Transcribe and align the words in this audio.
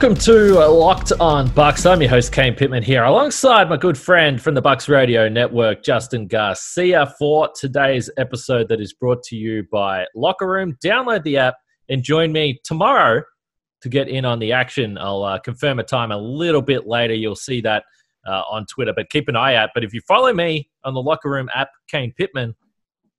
Welcome 0.00 0.18
to 0.20 0.66
Locked 0.66 1.12
On 1.20 1.46
Bucks. 1.50 1.84
I'm 1.84 2.00
your 2.00 2.08
host 2.08 2.32
Kane 2.32 2.54
Pittman 2.54 2.82
here, 2.82 3.04
alongside 3.04 3.68
my 3.68 3.76
good 3.76 3.98
friend 3.98 4.40
from 4.40 4.54
the 4.54 4.62
Bucks 4.62 4.88
Radio 4.88 5.28
Network, 5.28 5.84
Justin 5.84 6.26
Garcia, 6.26 7.12
for 7.18 7.50
today's 7.54 8.08
episode 8.16 8.66
that 8.70 8.80
is 8.80 8.94
brought 8.94 9.22
to 9.24 9.36
you 9.36 9.62
by 9.70 10.06
Locker 10.14 10.48
Room. 10.48 10.74
Download 10.82 11.22
the 11.22 11.36
app 11.36 11.56
and 11.90 12.02
join 12.02 12.32
me 12.32 12.58
tomorrow 12.64 13.22
to 13.82 13.88
get 13.90 14.08
in 14.08 14.24
on 14.24 14.38
the 14.38 14.52
action. 14.52 14.96
I'll 14.96 15.22
uh, 15.22 15.38
confirm 15.38 15.80
a 15.80 15.84
time 15.84 16.12
a 16.12 16.16
little 16.16 16.62
bit 16.62 16.86
later. 16.86 17.12
You'll 17.12 17.36
see 17.36 17.60
that 17.60 17.84
uh, 18.26 18.40
on 18.50 18.64
Twitter, 18.72 18.94
but 18.96 19.10
keep 19.10 19.28
an 19.28 19.36
eye 19.36 19.56
out. 19.56 19.68
But 19.74 19.84
if 19.84 19.92
you 19.92 20.00
follow 20.08 20.32
me 20.32 20.70
on 20.82 20.94
the 20.94 21.02
Locker 21.02 21.28
Room 21.28 21.50
app, 21.54 21.68
Kane 21.88 22.14
Pittman, 22.16 22.56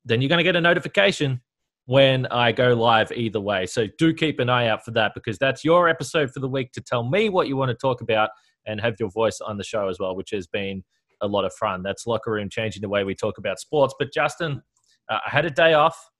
then 0.04 0.20
you're 0.20 0.28
going 0.28 0.38
to 0.38 0.42
get 0.42 0.56
a 0.56 0.60
notification 0.60 1.42
when 1.86 2.26
I 2.26 2.52
go 2.52 2.74
live 2.74 3.10
either 3.12 3.40
way. 3.40 3.66
So 3.66 3.86
do 3.98 4.14
keep 4.14 4.38
an 4.38 4.48
eye 4.48 4.68
out 4.68 4.84
for 4.84 4.92
that 4.92 5.12
because 5.14 5.38
that's 5.38 5.64
your 5.64 5.88
episode 5.88 6.30
for 6.30 6.40
the 6.40 6.48
week 6.48 6.72
to 6.72 6.80
tell 6.80 7.08
me 7.08 7.28
what 7.28 7.48
you 7.48 7.56
want 7.56 7.70
to 7.70 7.74
talk 7.74 8.00
about 8.00 8.30
and 8.66 8.80
have 8.80 8.94
your 9.00 9.10
voice 9.10 9.40
on 9.40 9.56
the 9.56 9.64
show 9.64 9.88
as 9.88 9.98
well, 9.98 10.14
which 10.14 10.30
has 10.30 10.46
been 10.46 10.84
a 11.20 11.26
lot 11.26 11.44
of 11.44 11.52
fun. 11.54 11.82
That's 11.82 12.06
Locker 12.06 12.32
Room 12.32 12.48
changing 12.48 12.82
the 12.82 12.88
way 12.88 13.04
we 13.04 13.14
talk 13.14 13.38
about 13.38 13.58
sports. 13.58 13.94
But 13.98 14.12
Justin, 14.12 14.62
uh, 15.08 15.18
I 15.26 15.30
had 15.30 15.44
a 15.44 15.50
day 15.50 15.74
off. 15.74 16.10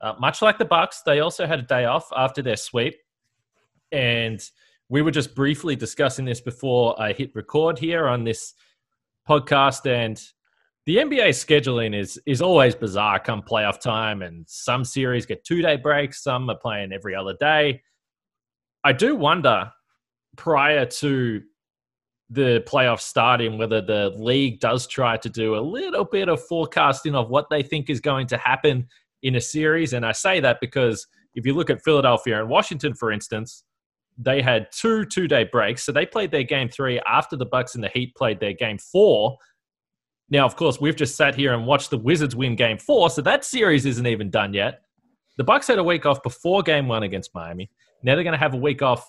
Uh, 0.00 0.14
much 0.20 0.42
like 0.42 0.58
the 0.58 0.64
Bucks, 0.64 1.02
they 1.04 1.20
also 1.20 1.46
had 1.46 1.58
a 1.58 1.62
day 1.62 1.84
off 1.84 2.08
after 2.16 2.42
their 2.42 2.56
sweep. 2.56 2.94
And 3.90 4.40
we 4.88 5.02
were 5.02 5.10
just 5.10 5.34
briefly 5.34 5.76
discussing 5.76 6.24
this 6.24 6.40
before 6.40 7.00
I 7.00 7.12
hit 7.12 7.34
record 7.34 7.78
here 7.78 8.06
on 8.06 8.24
this 8.24 8.54
podcast. 9.28 9.86
And 9.86 10.22
the 10.86 10.96
NBA 10.96 11.28
scheduling 11.28 11.98
is 11.98 12.20
is 12.26 12.42
always 12.42 12.74
bizarre 12.74 13.20
come 13.20 13.42
playoff 13.42 13.80
time, 13.80 14.22
and 14.22 14.44
some 14.48 14.84
series 14.84 15.26
get 15.26 15.44
two 15.44 15.62
day 15.62 15.76
breaks, 15.76 16.22
some 16.22 16.48
are 16.50 16.58
playing 16.58 16.92
every 16.92 17.14
other 17.14 17.34
day. 17.38 17.82
I 18.84 18.92
do 18.92 19.14
wonder 19.14 19.70
prior 20.36 20.86
to 20.86 21.42
the 22.30 22.64
playoffs 22.66 23.02
starting 23.02 23.58
whether 23.58 23.82
the 23.82 24.10
league 24.16 24.58
does 24.58 24.86
try 24.86 25.18
to 25.18 25.28
do 25.28 25.54
a 25.54 25.60
little 25.60 26.04
bit 26.04 26.28
of 26.28 26.42
forecasting 26.46 27.14
of 27.14 27.28
what 27.28 27.50
they 27.50 27.62
think 27.62 27.90
is 27.90 28.00
going 28.00 28.26
to 28.26 28.38
happen 28.38 28.88
in 29.22 29.36
a 29.36 29.40
series. 29.40 29.92
And 29.92 30.04
I 30.04 30.12
say 30.12 30.40
that 30.40 30.58
because 30.60 31.06
if 31.34 31.44
you 31.46 31.54
look 31.54 31.68
at 31.68 31.82
Philadelphia 31.82 32.40
and 32.40 32.48
Washington, 32.48 32.94
for 32.94 33.12
instance, 33.12 33.64
they 34.18 34.42
had 34.42 34.70
two 34.72 35.04
two 35.04 35.28
day 35.28 35.44
breaks. 35.44 35.84
So 35.84 35.92
they 35.92 36.06
played 36.06 36.30
their 36.30 36.42
game 36.42 36.68
three 36.68 37.00
after 37.06 37.36
the 37.36 37.46
Bucks 37.46 37.74
and 37.74 37.84
the 37.84 37.88
Heat 37.88 38.14
played 38.14 38.40
their 38.40 38.52
game 38.52 38.78
four. 38.78 39.36
Now, 40.30 40.46
of 40.46 40.56
course, 40.56 40.80
we've 40.80 40.96
just 40.96 41.16
sat 41.16 41.34
here 41.34 41.52
and 41.52 41.66
watched 41.66 41.90
the 41.90 41.98
Wizards 41.98 42.34
win 42.34 42.56
game 42.56 42.78
four, 42.78 43.10
so 43.10 43.22
that 43.22 43.44
series 43.44 43.84
isn't 43.86 44.06
even 44.06 44.30
done 44.30 44.54
yet. 44.54 44.80
The 45.36 45.44
Bucks 45.44 45.66
had 45.66 45.78
a 45.78 45.84
week 45.84 46.06
off 46.06 46.22
before 46.22 46.62
game 46.62 46.88
one 46.88 47.02
against 47.02 47.34
Miami. 47.34 47.70
Now 48.02 48.14
they're 48.14 48.24
going 48.24 48.32
to 48.32 48.38
have 48.38 48.54
a 48.54 48.58
week 48.58 48.82
off 48.82 49.04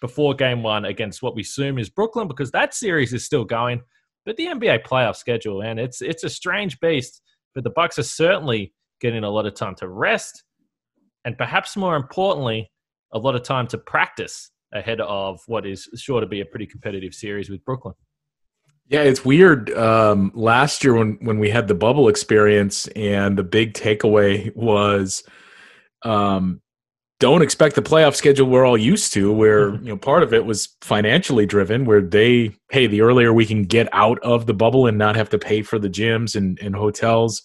before 0.00 0.34
game 0.34 0.62
one 0.62 0.84
against 0.84 1.22
what 1.22 1.34
we 1.34 1.42
assume 1.42 1.78
is 1.78 1.90
Brooklyn 1.90 2.28
because 2.28 2.50
that 2.52 2.74
series 2.74 3.12
is 3.12 3.24
still 3.24 3.44
going. 3.44 3.82
But 4.24 4.36
the 4.36 4.46
NBA 4.46 4.84
playoff 4.84 5.16
schedule, 5.16 5.62
and 5.62 5.80
it's 5.80 6.02
it's 6.02 6.24
a 6.24 6.28
strange 6.28 6.78
beast. 6.80 7.22
But 7.54 7.64
the 7.64 7.70
Bucks 7.70 7.98
are 7.98 8.04
certainly 8.04 8.74
getting 9.00 9.24
a 9.24 9.30
lot 9.30 9.46
of 9.46 9.54
time 9.54 9.74
to 9.76 9.88
rest, 9.88 10.44
and 11.24 11.36
perhaps 11.38 11.76
more 11.76 11.96
importantly, 11.96 12.70
a 13.12 13.18
lot 13.18 13.34
of 13.34 13.42
time 13.42 13.66
to 13.68 13.78
practice 13.78 14.50
ahead 14.72 15.00
of 15.00 15.40
what 15.46 15.66
is 15.66 15.88
sure 15.96 16.20
to 16.20 16.26
be 16.26 16.40
a 16.40 16.44
pretty 16.44 16.66
competitive 16.66 17.14
series 17.14 17.48
with 17.48 17.64
Brooklyn. 17.64 17.94
Yeah, 18.88 19.02
it's 19.02 19.22
weird. 19.22 19.70
Um, 19.76 20.32
last 20.34 20.82
year 20.82 20.94
when 20.94 21.18
when 21.20 21.38
we 21.38 21.50
had 21.50 21.68
the 21.68 21.74
bubble 21.74 22.08
experience, 22.08 22.86
and 22.88 23.36
the 23.36 23.42
big 23.42 23.74
takeaway 23.74 24.54
was, 24.56 25.22
um, 26.04 26.62
don't 27.20 27.42
expect 27.42 27.74
the 27.74 27.82
playoff 27.82 28.14
schedule 28.14 28.48
we're 28.48 28.64
all 28.64 28.78
used 28.78 29.12
to. 29.12 29.30
Where 29.30 29.74
you 29.74 29.90
know 29.90 29.96
part 29.98 30.22
of 30.22 30.32
it 30.32 30.46
was 30.46 30.74
financially 30.80 31.44
driven, 31.44 31.84
where 31.84 32.00
they 32.00 32.54
hey 32.70 32.86
the 32.86 33.02
earlier 33.02 33.30
we 33.32 33.44
can 33.44 33.64
get 33.64 33.88
out 33.92 34.18
of 34.20 34.46
the 34.46 34.54
bubble 34.54 34.86
and 34.86 34.96
not 34.96 35.16
have 35.16 35.28
to 35.30 35.38
pay 35.38 35.60
for 35.62 35.78
the 35.78 35.90
gyms 35.90 36.34
and, 36.34 36.58
and 36.60 36.74
hotels, 36.74 37.42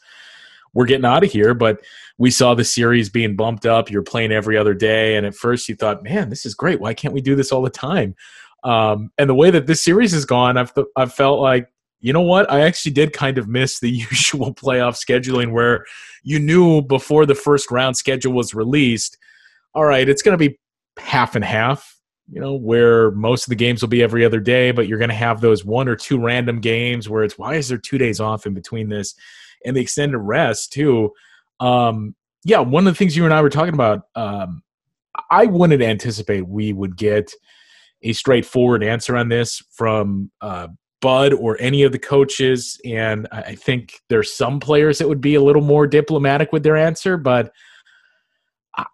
we're 0.73 0.85
getting 0.85 1.05
out 1.05 1.25
of 1.25 1.31
here. 1.31 1.53
But 1.53 1.81
we 2.17 2.31
saw 2.31 2.53
the 2.53 2.63
series 2.63 3.09
being 3.09 3.35
bumped 3.35 3.65
up. 3.65 3.91
You're 3.91 4.03
playing 4.03 4.31
every 4.31 4.57
other 4.57 4.73
day, 4.73 5.17
and 5.17 5.25
at 5.25 5.35
first 5.35 5.67
you 5.67 5.75
thought, 5.75 6.03
man, 6.03 6.29
this 6.29 6.45
is 6.45 6.55
great. 6.55 6.79
Why 6.79 6.93
can't 6.93 7.13
we 7.13 7.21
do 7.21 7.35
this 7.35 7.51
all 7.51 7.61
the 7.61 7.69
time? 7.69 8.15
Um, 8.63 9.11
and 9.17 9.29
the 9.29 9.35
way 9.35 9.51
that 9.51 9.67
this 9.67 9.83
series 9.83 10.13
has 10.13 10.25
gone, 10.25 10.57
I've 10.57 10.73
th- 10.73 10.87
I've 10.95 11.13
felt 11.13 11.39
like 11.41 11.67
you 12.03 12.11
know 12.11 12.21
what? 12.21 12.51
I 12.51 12.61
actually 12.61 12.91
did 12.91 13.13
kind 13.13 13.37
of 13.37 13.47
miss 13.47 13.79
the 13.79 13.89
usual 14.11 14.53
playoff 14.53 14.95
scheduling 14.95 15.51
where 15.51 15.85
you 16.21 16.37
knew 16.37 16.81
before 16.81 17.25
the 17.25 17.33
first 17.33 17.71
round 17.71 17.97
schedule 17.97 18.33
was 18.33 18.53
released. 18.53 19.17
All 19.73 19.85
right, 19.85 20.07
it's 20.07 20.21
going 20.21 20.37
to 20.37 20.49
be 20.49 20.59
half 20.99 21.35
and 21.35 21.43
half. 21.45 21.97
You 22.29 22.39
know, 22.39 22.53
where 22.53 23.11
most 23.11 23.45
of 23.45 23.49
the 23.49 23.55
games 23.55 23.81
will 23.81 23.89
be 23.89 24.01
every 24.01 24.23
other 24.23 24.39
day, 24.39 24.71
but 24.71 24.87
you're 24.87 24.97
going 24.97 25.09
to 25.09 25.15
have 25.15 25.41
those 25.41 25.65
one 25.65 25.89
or 25.89 25.95
two 25.95 26.19
random 26.21 26.61
games 26.61 27.09
where 27.09 27.23
it's 27.23 27.37
why 27.37 27.55
is 27.55 27.67
there 27.67 27.77
two 27.77 27.97
days 27.97 28.21
off 28.21 28.45
in 28.45 28.53
between 28.53 28.87
this, 28.87 29.13
and 29.65 29.75
the 29.75 29.81
extended 29.81 30.17
rest 30.17 30.71
too. 30.71 31.11
Um, 31.59 32.15
yeah, 32.45 32.59
one 32.59 32.87
of 32.87 32.93
the 32.93 32.97
things 32.97 33.15
you 33.15 33.25
and 33.25 33.33
I 33.33 33.41
were 33.41 33.49
talking 33.49 33.73
about, 33.73 34.07
um, 34.15 34.63
I 35.29 35.45
wouldn't 35.45 35.81
anticipate 35.81 36.47
we 36.47 36.73
would 36.73 36.97
get 36.97 37.33
a 38.03 38.13
straightforward 38.13 38.83
answer 38.83 39.15
on 39.15 39.29
this 39.29 39.61
from 39.71 40.31
uh, 40.41 40.67
Bud 41.01 41.33
or 41.33 41.57
any 41.59 41.83
of 41.83 41.91
the 41.91 41.99
coaches. 41.99 42.79
And 42.85 43.27
I 43.31 43.55
think 43.55 43.99
there's 44.09 44.33
some 44.33 44.59
players 44.59 44.97
that 44.99 45.09
would 45.09 45.21
be 45.21 45.35
a 45.35 45.41
little 45.41 45.61
more 45.61 45.87
diplomatic 45.87 46.51
with 46.51 46.63
their 46.63 46.77
answer, 46.77 47.17
but 47.17 47.51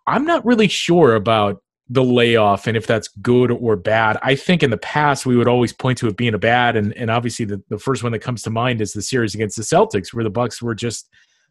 I'm 0.07 0.25
not 0.25 0.45
really 0.45 0.67
sure 0.67 1.15
about 1.15 1.61
the 1.87 2.03
layoff 2.03 2.67
and 2.67 2.77
if 2.77 2.85
that's 2.85 3.07
good 3.21 3.51
or 3.51 3.75
bad. 3.75 4.17
I 4.21 4.35
think 4.35 4.61
in 4.61 4.69
the 4.69 4.77
past 4.77 5.25
we 5.25 5.35
would 5.35 5.47
always 5.47 5.73
point 5.73 5.97
to 5.99 6.07
it 6.07 6.17
being 6.17 6.33
a 6.35 6.39
bad, 6.39 6.75
and, 6.75 6.93
and 6.93 7.09
obviously 7.09 7.45
the, 7.45 7.61
the 7.69 7.79
first 7.79 8.03
one 8.03 8.11
that 8.11 8.19
comes 8.19 8.43
to 8.43 8.49
mind 8.49 8.81
is 8.81 8.93
the 8.93 9.01
series 9.01 9.33
against 9.33 9.57
the 9.57 9.63
Celtics, 9.63 10.13
where 10.13 10.23
the 10.23 10.29
Bucks 10.29 10.61
were 10.61 10.75
just 10.75 11.09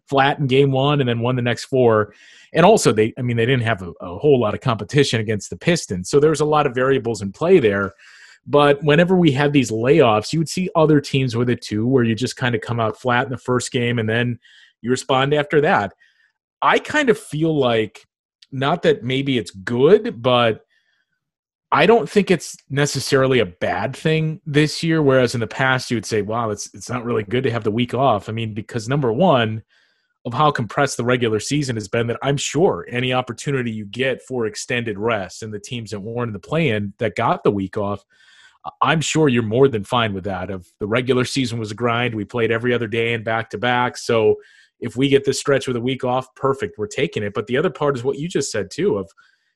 flat 0.08 0.38
in 0.38 0.46
game 0.46 0.72
one 0.72 1.00
and 1.00 1.08
then 1.08 1.20
won 1.20 1.36
the 1.36 1.42
next 1.42 1.64
four. 1.64 2.14
And 2.52 2.64
also, 2.64 2.92
they, 2.92 3.12
I 3.18 3.22
mean, 3.22 3.36
they 3.36 3.46
didn't 3.46 3.64
have 3.64 3.82
a, 3.82 3.92
a 4.00 4.18
whole 4.18 4.40
lot 4.40 4.54
of 4.54 4.60
competition 4.60 5.20
against 5.20 5.50
the 5.50 5.56
Pistons. 5.56 6.08
So 6.08 6.18
there 6.18 6.30
was 6.30 6.40
a 6.40 6.46
lot 6.46 6.66
of 6.66 6.74
variables 6.74 7.20
in 7.20 7.32
play 7.32 7.58
there. 7.58 7.92
But 8.46 8.82
whenever 8.82 9.14
we 9.14 9.32
had 9.32 9.52
these 9.52 9.70
layoffs, 9.70 10.32
you 10.32 10.38
would 10.38 10.48
see 10.48 10.70
other 10.74 11.00
teams 11.00 11.36
with 11.36 11.50
it 11.50 11.60
too, 11.60 11.86
where 11.86 12.04
you 12.04 12.14
just 12.14 12.36
kind 12.36 12.54
of 12.54 12.62
come 12.62 12.80
out 12.80 12.98
flat 12.98 13.26
in 13.26 13.30
the 13.30 13.36
first 13.36 13.70
game 13.70 13.98
and 13.98 14.08
then 14.08 14.38
you 14.80 14.90
respond 14.90 15.34
after 15.34 15.60
that. 15.60 15.92
I 16.62 16.78
kind 16.78 17.10
of 17.10 17.18
feel 17.18 17.54
like, 17.54 18.06
not 18.50 18.82
that 18.82 19.04
maybe 19.04 19.36
it's 19.36 19.50
good, 19.50 20.22
but 20.22 20.64
I 21.70 21.84
don't 21.84 22.08
think 22.08 22.30
it's 22.30 22.56
necessarily 22.70 23.40
a 23.40 23.46
bad 23.46 23.94
thing 23.94 24.40
this 24.46 24.82
year. 24.82 25.02
Whereas 25.02 25.34
in 25.34 25.40
the 25.40 25.46
past, 25.46 25.90
you 25.90 25.98
would 25.98 26.06
say, 26.06 26.22
wow, 26.22 26.48
it's, 26.48 26.72
it's 26.72 26.88
not 26.88 27.04
really 27.04 27.24
good 27.24 27.44
to 27.44 27.50
have 27.50 27.64
the 27.64 27.70
week 27.70 27.92
off. 27.92 28.30
I 28.30 28.32
mean, 28.32 28.54
because 28.54 28.88
number 28.88 29.12
one, 29.12 29.62
of 30.28 30.34
how 30.34 30.50
compressed 30.50 30.96
the 30.96 31.04
regular 31.04 31.40
season 31.40 31.76
has 31.76 31.88
been 31.88 32.06
that 32.06 32.18
I'm 32.22 32.36
sure 32.36 32.86
any 32.88 33.12
opportunity 33.12 33.70
you 33.70 33.84
get 33.84 34.22
for 34.22 34.46
extended 34.46 34.98
rest 34.98 35.42
and 35.42 35.52
the 35.52 35.58
teams 35.58 35.90
that 35.90 36.00
weren't 36.00 36.28
in 36.28 36.32
the 36.32 36.38
play 36.38 36.68
in 36.68 36.94
that 36.98 37.16
got 37.16 37.42
the 37.42 37.50
week 37.50 37.76
off, 37.76 38.04
I'm 38.80 39.00
sure 39.00 39.28
you're 39.28 39.42
more 39.42 39.68
than 39.68 39.84
fine 39.84 40.14
with 40.14 40.24
that. 40.24 40.50
Of 40.50 40.66
the 40.78 40.86
regular 40.86 41.24
season 41.24 41.58
was 41.58 41.70
a 41.70 41.74
grind, 41.74 42.14
we 42.14 42.24
played 42.24 42.50
every 42.50 42.72
other 42.72 42.86
day 42.86 43.14
and 43.14 43.24
back 43.24 43.50
to 43.50 43.58
back. 43.58 43.96
So 43.96 44.36
if 44.80 44.96
we 44.96 45.08
get 45.08 45.24
this 45.24 45.40
stretch 45.40 45.66
with 45.66 45.76
a 45.76 45.80
week 45.80 46.04
off, 46.04 46.32
perfect, 46.34 46.78
we're 46.78 46.86
taking 46.86 47.22
it. 47.22 47.34
But 47.34 47.46
the 47.46 47.56
other 47.56 47.70
part 47.70 47.96
is 47.96 48.04
what 48.04 48.18
you 48.18 48.28
just 48.28 48.52
said 48.52 48.70
too 48.70 48.96
of 48.96 49.10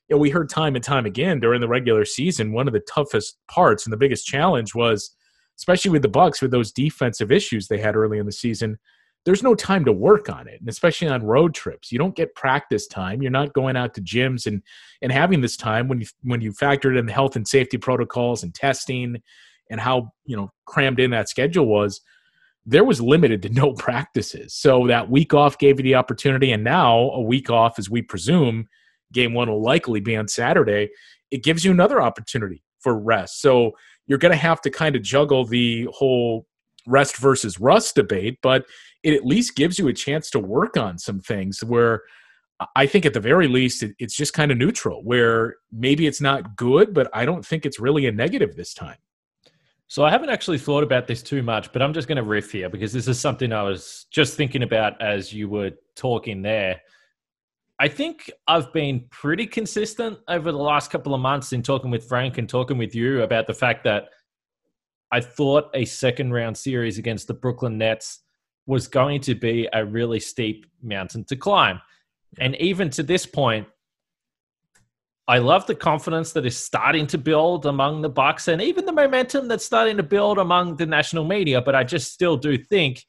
you 0.09 0.15
know, 0.15 0.19
we 0.19 0.29
heard 0.29 0.49
time 0.49 0.75
and 0.75 0.83
time 0.83 1.05
again 1.05 1.39
during 1.39 1.61
the 1.61 1.67
regular 1.67 2.05
season, 2.05 2.51
one 2.51 2.67
of 2.67 2.73
the 2.73 2.81
toughest 2.81 3.37
parts 3.47 3.85
and 3.85 3.93
the 3.93 3.97
biggest 3.97 4.25
challenge 4.25 4.75
was, 4.75 5.15
especially 5.57 5.91
with 5.91 6.01
the 6.01 6.09
Bucks, 6.09 6.41
with 6.41 6.51
those 6.51 6.71
defensive 6.71 7.31
issues 7.31 7.67
they 7.67 7.77
had 7.77 7.95
early 7.95 8.17
in 8.17 8.25
the 8.25 8.31
season, 8.31 8.77
there's 9.25 9.43
no 9.43 9.55
time 9.55 9.85
to 9.85 9.91
work 9.91 10.29
on 10.29 10.47
it 10.47 10.59
and 10.59 10.67
especially 10.67 11.07
on 11.07 11.23
road 11.23 11.53
trips 11.53 11.91
you 11.91 11.97
don't 11.97 12.15
get 12.15 12.35
practice 12.35 12.87
time 12.87 13.21
you're 13.21 13.31
not 13.31 13.53
going 13.53 13.75
out 13.75 13.93
to 13.93 14.01
gyms 14.01 14.45
and 14.45 14.61
and 15.01 15.11
having 15.11 15.41
this 15.41 15.57
time 15.57 15.87
when 15.87 16.01
you 16.01 16.07
when 16.23 16.41
you 16.41 16.51
factor 16.51 16.93
in 16.95 17.05
the 17.05 17.13
health 17.13 17.35
and 17.35 17.47
safety 17.47 17.77
protocols 17.77 18.43
and 18.43 18.53
testing 18.53 19.21
and 19.69 19.79
how 19.79 20.11
you 20.25 20.35
know 20.35 20.51
crammed 20.65 20.99
in 20.99 21.11
that 21.11 21.29
schedule 21.29 21.65
was, 21.65 22.01
there 22.65 22.83
was 22.83 23.01
limited 23.01 23.41
to 23.41 23.49
no 23.49 23.73
practices. 23.77 24.53
So 24.53 24.87
that 24.87 25.09
week 25.09 25.33
off 25.33 25.57
gave 25.57 25.79
you 25.79 25.83
the 25.83 25.95
opportunity, 25.95 26.51
and 26.51 26.63
now 26.63 26.95
a 26.97 27.21
week 27.21 27.49
off, 27.49 27.79
as 27.79 27.89
we 27.89 28.01
presume, 28.01 28.67
game 29.11 29.33
one 29.33 29.49
will 29.49 29.61
likely 29.61 29.99
be 29.99 30.15
on 30.15 30.27
Saturday. 30.27 30.89
It 31.31 31.43
gives 31.43 31.65
you 31.65 31.71
another 31.71 32.01
opportunity 32.01 32.63
for 32.79 32.97
rest. 32.97 33.41
So 33.41 33.71
you're 34.07 34.19
going 34.19 34.31
to 34.31 34.37
have 34.37 34.61
to 34.61 34.69
kind 34.69 34.95
of 34.95 35.01
juggle 35.01 35.45
the 35.45 35.87
whole 35.91 36.45
rest 36.85 37.17
versus 37.17 37.59
rust 37.59 37.95
debate, 37.95 38.37
but 38.41 38.65
it 39.03 39.13
at 39.13 39.25
least 39.25 39.55
gives 39.55 39.77
you 39.77 39.87
a 39.87 39.93
chance 39.93 40.29
to 40.31 40.39
work 40.39 40.77
on 40.77 40.97
some 40.97 41.19
things 41.19 41.63
where 41.63 42.03
I 42.75 42.85
think 42.85 43.05
at 43.05 43.13
the 43.13 43.19
very 43.19 43.47
least 43.47 43.83
it's 43.99 44.15
just 44.15 44.33
kind 44.33 44.51
of 44.51 44.57
neutral, 44.57 45.03
where 45.03 45.57
maybe 45.71 46.07
it's 46.07 46.21
not 46.21 46.55
good, 46.55 46.93
but 46.93 47.09
I 47.13 47.25
don't 47.25 47.45
think 47.45 47.65
it's 47.65 47.79
really 47.79 48.05
a 48.07 48.11
negative 48.11 48.55
this 48.55 48.73
time. 48.73 48.97
So 49.87 50.03
I 50.03 50.09
haven't 50.09 50.29
actually 50.29 50.57
thought 50.57 50.83
about 50.83 51.05
this 51.07 51.21
too 51.21 51.43
much, 51.43 51.71
but 51.71 51.81
I'm 51.81 51.93
just 51.93 52.07
going 52.07 52.15
to 52.15 52.23
riff 52.23 52.51
here 52.51 52.69
because 52.69 52.93
this 52.93 53.07
is 53.07 53.19
something 53.19 53.51
I 53.51 53.63
was 53.63 54.05
just 54.11 54.35
thinking 54.35 54.63
about 54.63 54.99
as 55.01 55.33
you 55.33 55.49
were 55.49 55.71
talking 55.95 56.41
there. 56.41 56.81
I 57.79 57.89
think 57.89 58.31
I've 58.47 58.71
been 58.71 59.05
pretty 59.11 59.45
consistent 59.45 60.19
over 60.27 60.51
the 60.51 60.57
last 60.57 60.89
couple 60.89 61.13
of 61.13 61.21
months 61.21 61.53
in 61.53 61.61
talking 61.61 61.91
with 61.91 62.07
Frank 62.07 62.37
and 62.37 62.47
talking 62.47 62.77
with 62.77 62.95
you 62.95 63.23
about 63.23 63.45
the 63.45 63.53
fact 63.53 63.83
that 63.83 64.05
I 65.11 65.19
thought 65.19 65.69
a 65.75 65.85
second 65.85 66.31
round 66.33 66.57
series 66.57 66.97
against 66.97 67.27
the 67.27 67.35
Brooklyn 67.35 67.77
Nets 67.77 68.22
was 68.65 68.87
going 68.87 69.21
to 69.21 69.35
be 69.35 69.67
a 69.73 69.85
really 69.85 70.19
steep 70.19 70.65
mountain 70.81 71.23
to 71.25 71.35
climb. 71.35 71.81
And 72.39 72.55
even 72.55 72.89
to 72.91 73.03
this 73.03 73.25
point, 73.25 73.67
I 75.27 75.37
love 75.37 75.65
the 75.67 75.75
confidence 75.75 76.33
that 76.33 76.45
is 76.45 76.57
starting 76.57 77.07
to 77.07 77.17
build 77.17 77.65
among 77.65 78.01
the 78.01 78.09
Bucks 78.09 78.49
and 78.49 78.61
even 78.61 78.85
the 78.85 78.91
momentum 78.91 79.47
that's 79.47 79.63
starting 79.63 79.95
to 79.97 80.03
build 80.03 80.37
among 80.37 80.75
the 80.75 80.85
national 80.85 81.23
media. 81.23 81.61
But 81.61 81.75
I 81.75 81.83
just 81.83 82.11
still 82.11 82.35
do 82.35 82.57
think 82.57 83.05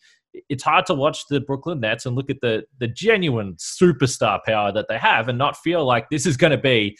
it's 0.48 0.62
hard 0.62 0.86
to 0.86 0.94
watch 0.94 1.26
the 1.28 1.40
Brooklyn 1.40 1.80
Nets 1.80 2.06
and 2.06 2.14
look 2.14 2.30
at 2.30 2.40
the 2.40 2.64
the 2.78 2.88
genuine 2.88 3.54
superstar 3.54 4.40
power 4.44 4.72
that 4.72 4.86
they 4.88 4.98
have 4.98 5.28
and 5.28 5.38
not 5.38 5.56
feel 5.56 5.84
like 5.84 6.08
this 6.08 6.26
is 6.26 6.36
going 6.36 6.50
to 6.52 6.58
be 6.58 6.96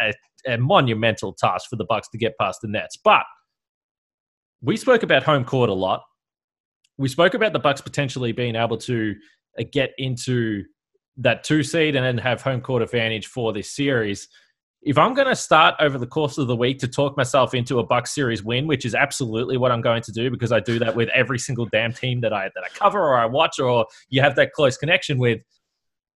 a, 0.00 0.12
a 0.46 0.58
monumental 0.58 1.32
task 1.32 1.68
for 1.70 1.76
the 1.76 1.84
Bucks 1.84 2.08
to 2.10 2.18
get 2.18 2.36
past 2.38 2.60
the 2.60 2.68
Nets. 2.68 2.96
But 2.96 3.24
we 4.60 4.76
spoke 4.76 5.02
about 5.02 5.22
home 5.22 5.44
court 5.44 5.70
a 5.70 5.74
lot. 5.74 6.02
We 6.98 7.08
spoke 7.08 7.34
about 7.34 7.52
the 7.52 7.58
Bucks 7.58 7.80
potentially 7.80 8.32
being 8.32 8.56
able 8.56 8.76
to 8.78 9.14
uh, 9.58 9.64
get 9.72 9.92
into 9.98 10.64
that 11.16 11.44
two 11.44 11.62
seed 11.62 11.96
and 11.96 12.04
then 12.04 12.18
have 12.18 12.42
home 12.42 12.60
court 12.60 12.82
advantage 12.82 13.26
for 13.26 13.52
this 13.52 13.74
series 13.74 14.28
if 14.82 14.96
I'm 14.96 15.14
going 15.14 15.26
to 15.26 15.36
start 15.36 15.74
over 15.80 15.98
the 15.98 16.06
course 16.06 16.38
of 16.38 16.46
the 16.46 16.54
week 16.54 16.78
to 16.80 16.88
talk 16.88 17.16
myself 17.16 17.52
into 17.52 17.78
a 17.80 17.84
Bucks 17.84 18.14
series 18.14 18.44
win, 18.44 18.66
which 18.66 18.84
is 18.84 18.94
absolutely 18.94 19.56
what 19.56 19.72
I'm 19.72 19.80
going 19.80 20.02
to 20.02 20.12
do 20.12 20.30
because 20.30 20.52
I 20.52 20.60
do 20.60 20.78
that 20.78 20.94
with 20.94 21.08
every 21.10 21.38
single 21.38 21.66
damn 21.66 21.92
team 21.92 22.20
that 22.20 22.32
I 22.32 22.44
that 22.54 22.64
I 22.64 22.68
cover 22.68 23.00
or 23.00 23.18
I 23.18 23.26
watch 23.26 23.58
or 23.58 23.86
you 24.08 24.22
have 24.22 24.36
that 24.36 24.52
close 24.52 24.76
connection 24.76 25.18
with. 25.18 25.40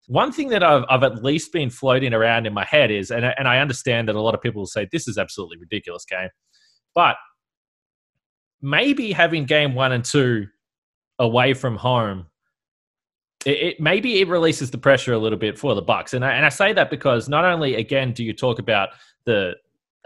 One 0.06 0.32
thing 0.32 0.49
that 0.49 0.62
I've, 0.62 0.84
I've 0.88 1.02
at 1.02 1.23
least 1.23 1.52
been 1.52 1.70
floating 1.70 2.12
around 2.12 2.46
in 2.46 2.52
my 2.52 2.64
head 2.64 2.90
is, 2.90 3.11
and, 3.11 3.25
and 3.25 3.46
I 3.46 3.58
understand 3.58 4.08
that 4.08 4.17
a 4.17 4.20
lot 4.20 4.34
of 4.34 4.40
people 4.40 4.62
will 4.62 4.67
say 4.67 4.88
this 4.90 5.06
is 5.06 5.17
absolutely 5.17 5.58
ridiculous 5.58 6.05
game, 6.05 6.29
but 6.94 7.17
maybe 8.61 9.12
having 9.12 9.44
game 9.44 9.75
one 9.75 9.93
and 9.93 10.05
two 10.05 10.46
away 11.22 11.54
from 11.54 11.76
home 11.76 12.26
it, 13.46 13.50
it, 13.50 13.80
maybe 13.80 14.20
it 14.20 14.28
releases 14.28 14.70
the 14.70 14.78
pressure 14.78 15.12
a 15.12 15.19
little 15.19 15.38
bit 15.38 15.58
for 15.58 15.74
the 15.74 15.82
Bucks, 15.82 16.14
and 16.14 16.24
I, 16.24 16.32
and 16.32 16.44
I 16.44 16.48
say 16.48 16.72
that 16.72 16.90
because 16.90 17.28
not 17.28 17.44
only 17.44 17.76
again 17.76 18.12
do 18.12 18.24
you 18.24 18.32
talk 18.32 18.58
about 18.58 18.90
the 19.24 19.54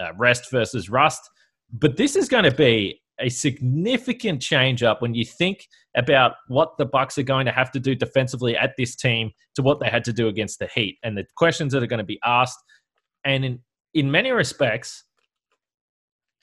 uh, 0.00 0.14
rest 0.16 0.50
versus 0.50 0.88
rust, 0.88 1.28
but 1.72 1.96
this 1.96 2.16
is 2.16 2.28
going 2.28 2.44
to 2.44 2.54
be 2.54 3.00
a 3.18 3.28
significant 3.28 4.42
change 4.42 4.82
up 4.82 5.00
when 5.00 5.14
you 5.14 5.24
think 5.24 5.66
about 5.96 6.32
what 6.48 6.76
the 6.76 6.84
Bucks 6.84 7.16
are 7.16 7.22
going 7.22 7.46
to 7.46 7.52
have 7.52 7.70
to 7.72 7.80
do 7.80 7.94
defensively 7.94 8.56
at 8.56 8.74
this 8.76 8.94
team 8.94 9.30
to 9.54 9.62
what 9.62 9.80
they 9.80 9.88
had 9.88 10.04
to 10.04 10.12
do 10.12 10.28
against 10.28 10.58
the 10.58 10.68
Heat, 10.74 10.98
and 11.02 11.16
the 11.16 11.24
questions 11.36 11.72
that 11.72 11.82
are 11.82 11.88
going 11.88 11.98
to 11.98 12.04
be 12.04 12.20
asked, 12.24 12.58
and 13.24 13.44
in 13.44 13.60
in 13.94 14.10
many 14.10 14.30
respects, 14.30 15.04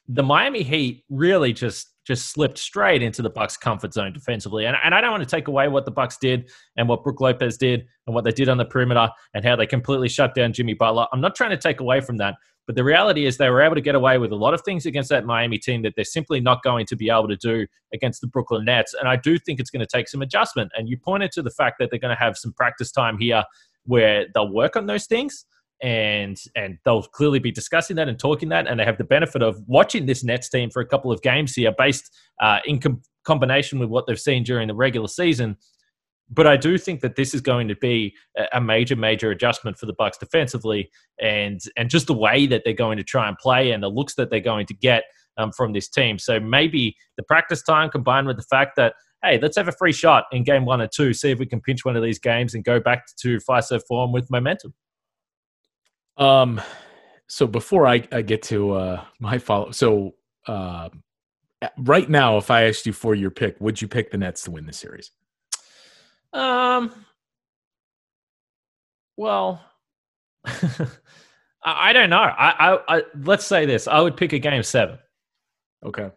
the 0.08 0.24
Miami 0.24 0.64
Heat 0.64 1.04
really 1.10 1.54
just 1.54 1.93
just 2.06 2.30
slipped 2.30 2.58
straight 2.58 3.02
into 3.02 3.22
the 3.22 3.30
Bucks' 3.30 3.58
comfort 3.58 3.94
zone 3.94 4.14
defensively. 4.14 4.66
And, 4.66 4.76
and 4.84 4.94
I 4.94 5.02
don't 5.02 5.12
want 5.12 5.24
to 5.24 5.36
take 5.36 5.48
away 5.48 5.68
what 5.68 5.86
the 5.86 5.92
Bucks 5.92 6.18
did 6.18 6.50
and 6.76 6.88
what 6.88 7.04
Brook 7.04 7.22
Lopez 7.22 7.58
did 7.58 7.86
and 8.08 8.14
what 8.14 8.24
they 8.24 8.32
did 8.32 8.50
on 8.50 8.58
the 8.58 8.66
perimeter 8.66 9.10
and 9.34 9.46
how 9.46 9.56
they 9.56 9.66
completely 9.66 10.10
shut 10.10 10.36
down 10.36 10.54
Jimmy 10.54 10.74
Butler. 10.74 11.08
I'm 11.14 11.22
not 11.22 11.36
trying 11.36 11.52
to 11.52 11.58
take 11.58 11.80
away 11.80 12.02
from 12.02 12.18
that. 12.18 12.36
But 12.66 12.76
the 12.76 12.84
reality 12.84 13.26
is 13.26 13.38
they 13.38 13.50
were 13.50 13.62
able 13.62 13.76
to 13.76 13.82
get 13.82 13.96
away 13.96 14.18
with 14.18 14.32
a 14.32 14.38
lot 14.38 14.54
of 14.54 14.62
things 14.62 14.86
against 14.86 15.10
that 15.10 15.26
Miami 15.26 15.58
team 15.58 15.82
that 15.82 15.94
they're 15.96 16.06
simply 16.06 16.40
not 16.40 16.64
going 16.64 16.86
to 16.86 16.96
be 16.96 17.10
able 17.10 17.28
to 17.28 17.36
do 17.36 17.68
against 17.94 18.22
the 18.22 18.28
Brooklyn 18.28 18.64
Nets. 18.64 18.94
And 18.94 19.10
I 19.10 19.18
do 19.18 19.38
think 19.38 19.60
it's 19.60 19.70
going 19.70 19.82
to 19.82 19.86
take 19.86 20.08
some 20.08 20.22
adjustment. 20.22 20.72
And 20.78 20.88
you 20.88 20.98
pointed 20.98 21.34
to 21.34 21.42
the 21.42 21.52
fact 21.52 21.76
that 21.80 21.90
they're 21.90 22.00
going 22.00 22.16
to 22.16 22.24
have 22.24 22.38
some 22.38 22.54
practice 22.54 22.92
time 22.92 23.18
here 23.18 23.44
where 23.86 24.28
they'll 24.34 24.52
work 24.52 24.78
on 24.78 24.86
those 24.86 25.08
things 25.08 25.46
and 25.84 26.42
and 26.56 26.80
they'll 26.86 27.04
clearly 27.04 27.40
be 27.40 27.52
discussing 27.52 27.98
that 27.98 28.08
and 28.08 28.18
talking 28.18 28.50
that, 28.50 28.68
and 28.68 28.80
they 28.80 28.86
have 28.86 28.98
the 28.98 29.04
benefit 29.04 29.44
of 29.44 29.62
watching 29.68 30.06
this 30.06 30.24
Nets 30.24 30.50
team 30.50 30.70
for 30.72 30.82
a 30.82 30.88
couple 30.88 31.12
of 31.12 31.22
games 31.22 31.54
here, 31.54 31.74
based 31.78 32.10
uh, 32.42 32.60
in 32.66 32.80
com- 32.80 33.02
combination 33.26 33.78
with 33.78 33.90
what 33.90 34.08
they've 34.08 34.20
seen 34.20 34.44
during 34.44 34.70
the 34.70 34.74
regular 34.74 35.10
season. 35.10 35.58
But 36.30 36.48
I 36.48 36.56
do 36.56 36.78
think 36.78 37.02
that 37.02 37.18
this 37.18 37.34
is 37.34 37.42
going 37.42 37.68
to 37.68 37.76
be 37.76 38.16
a 38.54 38.62
major, 38.62 38.96
major 38.96 39.30
adjustment 39.30 39.78
for 39.78 39.86
the 39.86 39.94
Bucks 39.94 40.18
defensively, 40.18 40.90
and 41.22 41.60
and 41.76 41.90
just 41.90 42.08
the 42.08 42.14
way 42.14 42.48
that 42.48 42.64
they're 42.64 42.74
going 42.74 42.98
to 42.98 43.04
try 43.04 43.28
and 43.28 43.38
play 43.38 43.72
and 43.72 43.84
the 43.84 43.90
looks 43.90 44.16
that 44.16 44.30
they're 44.30 44.40
going 44.40 44.66
to 44.68 44.74
get 44.74 45.04
um, 45.38 45.52
from 45.52 45.74
this 45.74 45.90
team. 45.90 46.18
So 46.18 46.40
maybe 46.40 46.96
the 47.18 47.24
practice 47.24 47.62
time 47.62 47.90
combined 47.90 48.26
with 48.26 48.38
the 48.38 48.44
fact 48.44 48.78
that 48.78 48.94
hey, 49.22 49.40
let's 49.42 49.58
have 49.58 49.68
a 49.68 49.74
free 49.74 49.94
shot 49.94 50.26
in 50.32 50.44
game 50.44 50.66
one 50.66 50.82
or 50.82 50.88
two, 50.88 51.14
see 51.14 51.32
if 51.32 51.40
we 51.40 51.46
can 51.46 51.62
pinch 51.62 51.86
one 51.86 51.96
of 51.96 52.04
these 52.04 52.20
games 52.20 52.54
and 52.54 52.64
go 52.64 52.80
back 52.80 53.06
to 53.18 53.38
Fiserv 53.38 53.82
Forum 53.88 54.12
with 54.12 54.30
momentum. 54.30 54.74
Um, 56.18 56.62
so 57.28 57.48
before 57.48 57.88
I, 57.88 58.08
I 58.12 58.22
get 58.22 58.44
to 58.44 58.74
uh, 58.74 59.06
my 59.20 59.38
follow, 59.38 59.72
so 59.72 60.14
uh, 60.48 60.90
right 61.78 62.10
now, 62.10 62.38
if 62.38 62.52
I 62.52 62.64
asked 62.66 62.86
you 62.86 62.94
for 62.94 63.16
your 63.16 63.32
pick, 63.32 63.60
would 63.60 63.82
you 63.82 63.88
pick 63.88 64.12
the 64.12 64.18
Nets 64.18 64.44
to 64.44 64.52
win 64.52 64.66
the 64.66 64.74
series? 64.74 65.12
Um. 66.32 66.94
Well, 69.16 69.64
I, 71.64 71.94
don't 71.94 72.10
know. 72.10 72.18
I, 72.18 72.74
I, 72.74 72.98
I 72.98 73.02
let's 73.24 73.46
say 73.46 73.66
this: 73.66 73.88
I 73.88 74.00
would 74.00 74.18
pick 74.18 74.34
a 74.34 74.40
game 74.40 74.64
seven. 74.64 74.98
Okay. 75.86 76.10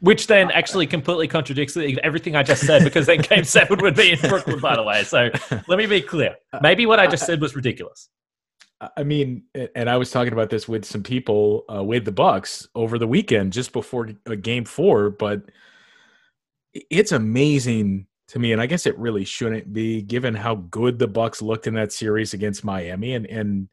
Which 0.00 0.28
then 0.28 0.50
actually 0.52 0.86
completely 0.86 1.26
contradicts 1.26 1.76
everything 1.76 2.36
I 2.36 2.44
just 2.44 2.64
said 2.64 2.84
because 2.84 3.06
then 3.06 3.20
game 3.20 3.44
seven 3.44 3.80
would 3.80 3.96
be 3.96 4.12
in 4.12 4.18
Brooklyn, 4.20 4.60
by 4.60 4.76
the 4.76 4.82
way. 4.82 5.02
So 5.02 5.30
let 5.66 5.76
me 5.78 5.86
be 5.86 6.00
clear. 6.00 6.36
Maybe 6.62 6.86
what 6.86 7.00
I 7.00 7.08
just 7.08 7.26
said 7.26 7.40
was 7.40 7.56
ridiculous. 7.56 8.08
I 8.80 9.02
mean, 9.02 9.42
and 9.74 9.90
I 9.90 9.96
was 9.96 10.10
talking 10.10 10.32
about 10.32 10.50
this 10.50 10.68
with 10.68 10.84
some 10.84 11.02
people 11.02 11.64
uh, 11.72 11.82
with 11.82 12.04
the 12.04 12.12
Bucks 12.12 12.68
over 12.76 12.96
the 12.96 13.08
weekend, 13.08 13.52
just 13.52 13.72
before 13.72 14.10
a 14.26 14.36
game 14.36 14.64
four. 14.64 15.10
But 15.10 15.50
it's 16.72 17.10
amazing 17.10 18.06
to 18.28 18.38
me, 18.38 18.52
and 18.52 18.60
I 18.60 18.66
guess 18.66 18.86
it 18.86 18.96
really 18.96 19.24
shouldn't 19.24 19.72
be, 19.72 20.02
given 20.02 20.34
how 20.34 20.56
good 20.56 20.98
the 20.98 21.08
Bucks 21.08 21.42
looked 21.42 21.66
in 21.66 21.74
that 21.74 21.92
series 21.92 22.34
against 22.34 22.64
Miami, 22.64 23.14
and 23.14 23.26
and 23.26 23.68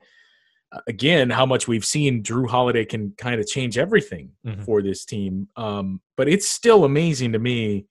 uh, 0.72 0.82
again 0.88 1.30
how 1.30 1.46
much 1.46 1.68
we've 1.68 1.86
seen 1.86 2.24
Jrue 2.24 2.50
Holiday 2.50 2.84
can 2.84 3.12
kind 3.16 3.40
of 3.40 3.46
change 3.46 3.78
everything 3.78 4.32
mm-hmm. 4.46 4.64
for 4.64 4.82
this 4.82 5.06
team. 5.06 5.48
Um, 5.56 6.02
but 6.18 6.28
it's 6.28 6.50
still 6.50 6.84
amazing 6.84 7.34
to 7.34 7.40
me. 7.40 7.86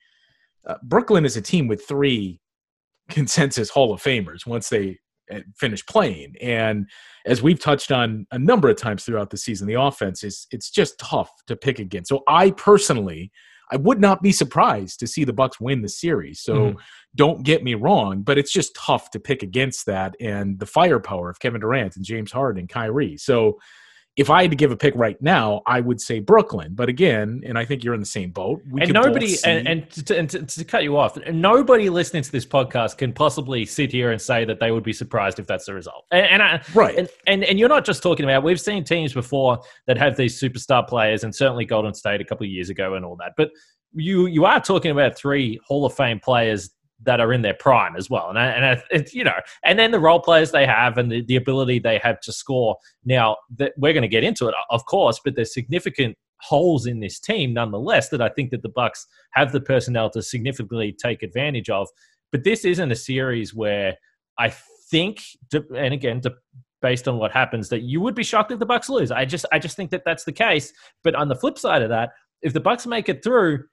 Uh, 0.67 0.77
Brooklyn 0.83 1.25
is 1.25 1.37
a 1.37 1.43
team 1.43 1.69
with 1.69 1.87
three 1.87 2.41
consensus 3.09 3.71
Hall 3.71 3.93
of 3.93 4.03
Famers 4.03 4.47
once 4.47 4.69
they 4.69 4.99
finish 5.57 5.85
playing. 5.87 6.35
And 6.41 6.89
as 7.27 7.43
we've 7.43 7.61
touched 7.61 7.93
on 7.93 8.27
a 8.31 8.39
number 8.39 8.69
of 8.69 8.77
times 8.77 9.05
throughout 9.05 9.31
the 9.31 9.37
season, 9.37 9.67
the 9.67 9.81
offense 9.81 10.25
is 10.25 10.47
it's 10.51 10.71
just 10.71 10.99
tough 10.99 11.31
to 11.47 11.57
pick 11.57 11.79
against. 11.79 12.09
So 12.09 12.23
I 12.29 12.51
personally, 12.51 13.33
I 13.71 13.77
would 13.77 14.01
not 14.01 14.23
be 14.23 14.33
surprised 14.33 15.01
to 15.01 15.07
see 15.07 15.25
the 15.25 15.33
Bucks 15.33 15.61
win 15.61 15.83
the 15.83 15.89
series. 15.89 16.41
So 16.41 16.55
mm-hmm. 16.55 16.79
don't 17.17 17.43
get 17.43 17.65
me 17.65 17.75
wrong, 17.75 18.23
but 18.23 18.39
it's 18.39 18.53
just 18.53 18.75
tough 18.75 19.11
to 19.13 19.21
pick 19.21 19.43
against 19.43 19.87
that 19.87 20.15
and 20.21 20.59
the 20.59 20.67
firepower 20.67 21.31
of 21.31 21.41
Kevin 21.41 21.61
Durant 21.61 21.97
and 21.97 22.05
James 22.05 22.33
Harden 22.33 22.61
and 22.61 22.69
Kyrie. 22.69 23.17
So 23.17 23.59
if 24.17 24.31
I 24.31 24.43
had 24.43 24.53
to 24.53 24.57
give 24.57 24.71
a 24.71 24.77
pick 24.77 24.95
right 24.95 25.21
now, 25.21 25.63
I 25.67 25.81
would 25.81 26.01
say 26.01 26.21
Brooklyn. 26.21 26.75
But 26.75 26.89
again, 26.89 27.43
and 27.45 27.59
I 27.59 27.65
think 27.65 27.83
you're 27.83 27.95
in 27.95 28.01
the 28.01 28.07
same 28.07 28.31
boat. 28.31 28.63
and 28.79 28.93
nobody, 28.93 29.35
and, 29.45 29.67
and, 29.67 29.91
to, 29.91 30.17
and 30.17 30.31
to, 30.31 30.47
to, 30.47 30.65
cut 30.65 30.85
you 30.85 30.97
off, 30.97 31.19
nobody 31.33 31.89
listening 31.89 32.23
to 32.23 32.31
this 32.31 32.47
podcast 32.47 32.97
can 32.97 33.13
possibly 33.13 33.67
sit 33.67 33.91
here 33.91 34.13
and 34.13 34.23
say 34.23 34.45
that 34.45 34.61
they 34.61 34.71
would 34.71 34.85
be 34.85 34.93
surprised 34.93 35.41
if 35.41 35.49
that's 35.49 35.67
the 35.67 35.75
result. 35.75 36.05
And, 36.13 36.27
and 36.27 36.43
I, 36.43 36.63
right, 36.75 36.97
and, 36.97 37.09
and 37.27 37.43
and 37.43 37.59
you're 37.59 37.69
not 37.69 37.85
just 37.85 38.03
talking 38.05 38.25
about. 38.25 38.45
We've 38.45 38.61
seen 38.61 38.85
teams 38.85 39.13
before 39.13 39.61
that 39.89 39.99
have 39.99 40.17
these 40.17 40.41
superstar 40.41 40.87
players, 40.87 41.25
and 41.25 41.35
certainly 41.35 41.65
Golden 41.65 41.93
State 41.93 42.21
a 42.21 42.25
couple 42.25 42.45
of 42.45 42.51
years 42.51 42.71
ago, 42.71 42.95
and 42.95 43.05
all 43.05 43.17
that. 43.17 43.33
But 43.37 43.51
you 43.95 44.27
you 44.27 44.45
are 44.45 44.61
talking 44.61 44.93
about 44.93 45.17
three 45.17 45.59
Hall 45.67 45.85
of 45.87 45.95
Fame 45.95 46.21
players 46.21 46.71
that 47.05 47.21
are 47.21 47.33
in 47.33 47.43
their 47.43 47.55
prime 47.55 47.97
as 47.97 48.11
well. 48.11 48.29
And, 48.29 48.39
I, 48.39 48.47
and 48.47 48.65
I, 48.65 49.05
you 49.13 49.25
know, 49.25 49.39
and 49.65 49.79
then 49.79 49.91
the 49.91 50.01
role 50.01 50.21
players 50.21 50.51
they 50.51 50.67
have 50.67 50.99
and 50.99 51.11
the, 51.11 51.23
the 51.23 51.37
ability 51.37 51.79
they 51.79 51.99
have 51.99 52.21
to 52.21 52.33
score. 52.33 52.77
Now, 53.05 53.37
that 53.57 53.73
we're 53.77 53.93
going 53.93 54.03
to 54.03 54.09
get 54.09 54.25
into 54.25 54.49
it, 54.49 54.55
of 54.71 54.85
course, 54.87 55.21
but 55.25 55.35
there's 55.37 55.53
significant 55.53 56.17
holes 56.41 56.87
in 56.87 57.01
this 57.01 57.19
team 57.19 57.55
nonetheless 57.55 58.11
that 58.11 58.21
I 58.21 58.29
think 58.29 58.51
that 58.51 58.63
the 58.63 58.69
Bucks 58.69 59.07
have 59.33 59.53
the 59.53 59.61
personnel 59.61 60.11
to 60.11 60.23
significantly 60.23 60.93
take 60.93 61.23
advantage 61.23 61.71
of. 61.71 61.89
But 62.33 62.45
this 62.45 62.65
isn't 62.65 62.91
a 62.93 62.97
series 62.97 63.55
where 63.55 63.95
I 64.39 64.53
think, 64.91 65.23
and 65.53 65.95
again, 65.95 66.21
based 66.83 67.09
on 67.09 67.19
what 67.19 67.33
happens, 67.33 67.69
that 67.71 67.83
you 67.83 68.01
would 68.01 68.15
be 68.15 68.25
shocked 68.25 68.53
if 68.53 68.59
the 68.59 68.67
Bucks 68.67 68.89
lose. 68.89 69.11
I 69.11 69.25
just, 69.25 69.47
I 69.53 69.59
just 69.59 69.77
think 69.77 69.91
that 69.91 70.03
that's 70.05 70.25
the 70.25 70.33
case. 70.33 70.73
But 71.03 71.15
on 71.15 71.29
the 71.29 71.37
flip 71.37 71.59
side 71.59 71.83
of 71.83 71.89
that, 71.89 72.11
if 72.43 72.53
the 72.53 72.61
Bucks 72.61 72.87
make 72.87 73.09
it 73.09 73.25
through, 73.25 73.65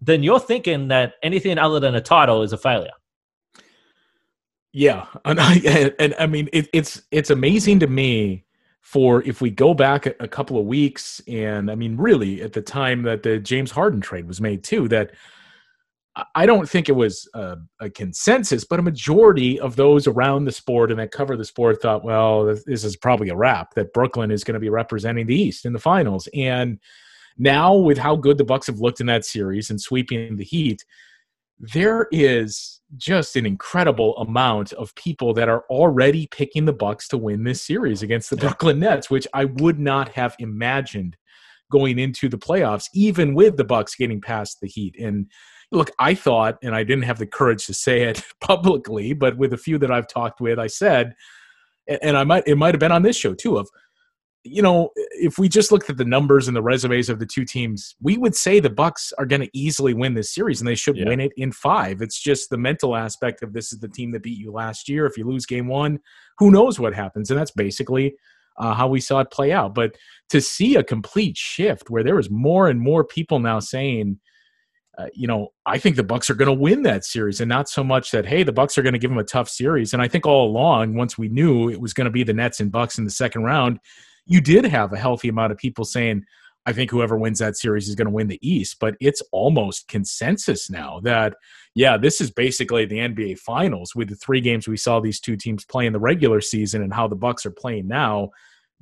then 0.00 0.22
you're 0.22 0.40
thinking 0.40 0.88
that 0.88 1.14
anything 1.22 1.58
other 1.58 1.80
than 1.80 1.94
a 1.94 2.00
title 2.00 2.42
is 2.42 2.52
a 2.52 2.58
failure. 2.58 2.90
Yeah, 4.72 5.06
and 5.24 5.40
I, 5.40 5.92
and, 5.98 6.14
I 6.18 6.26
mean 6.26 6.48
it, 6.52 6.68
it's 6.72 7.02
it's 7.10 7.30
amazing 7.30 7.80
to 7.80 7.86
me 7.86 8.44
for 8.80 9.22
if 9.24 9.40
we 9.40 9.50
go 9.50 9.74
back 9.74 10.06
a, 10.06 10.14
a 10.20 10.28
couple 10.28 10.58
of 10.58 10.66
weeks, 10.66 11.20
and 11.26 11.70
I 11.70 11.74
mean 11.74 11.96
really 11.96 12.42
at 12.42 12.52
the 12.52 12.62
time 12.62 13.02
that 13.02 13.22
the 13.22 13.38
James 13.38 13.70
Harden 13.70 14.00
trade 14.00 14.26
was 14.28 14.40
made 14.40 14.64
too, 14.64 14.88
that 14.88 15.12
I 16.34 16.46
don't 16.46 16.68
think 16.68 16.88
it 16.88 16.92
was 16.92 17.28
a, 17.34 17.58
a, 17.80 17.90
consensus, 17.90 18.64
but 18.64 18.80
a 18.80 18.82
majority 18.82 19.60
of 19.60 19.76
those 19.76 20.06
around 20.06 20.44
the 20.44 20.52
sport 20.52 20.90
and 20.90 20.98
that 20.98 21.12
cover 21.12 21.36
the 21.36 21.44
sport 21.44 21.80
thought, 21.80 22.04
well, 22.04 22.44
this 22.44 22.84
is 22.84 22.96
probably 22.96 23.28
a 23.28 23.36
wrap 23.36 23.74
that 23.74 23.92
Brooklyn 23.92 24.30
is 24.30 24.44
going 24.44 24.54
to 24.54 24.60
be 24.60 24.70
representing 24.70 25.26
the 25.26 25.40
East 25.40 25.64
in 25.64 25.72
the 25.72 25.78
finals. 25.78 26.28
And 26.34 26.80
now, 27.38 27.74
with 27.74 27.98
how 27.98 28.16
good 28.16 28.36
the 28.36 28.44
Bucks 28.44 28.66
have 28.66 28.80
looked 28.80 29.00
in 29.00 29.06
that 29.06 29.24
series 29.24 29.70
and 29.70 29.80
sweeping 29.80 30.36
the 30.36 30.44
Heat, 30.44 30.84
there 31.60 32.08
is 32.10 32.80
just 32.96 33.36
an 33.36 33.46
incredible 33.46 34.16
amount 34.16 34.72
of 34.72 34.94
people 34.94 35.34
that 35.34 35.48
are 35.48 35.64
already 35.70 36.26
picking 36.28 36.64
the 36.64 36.72
Bucks 36.72 37.06
to 37.08 37.18
win 37.18 37.44
this 37.44 37.62
series 37.62 38.02
against 38.02 38.30
the 38.30 38.36
Brooklyn 38.36 38.80
Nets, 38.80 39.10
which 39.10 39.26
I 39.34 39.44
would 39.46 39.78
not 39.78 40.08
have 40.10 40.34
imagined 40.38 41.16
going 41.70 41.98
into 41.98 42.28
the 42.28 42.38
playoffs, 42.38 42.88
even 42.94 43.34
with 43.34 43.56
the 43.56 43.64
Bucks 43.64 43.94
getting 43.94 44.20
past 44.20 44.60
the 44.60 44.68
Heat. 44.68 44.96
And 44.98 45.26
look, 45.70 45.90
I 45.98 46.14
thought, 46.14 46.58
and 46.62 46.74
I 46.74 46.82
didn't 46.82 47.04
have 47.04 47.18
the 47.18 47.26
courage 47.26 47.66
to 47.66 47.74
say 47.74 48.02
it 48.02 48.22
publicly, 48.40 49.12
but 49.12 49.36
with 49.36 49.52
a 49.52 49.58
few 49.58 49.78
that 49.78 49.90
I've 49.90 50.08
talked 50.08 50.40
with, 50.40 50.58
I 50.58 50.66
said, 50.66 51.14
and 52.02 52.16
I 52.16 52.24
might 52.24 52.46
it 52.46 52.56
might 52.56 52.74
have 52.74 52.80
been 52.80 52.92
on 52.92 53.02
this 53.02 53.16
show 53.16 53.34
too, 53.34 53.58
of 53.58 53.68
you 54.44 54.62
know, 54.62 54.90
if 54.94 55.38
we 55.38 55.48
just 55.48 55.72
looked 55.72 55.90
at 55.90 55.96
the 55.96 56.04
numbers 56.04 56.48
and 56.48 56.56
the 56.56 56.62
resumes 56.62 57.08
of 57.08 57.18
the 57.18 57.26
two 57.26 57.44
teams, 57.44 57.96
we 58.00 58.16
would 58.16 58.34
say 58.34 58.60
the 58.60 58.70
Bucks 58.70 59.12
are 59.18 59.26
going 59.26 59.42
to 59.42 59.50
easily 59.52 59.94
win 59.94 60.14
this 60.14 60.32
series, 60.32 60.60
and 60.60 60.68
they 60.68 60.74
should 60.74 60.96
yeah. 60.96 61.06
win 61.06 61.20
it 61.20 61.32
in 61.36 61.52
five. 61.52 62.00
It's 62.00 62.20
just 62.20 62.50
the 62.50 62.58
mental 62.58 62.96
aspect 62.96 63.42
of 63.42 63.52
this 63.52 63.72
is 63.72 63.80
the 63.80 63.88
team 63.88 64.12
that 64.12 64.22
beat 64.22 64.38
you 64.38 64.52
last 64.52 64.88
year. 64.88 65.06
If 65.06 65.16
you 65.16 65.26
lose 65.26 65.46
game 65.46 65.66
one, 65.66 65.98
who 66.38 66.50
knows 66.50 66.78
what 66.78 66.94
happens? 66.94 67.30
And 67.30 67.38
that's 67.38 67.50
basically 67.50 68.14
uh, 68.58 68.74
how 68.74 68.88
we 68.88 69.00
saw 69.00 69.20
it 69.20 69.30
play 69.30 69.52
out. 69.52 69.74
But 69.74 69.96
to 70.30 70.40
see 70.40 70.76
a 70.76 70.84
complete 70.84 71.36
shift 71.36 71.90
where 71.90 72.04
there 72.04 72.16
was 72.16 72.30
more 72.30 72.68
and 72.68 72.80
more 72.80 73.04
people 73.04 73.40
now 73.40 73.60
saying, 73.60 74.18
uh, 74.98 75.06
you 75.14 75.28
know, 75.28 75.48
I 75.64 75.78
think 75.78 75.94
the 75.94 76.02
Bucks 76.02 76.28
are 76.28 76.34
going 76.34 76.46
to 76.46 76.52
win 76.52 76.82
that 76.82 77.04
series, 77.04 77.40
and 77.40 77.48
not 77.48 77.68
so 77.68 77.84
much 77.84 78.10
that 78.10 78.26
hey, 78.26 78.42
the 78.42 78.52
Bucks 78.52 78.78
are 78.78 78.82
going 78.82 78.94
to 78.94 78.98
give 78.98 79.10
them 79.10 79.18
a 79.18 79.24
tough 79.24 79.48
series. 79.48 79.92
And 79.92 80.02
I 80.02 80.08
think 80.08 80.26
all 80.26 80.48
along, 80.48 80.94
once 80.94 81.16
we 81.16 81.28
knew 81.28 81.68
it 81.68 81.80
was 81.80 81.92
going 81.92 82.06
to 82.06 82.10
be 82.10 82.24
the 82.24 82.32
Nets 82.32 82.60
and 82.60 82.72
Bucks 82.72 82.98
in 82.98 83.04
the 83.04 83.10
second 83.10 83.44
round, 83.44 83.78
you 84.28 84.40
did 84.40 84.64
have 84.66 84.92
a 84.92 84.98
healthy 84.98 85.28
amount 85.28 85.52
of 85.52 85.58
people 85.58 85.84
saying, 85.84 86.24
I 86.66 86.72
think 86.72 86.90
whoever 86.90 87.16
wins 87.16 87.38
that 87.38 87.56
series 87.56 87.88
is 87.88 87.94
going 87.94 88.06
to 88.06 88.12
win 88.12 88.28
the 88.28 88.38
East. 88.46 88.76
But 88.78 88.94
it's 89.00 89.22
almost 89.32 89.88
consensus 89.88 90.68
now 90.68 91.00
that, 91.02 91.34
yeah, 91.74 91.96
this 91.96 92.20
is 92.20 92.30
basically 92.30 92.84
the 92.84 92.98
NBA 92.98 93.38
Finals 93.38 93.94
with 93.94 94.10
the 94.10 94.16
three 94.16 94.42
games 94.42 94.68
we 94.68 94.76
saw 94.76 95.00
these 95.00 95.18
two 95.18 95.36
teams 95.36 95.64
play 95.64 95.86
in 95.86 95.94
the 95.94 95.98
regular 95.98 96.42
season 96.42 96.82
and 96.82 96.92
how 96.92 97.08
the 97.08 97.16
Bucks 97.16 97.46
are 97.46 97.50
playing 97.50 97.88
now. 97.88 98.28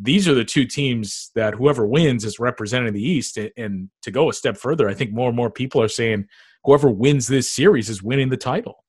These 0.01 0.27
are 0.27 0.35
the 0.35 0.45
two 0.45 0.67
teams 0.67 1.31
that 1.37 1.55
whoever 1.55 1.87
wins 1.87 2.25
is 2.25 2.41
representing 2.41 2.93
the 2.93 3.09
East. 3.09 3.39
And 3.57 3.89
to 4.03 4.11
go 4.11 4.29
a 4.29 4.33
step 4.33 4.57
further, 4.57 4.89
I 4.89 4.95
think 4.95 5.13
more 5.13 5.29
and 5.29 5.37
more 5.37 5.51
people 5.51 5.81
are 5.81 5.89
saying 5.89 6.27
whoever 6.65 6.91
wins 6.91 7.29
this 7.29 7.51
series 7.51 7.89
is 7.89 8.03
winning 8.03 8.31
the 8.31 8.37
title. 8.37 8.85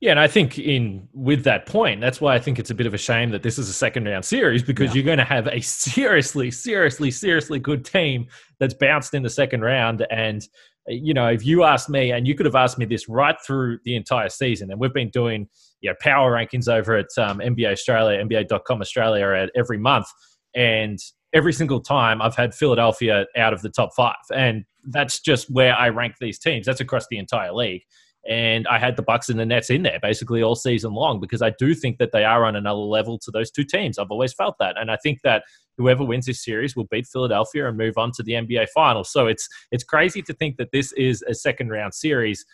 Yeah, 0.00 0.12
and 0.12 0.20
I 0.20 0.28
think 0.28 0.60
in 0.60 1.08
with 1.12 1.42
that 1.44 1.66
point, 1.66 2.00
that's 2.00 2.20
why 2.20 2.34
I 2.34 2.38
think 2.38 2.60
it's 2.60 2.70
a 2.70 2.74
bit 2.74 2.86
of 2.86 2.94
a 2.94 2.98
shame 2.98 3.30
that 3.30 3.42
this 3.42 3.58
is 3.58 3.68
a 3.68 3.72
second 3.72 4.04
round 4.04 4.24
series 4.24 4.62
because 4.62 4.88
yeah. 4.88 4.94
you're 4.94 5.04
going 5.04 5.18
to 5.18 5.24
have 5.24 5.48
a 5.48 5.60
seriously, 5.60 6.52
seriously, 6.52 7.10
seriously 7.10 7.58
good 7.58 7.84
team 7.84 8.28
that's 8.60 8.74
bounced 8.74 9.14
in 9.14 9.24
the 9.24 9.30
second 9.30 9.62
round. 9.62 10.06
And 10.10 10.46
you 10.86 11.12
know, 11.12 11.26
if 11.26 11.44
you 11.44 11.64
asked 11.64 11.90
me, 11.90 12.12
and 12.12 12.26
you 12.28 12.34
could 12.34 12.46
have 12.46 12.54
asked 12.54 12.78
me 12.78 12.86
this 12.86 13.08
right 13.08 13.36
through 13.44 13.80
the 13.84 13.96
entire 13.96 14.28
season, 14.28 14.70
and 14.70 14.80
we've 14.80 14.94
been 14.94 15.10
doing 15.10 15.48
you 15.80 15.90
know 15.90 15.96
power 16.00 16.32
rankings 16.32 16.68
over 16.68 16.96
at 16.96 17.08
um, 17.18 17.40
NBA 17.40 17.72
Australia, 17.72 18.24
NBA.com 18.24 18.80
Australia 18.80 19.34
at 19.34 19.50
every 19.56 19.78
month, 19.78 20.06
and 20.54 20.98
every 21.32 21.52
single 21.52 21.80
time 21.80 22.22
I've 22.22 22.36
had 22.36 22.54
Philadelphia 22.54 23.26
out 23.36 23.52
of 23.52 23.62
the 23.62 23.68
top 23.68 23.90
five, 23.96 24.14
and 24.32 24.64
that's 24.90 25.18
just 25.18 25.50
where 25.50 25.74
I 25.74 25.88
rank 25.88 26.14
these 26.20 26.38
teams. 26.38 26.66
That's 26.66 26.80
across 26.80 27.06
the 27.10 27.18
entire 27.18 27.52
league 27.52 27.82
and 28.28 28.68
I 28.68 28.78
had 28.78 28.96
the 28.96 29.02
Bucks 29.02 29.30
and 29.30 29.40
the 29.40 29.46
Nets 29.46 29.70
in 29.70 29.82
there 29.82 29.98
basically 30.02 30.42
all 30.42 30.54
season 30.54 30.92
long 30.92 31.18
because 31.18 31.40
I 31.40 31.50
do 31.58 31.74
think 31.74 31.96
that 31.96 32.12
they 32.12 32.24
are 32.24 32.44
on 32.44 32.56
another 32.56 32.78
level 32.78 33.18
to 33.20 33.30
those 33.30 33.50
two 33.50 33.64
teams. 33.64 33.98
I've 33.98 34.10
always 34.10 34.34
felt 34.34 34.56
that, 34.60 34.78
and 34.78 34.90
I 34.90 34.96
think 34.96 35.22
that 35.22 35.44
whoever 35.78 36.04
wins 36.04 36.26
this 36.26 36.44
series 36.44 36.76
will 36.76 36.86
beat 36.90 37.06
Philadelphia 37.06 37.66
and 37.66 37.78
move 37.78 37.96
on 37.96 38.12
to 38.12 38.22
the 38.22 38.32
NBA 38.32 38.68
Finals. 38.74 39.10
So 39.10 39.26
it's 39.26 39.48
it's 39.72 39.82
crazy 39.82 40.20
to 40.22 40.34
think 40.34 40.58
that 40.58 40.72
this 40.72 40.92
is 40.92 41.22
a 41.22 41.34
second 41.34 41.70
round 41.70 41.94
series. 41.94 42.44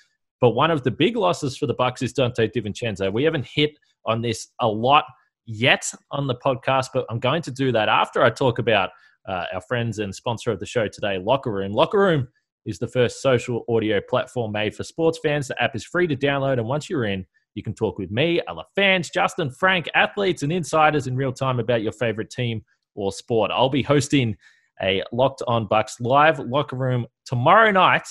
But 0.41 0.51
one 0.51 0.71
of 0.71 0.85
the 0.85 0.91
big 0.91 1.17
losses 1.17 1.57
for 1.57 1.67
the 1.67 1.75
Bucks 1.75 2.03
is 2.03 2.13
Donte 2.13 2.53
DiVincenzo. 2.53 3.13
We 3.13 3.25
haven't 3.25 3.47
hit 3.47 3.73
on 4.05 4.23
this 4.23 4.49
a 4.61 4.69
lot 4.69 5.05
yet 5.47 5.91
on 6.11 6.27
the 6.27 6.35
podcast, 6.37 6.89
but 6.95 7.07
I'm 7.11 7.19
going 7.19 7.43
to 7.43 7.51
do 7.51 7.73
that 7.73 7.89
after 7.89 8.23
I 8.23 8.31
talk 8.31 8.59
about 8.59 8.91
uh, 9.27 9.47
our 9.55 9.61
friends 9.63 9.99
and 9.99 10.15
sponsor 10.15 10.51
of 10.51 10.61
the 10.61 10.67
show 10.67 10.87
today, 10.87 11.19
Locker 11.19 11.51
Room. 11.51 11.73
Locker 11.73 11.99
Room 11.99 12.29
is 12.67 12.79
the 12.79 12.89
first 12.89 13.21
social 13.21 13.65
audio 13.69 14.01
platform 14.01 14.53
made 14.53 14.75
for 14.75 14.85
sports 14.85 15.19
fans. 15.23 15.49
The 15.49 15.63
app 15.63 15.77
is 15.77 15.85
free 15.85 16.07
to 16.07 16.17
download, 16.17 16.55
and 16.55 16.67
once 16.67 16.89
you're 16.89 17.05
in, 17.05 17.27
you 17.55 17.63
can 17.63 17.75
talk 17.75 17.99
with 17.99 18.11
me, 18.11 18.41
other 18.49 18.65
fans, 18.75 19.11
Justin, 19.11 19.51
Frank, 19.51 19.89
athletes, 19.95 20.43
and 20.43 20.53
insiders 20.53 21.07
in 21.07 21.17
real 21.17 21.33
time 21.33 21.61
about 21.61 21.83
your 21.83 21.93
favorite 21.93 22.31
team 22.31 22.65
or 22.95 23.13
sport. 23.13 23.51
I'll 23.53 23.69
be 23.69 23.83
hosting 23.83 24.37
a 24.83 25.03
Locked 25.13 25.43
On 25.47 25.67
Bucks 25.67 26.01
live 26.01 26.41
locker 26.41 26.77
room 26.77 27.07
tomorrow 27.25 27.71
night, 27.71 28.09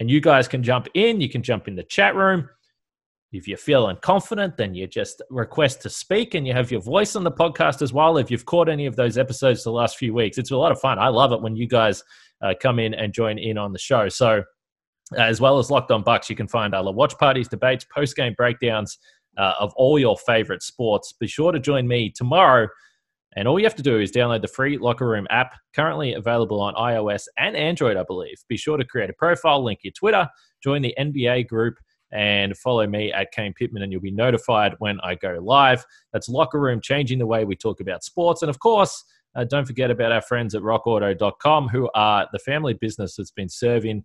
and 0.00 0.10
you 0.10 0.20
guys 0.20 0.48
can 0.48 0.62
jump 0.62 0.88
in. 0.94 1.20
You 1.20 1.28
can 1.28 1.42
jump 1.42 1.68
in 1.68 1.76
the 1.76 1.84
chat 1.84 2.14
room. 2.14 2.48
If 3.30 3.46
you're 3.46 3.58
feeling 3.58 3.98
confident, 4.00 4.56
then 4.56 4.74
you 4.74 4.86
just 4.86 5.20
request 5.28 5.82
to 5.82 5.90
speak 5.90 6.34
and 6.34 6.46
you 6.46 6.54
have 6.54 6.70
your 6.70 6.80
voice 6.80 7.14
on 7.14 7.24
the 7.24 7.30
podcast 7.30 7.82
as 7.82 7.92
well. 7.92 8.16
If 8.16 8.30
you've 8.30 8.46
caught 8.46 8.70
any 8.70 8.86
of 8.86 8.96
those 8.96 9.18
episodes 9.18 9.62
the 9.62 9.70
last 9.70 9.98
few 9.98 10.14
weeks, 10.14 10.38
it's 10.38 10.50
a 10.50 10.56
lot 10.56 10.72
of 10.72 10.80
fun. 10.80 10.98
I 10.98 11.08
love 11.08 11.32
it 11.32 11.42
when 11.42 11.54
you 11.54 11.66
guys 11.66 12.02
uh, 12.42 12.54
come 12.60 12.78
in 12.78 12.94
and 12.94 13.12
join 13.12 13.38
in 13.38 13.58
on 13.58 13.72
the 13.72 13.78
show. 13.78 14.08
So, 14.08 14.42
as 15.16 15.40
well 15.40 15.58
as 15.58 15.70
Locked 15.70 15.90
On 15.90 16.02
Bucks, 16.02 16.28
you 16.30 16.36
can 16.36 16.48
find 16.48 16.74
other 16.74 16.92
watch 16.92 17.16
parties, 17.18 17.48
debates, 17.48 17.84
post 17.94 18.16
game 18.16 18.34
breakdowns 18.36 18.98
uh, 19.38 19.54
of 19.60 19.72
all 19.76 19.98
your 19.98 20.16
favorite 20.18 20.62
sports. 20.62 21.14
Be 21.18 21.26
sure 21.26 21.52
to 21.52 21.58
join 21.58 21.86
me 21.86 22.10
tomorrow. 22.14 22.68
And 23.36 23.46
all 23.46 23.58
you 23.58 23.66
have 23.66 23.76
to 23.76 23.82
do 23.82 24.00
is 24.00 24.10
download 24.10 24.42
the 24.42 24.48
free 24.48 24.78
Locker 24.78 25.06
Room 25.06 25.26
app, 25.30 25.54
currently 25.74 26.14
available 26.14 26.60
on 26.60 26.74
iOS 26.74 27.24
and 27.36 27.54
Android, 27.54 27.96
I 27.96 28.02
believe. 28.02 28.36
Be 28.48 28.56
sure 28.56 28.76
to 28.76 28.84
create 28.84 29.10
a 29.10 29.14
profile, 29.14 29.62
link 29.62 29.80
your 29.82 29.92
Twitter, 29.92 30.28
join 30.62 30.82
the 30.82 30.94
NBA 30.98 31.46
group, 31.46 31.74
and 32.12 32.56
follow 32.56 32.86
me 32.86 33.12
at 33.12 33.32
Kane 33.32 33.52
Pittman, 33.52 33.82
and 33.82 33.92
you'll 33.92 34.00
be 34.00 34.10
notified 34.10 34.74
when 34.78 34.98
I 35.00 35.14
go 35.14 35.38
live. 35.42 35.84
That's 36.12 36.28
Locker 36.28 36.60
Room, 36.60 36.80
changing 36.80 37.18
the 37.18 37.26
way 37.26 37.44
we 37.44 37.56
talk 37.56 37.80
about 37.80 38.04
sports. 38.04 38.42
And 38.42 38.50
of 38.50 38.58
course, 38.60 39.04
uh, 39.34 39.44
don't 39.44 39.66
forget 39.66 39.90
about 39.90 40.12
our 40.12 40.22
friends 40.22 40.54
at 40.54 40.62
rockauto.com, 40.62 41.68
who 41.68 41.90
are 41.94 42.26
the 42.32 42.38
family 42.38 42.74
business 42.74 43.16
that's 43.16 43.30
been 43.30 43.48
serving 43.48 44.04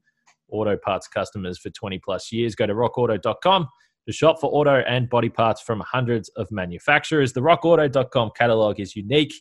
auto 0.52 0.78
parts 0.78 1.08
customers 1.08 1.58
for 1.58 1.70
20 1.70 2.00
plus 2.00 2.32
years. 2.32 2.56
Go 2.56 2.68
to 2.68 2.74
rockauto.com 2.74 3.68
to 4.06 4.14
shop 4.14 4.40
for 4.40 4.48
auto 4.52 4.84
and 4.88 5.10
body 5.10 5.30
parts 5.30 5.62
from 5.62 5.80
hundreds 5.80 6.30
of 6.30 6.52
manufacturers. 6.52 7.34
The 7.34 7.42
rockauto.com 7.42 8.32
catalog 8.36 8.80
is 8.80 8.96
unique 8.96 9.34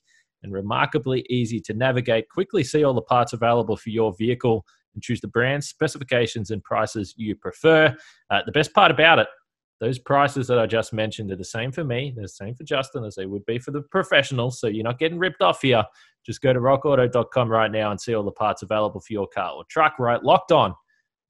and 0.42 0.52
remarkably 0.52 1.25
easy 1.28 1.61
to 1.61 1.75
navigate. 1.75 2.28
Quickly 2.28 2.64
see 2.64 2.85
all 2.85 2.95
the 2.95 3.02
parts 3.02 3.33
available 3.33 3.76
for 3.76 3.90
your 3.90 4.14
vehicle 4.19 4.64
and 4.94 5.02
choose 5.02 5.20
the 5.20 5.28
brands, 5.28 5.68
specifications, 5.68 6.50
and 6.50 6.62
prices 6.62 7.14
you 7.16 7.37
prefer. 7.37 7.94
Uh, 8.30 8.40
the 8.44 8.52
best 8.52 8.72
part 8.72 8.90
about 8.90 9.18
it, 9.18 9.28
those 9.80 9.99
prices 9.99 10.46
that 10.46 10.58
I 10.58 10.66
just 10.66 10.92
mentioned 10.92 11.32
are 11.32 11.37
the 11.37 11.44
same 11.44 11.72
for 11.72 11.82
me, 11.82 12.12
they're 12.14 12.25
the 12.25 12.28
same 12.28 12.54
for 12.54 12.62
Justin 12.62 13.04
as 13.04 13.16
they 13.16 13.26
would 13.26 13.44
be 13.46 13.58
for 13.58 13.72
the 13.72 13.82
professionals. 13.82 14.61
So 14.61 14.68
you're 14.68 14.84
not 14.84 14.99
getting 14.99 15.18
ripped 15.18 15.42
off 15.42 15.62
here. 15.62 15.84
Just 16.25 16.40
go 16.40 16.52
to 16.52 16.61
rockauto.com 16.61 17.49
right 17.49 17.70
now 17.70 17.90
and 17.90 18.00
see 18.00 18.14
all 18.14 18.22
the 18.22 18.30
parts 18.30 18.62
available 18.62 19.00
for 19.00 19.12
your 19.12 19.26
car 19.26 19.52
or 19.54 19.64
truck, 19.68 19.99
right? 19.99 20.22
Locked 20.22 20.52
on 20.52 20.75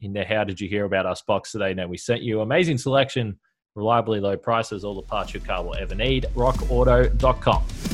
in 0.03 0.13
there. 0.13 0.27
How 0.27 0.45
did 0.45 0.61
you 0.61 0.69
hear 0.69 0.85
about 0.85 1.07
us 1.07 1.23
box 1.23 1.53
today? 1.53 1.73
Now 1.73 1.87
we 1.87 1.97
sent 1.97 2.21
you 2.21 2.43
amazing 2.43 2.77
selection, 2.77 3.39
reliably 3.75 4.21
low 4.21 4.37
prices, 4.37 4.85
all 4.85 4.97
the 4.97 5.03
parts 5.03 5.33
your 5.33 5.43
car 5.45 5.65
will 5.65 5.77
ever 5.77 5.95
need. 5.95 6.27
rockauto.com. 6.35 7.92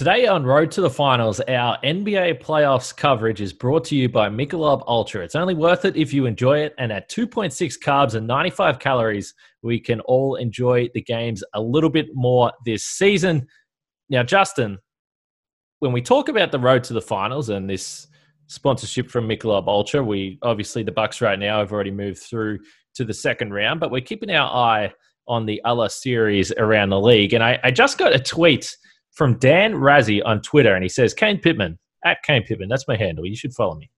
Today 0.00 0.26
on 0.26 0.46
Road 0.46 0.70
to 0.70 0.80
the 0.80 0.88
Finals, 0.88 1.40
our 1.40 1.76
NBA 1.84 2.42
playoffs 2.42 2.96
coverage 2.96 3.42
is 3.42 3.52
brought 3.52 3.84
to 3.84 3.94
you 3.94 4.08
by 4.08 4.30
Michelob 4.30 4.82
Ultra. 4.86 5.22
It's 5.22 5.34
only 5.34 5.52
worth 5.52 5.84
it 5.84 5.94
if 5.94 6.14
you 6.14 6.24
enjoy 6.24 6.60
it, 6.60 6.74
and 6.78 6.90
at 6.90 7.10
2.6 7.10 7.78
carbs 7.84 8.14
and 8.14 8.26
95 8.26 8.78
calories, 8.78 9.34
we 9.60 9.78
can 9.78 10.00
all 10.00 10.36
enjoy 10.36 10.88
the 10.94 11.02
games 11.02 11.44
a 11.52 11.60
little 11.60 11.90
bit 11.90 12.06
more 12.14 12.50
this 12.64 12.84
season. 12.84 13.46
Now, 14.08 14.22
Justin, 14.22 14.78
when 15.80 15.92
we 15.92 16.00
talk 16.00 16.30
about 16.30 16.50
the 16.50 16.58
road 16.58 16.82
to 16.84 16.94
the 16.94 17.02
finals 17.02 17.50
and 17.50 17.68
this 17.68 18.06
sponsorship 18.46 19.10
from 19.10 19.28
Michelob 19.28 19.68
Ultra, 19.68 20.02
we 20.02 20.38
obviously 20.40 20.82
the 20.82 20.92
Bucks 20.92 21.20
right 21.20 21.38
now 21.38 21.58
have 21.58 21.72
already 21.74 21.90
moved 21.90 22.20
through 22.20 22.60
to 22.94 23.04
the 23.04 23.12
second 23.12 23.52
round, 23.52 23.80
but 23.80 23.90
we're 23.90 24.00
keeping 24.00 24.30
our 24.30 24.50
eye 24.50 24.90
on 25.28 25.44
the 25.44 25.60
other 25.66 25.90
series 25.90 26.52
around 26.52 26.88
the 26.88 26.98
league. 26.98 27.34
And 27.34 27.44
I, 27.44 27.60
I 27.62 27.70
just 27.70 27.98
got 27.98 28.14
a 28.14 28.18
tweet 28.18 28.74
from 29.12 29.38
Dan 29.38 29.74
Razzie 29.74 30.22
on 30.24 30.40
Twitter, 30.40 30.74
and 30.74 30.82
he 30.82 30.88
says, 30.88 31.14
Kane 31.14 31.38
Pittman, 31.38 31.78
at 32.04 32.22
Kane 32.22 32.42
Pittman, 32.42 32.68
that's 32.68 32.88
my 32.88 32.96
handle. 32.96 33.26
You 33.26 33.36
should 33.36 33.54
follow 33.54 33.74
me. 33.74 33.90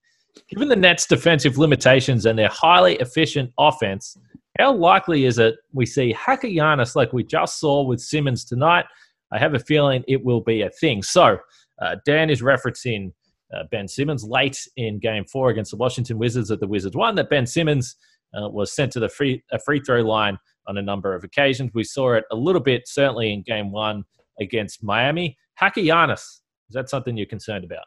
Given 0.48 0.68
the 0.68 0.76
Nets' 0.76 1.06
defensive 1.06 1.58
limitations 1.58 2.26
and 2.26 2.38
their 2.38 2.48
highly 2.48 2.96
efficient 2.96 3.52
offense, 3.58 4.16
how 4.58 4.72
likely 4.72 5.24
is 5.24 5.38
it 5.38 5.56
we 5.72 5.86
see 5.86 6.12
Hack-a-Giannis 6.12 6.96
like 6.96 7.12
we 7.12 7.22
just 7.22 7.60
saw 7.60 7.82
with 7.82 8.00
Simmons 8.00 8.44
tonight? 8.44 8.86
I 9.30 9.38
have 9.38 9.54
a 9.54 9.58
feeling 9.58 10.04
it 10.08 10.24
will 10.24 10.40
be 10.40 10.62
a 10.62 10.70
thing. 10.70 11.02
So, 11.02 11.38
uh, 11.80 11.96
Dan 12.04 12.30
is 12.30 12.42
referencing 12.42 13.12
uh, 13.54 13.64
Ben 13.70 13.88
Simmons 13.88 14.24
late 14.24 14.58
in 14.76 14.98
game 14.98 15.24
four 15.24 15.50
against 15.50 15.70
the 15.70 15.76
Washington 15.76 16.18
Wizards 16.18 16.50
at 16.50 16.60
the 16.60 16.66
Wizards 16.66 16.96
one, 16.96 17.14
that 17.16 17.30
Ben 17.30 17.46
Simmons 17.46 17.96
uh, 18.34 18.48
was 18.48 18.72
sent 18.72 18.92
to 18.92 19.00
the 19.00 19.08
free, 19.08 19.42
free 19.64 19.80
throw 19.80 20.00
line 20.00 20.38
on 20.66 20.78
a 20.78 20.82
number 20.82 21.14
of 21.14 21.24
occasions. 21.24 21.70
We 21.74 21.84
saw 21.84 22.14
it 22.14 22.24
a 22.30 22.36
little 22.36 22.60
bit, 22.60 22.88
certainly 22.88 23.32
in 23.32 23.42
game 23.42 23.70
one 23.72 24.04
against 24.40 24.82
Miami. 24.82 25.38
Giannis, 25.60 26.20
is 26.22 26.74
that 26.74 26.88
something 26.88 27.16
you're 27.16 27.26
concerned 27.26 27.64
about? 27.64 27.84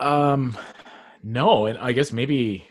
Um, 0.00 0.56
no, 1.22 1.66
and 1.66 1.78
I 1.78 1.92
guess 1.92 2.12
maybe 2.12 2.66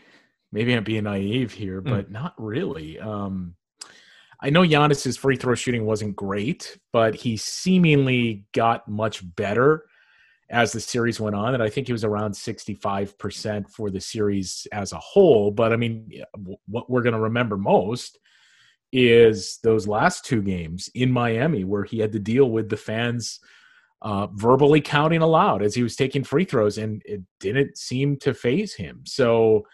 maybe 0.52 0.72
I'm 0.74 0.84
being 0.84 1.04
naive 1.04 1.52
here, 1.52 1.80
but 1.80 2.08
mm. 2.08 2.10
not 2.10 2.34
really. 2.38 2.98
Um, 2.98 3.54
I 4.42 4.50
know 4.50 4.62
Giannis's 4.62 5.16
free 5.16 5.36
throw 5.36 5.54
shooting 5.54 5.84
wasn't 5.84 6.16
great, 6.16 6.78
but 6.92 7.14
he 7.14 7.36
seemingly 7.36 8.46
got 8.52 8.88
much 8.88 9.22
better 9.36 9.84
as 10.48 10.72
the 10.72 10.80
series 10.80 11.20
went 11.20 11.36
on, 11.36 11.54
and 11.54 11.62
I 11.62 11.68
think 11.68 11.86
he 11.86 11.92
was 11.92 12.04
around 12.04 12.32
65% 12.32 13.70
for 13.70 13.90
the 13.90 14.00
series 14.00 14.66
as 14.72 14.92
a 14.92 14.98
whole. 14.98 15.52
But 15.52 15.72
I 15.72 15.76
mean, 15.76 16.10
what 16.66 16.90
we're 16.90 17.02
going 17.02 17.14
to 17.14 17.20
remember 17.20 17.56
most 17.56 18.18
is 18.92 19.58
those 19.62 19.86
last 19.86 20.24
two 20.24 20.42
games 20.42 20.88
in 20.94 21.10
Miami 21.10 21.64
where 21.64 21.84
he 21.84 21.98
had 21.98 22.12
to 22.12 22.18
deal 22.18 22.50
with 22.50 22.68
the 22.68 22.76
fans 22.76 23.40
uh, 24.02 24.26
verbally 24.32 24.80
counting 24.80 25.22
aloud 25.22 25.62
as 25.62 25.74
he 25.74 25.82
was 25.82 25.96
taking 25.96 26.24
free 26.24 26.44
throws, 26.44 26.78
and 26.78 27.02
it 27.04 27.22
didn't 27.38 27.76
seem 27.76 28.16
to 28.16 28.34
faze 28.34 28.74
him. 28.74 29.02
So 29.04 29.66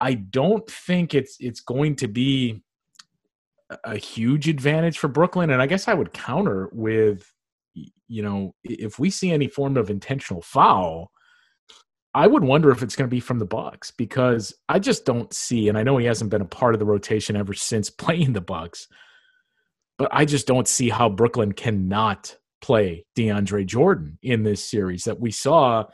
I 0.00 0.14
don't 0.14 0.68
think 0.70 1.14
it's 1.14 1.36
it's 1.40 1.60
going 1.60 1.96
to 1.96 2.08
be 2.08 2.62
a 3.84 3.96
huge 3.96 4.48
advantage 4.48 4.98
for 4.98 5.08
Brooklyn. 5.08 5.50
And 5.50 5.62
I 5.62 5.66
guess 5.66 5.88
I 5.88 5.94
would 5.94 6.12
counter 6.12 6.68
with, 6.72 7.32
you 7.74 8.22
know, 8.22 8.54
if 8.62 8.98
we 8.98 9.10
see 9.10 9.30
any 9.30 9.48
form 9.48 9.76
of 9.76 9.90
intentional 9.90 10.42
foul, 10.42 11.10
I 12.14 12.28
would 12.28 12.44
wonder 12.44 12.70
if 12.70 12.82
it's 12.82 12.94
going 12.94 13.08
to 13.08 13.14
be 13.14 13.20
from 13.20 13.40
the 13.40 13.44
Bucks 13.44 13.90
because 13.90 14.54
I 14.68 14.78
just 14.78 15.04
don't 15.04 15.32
see, 15.34 15.68
and 15.68 15.76
I 15.76 15.82
know 15.82 15.96
he 15.96 16.06
hasn't 16.06 16.30
been 16.30 16.42
a 16.42 16.46
part 16.46 16.74
of 16.74 16.78
the 16.78 16.86
rotation 16.86 17.36
ever 17.36 17.54
since 17.54 17.90
playing 17.90 18.32
the 18.32 18.40
Bucks, 18.40 18.86
but 19.98 20.08
I 20.12 20.24
just 20.24 20.46
don't 20.46 20.68
see 20.68 20.88
how 20.88 21.08
Brooklyn 21.08 21.52
cannot 21.52 22.36
play 22.62 23.04
DeAndre 23.16 23.66
Jordan 23.66 24.18
in 24.22 24.42
this 24.42 24.64
series 24.64 25.04
that 25.04 25.20
we 25.20 25.30
saw. 25.30 25.84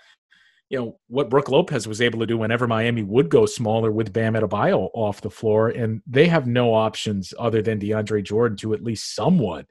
You 0.69 0.79
know 0.79 0.99
what 1.09 1.31
Brook 1.31 1.49
Lopez 1.49 1.89
was 1.89 2.01
able 2.01 2.21
to 2.21 2.27
do 2.27 2.39
whenever 2.39 2.69
Miami 2.69 3.03
would 3.03 3.29
go 3.29 3.45
smaller 3.45 3.91
with 3.91 4.13
Bam 4.13 4.35
Adebayo 4.35 4.89
off 4.95 5.21
the 5.21 5.31
floor, 5.31 5.71
and 5.71 6.01
they 6.07 6.27
have 6.29 6.47
no 6.47 6.75
options 6.75 7.35
other 7.39 7.61
than 7.61 7.81
DeAndre 7.81 8.23
Jordan 8.23 8.57
to 8.59 8.75
at 8.75 8.85
least 8.85 9.15
somewhat 9.15 9.67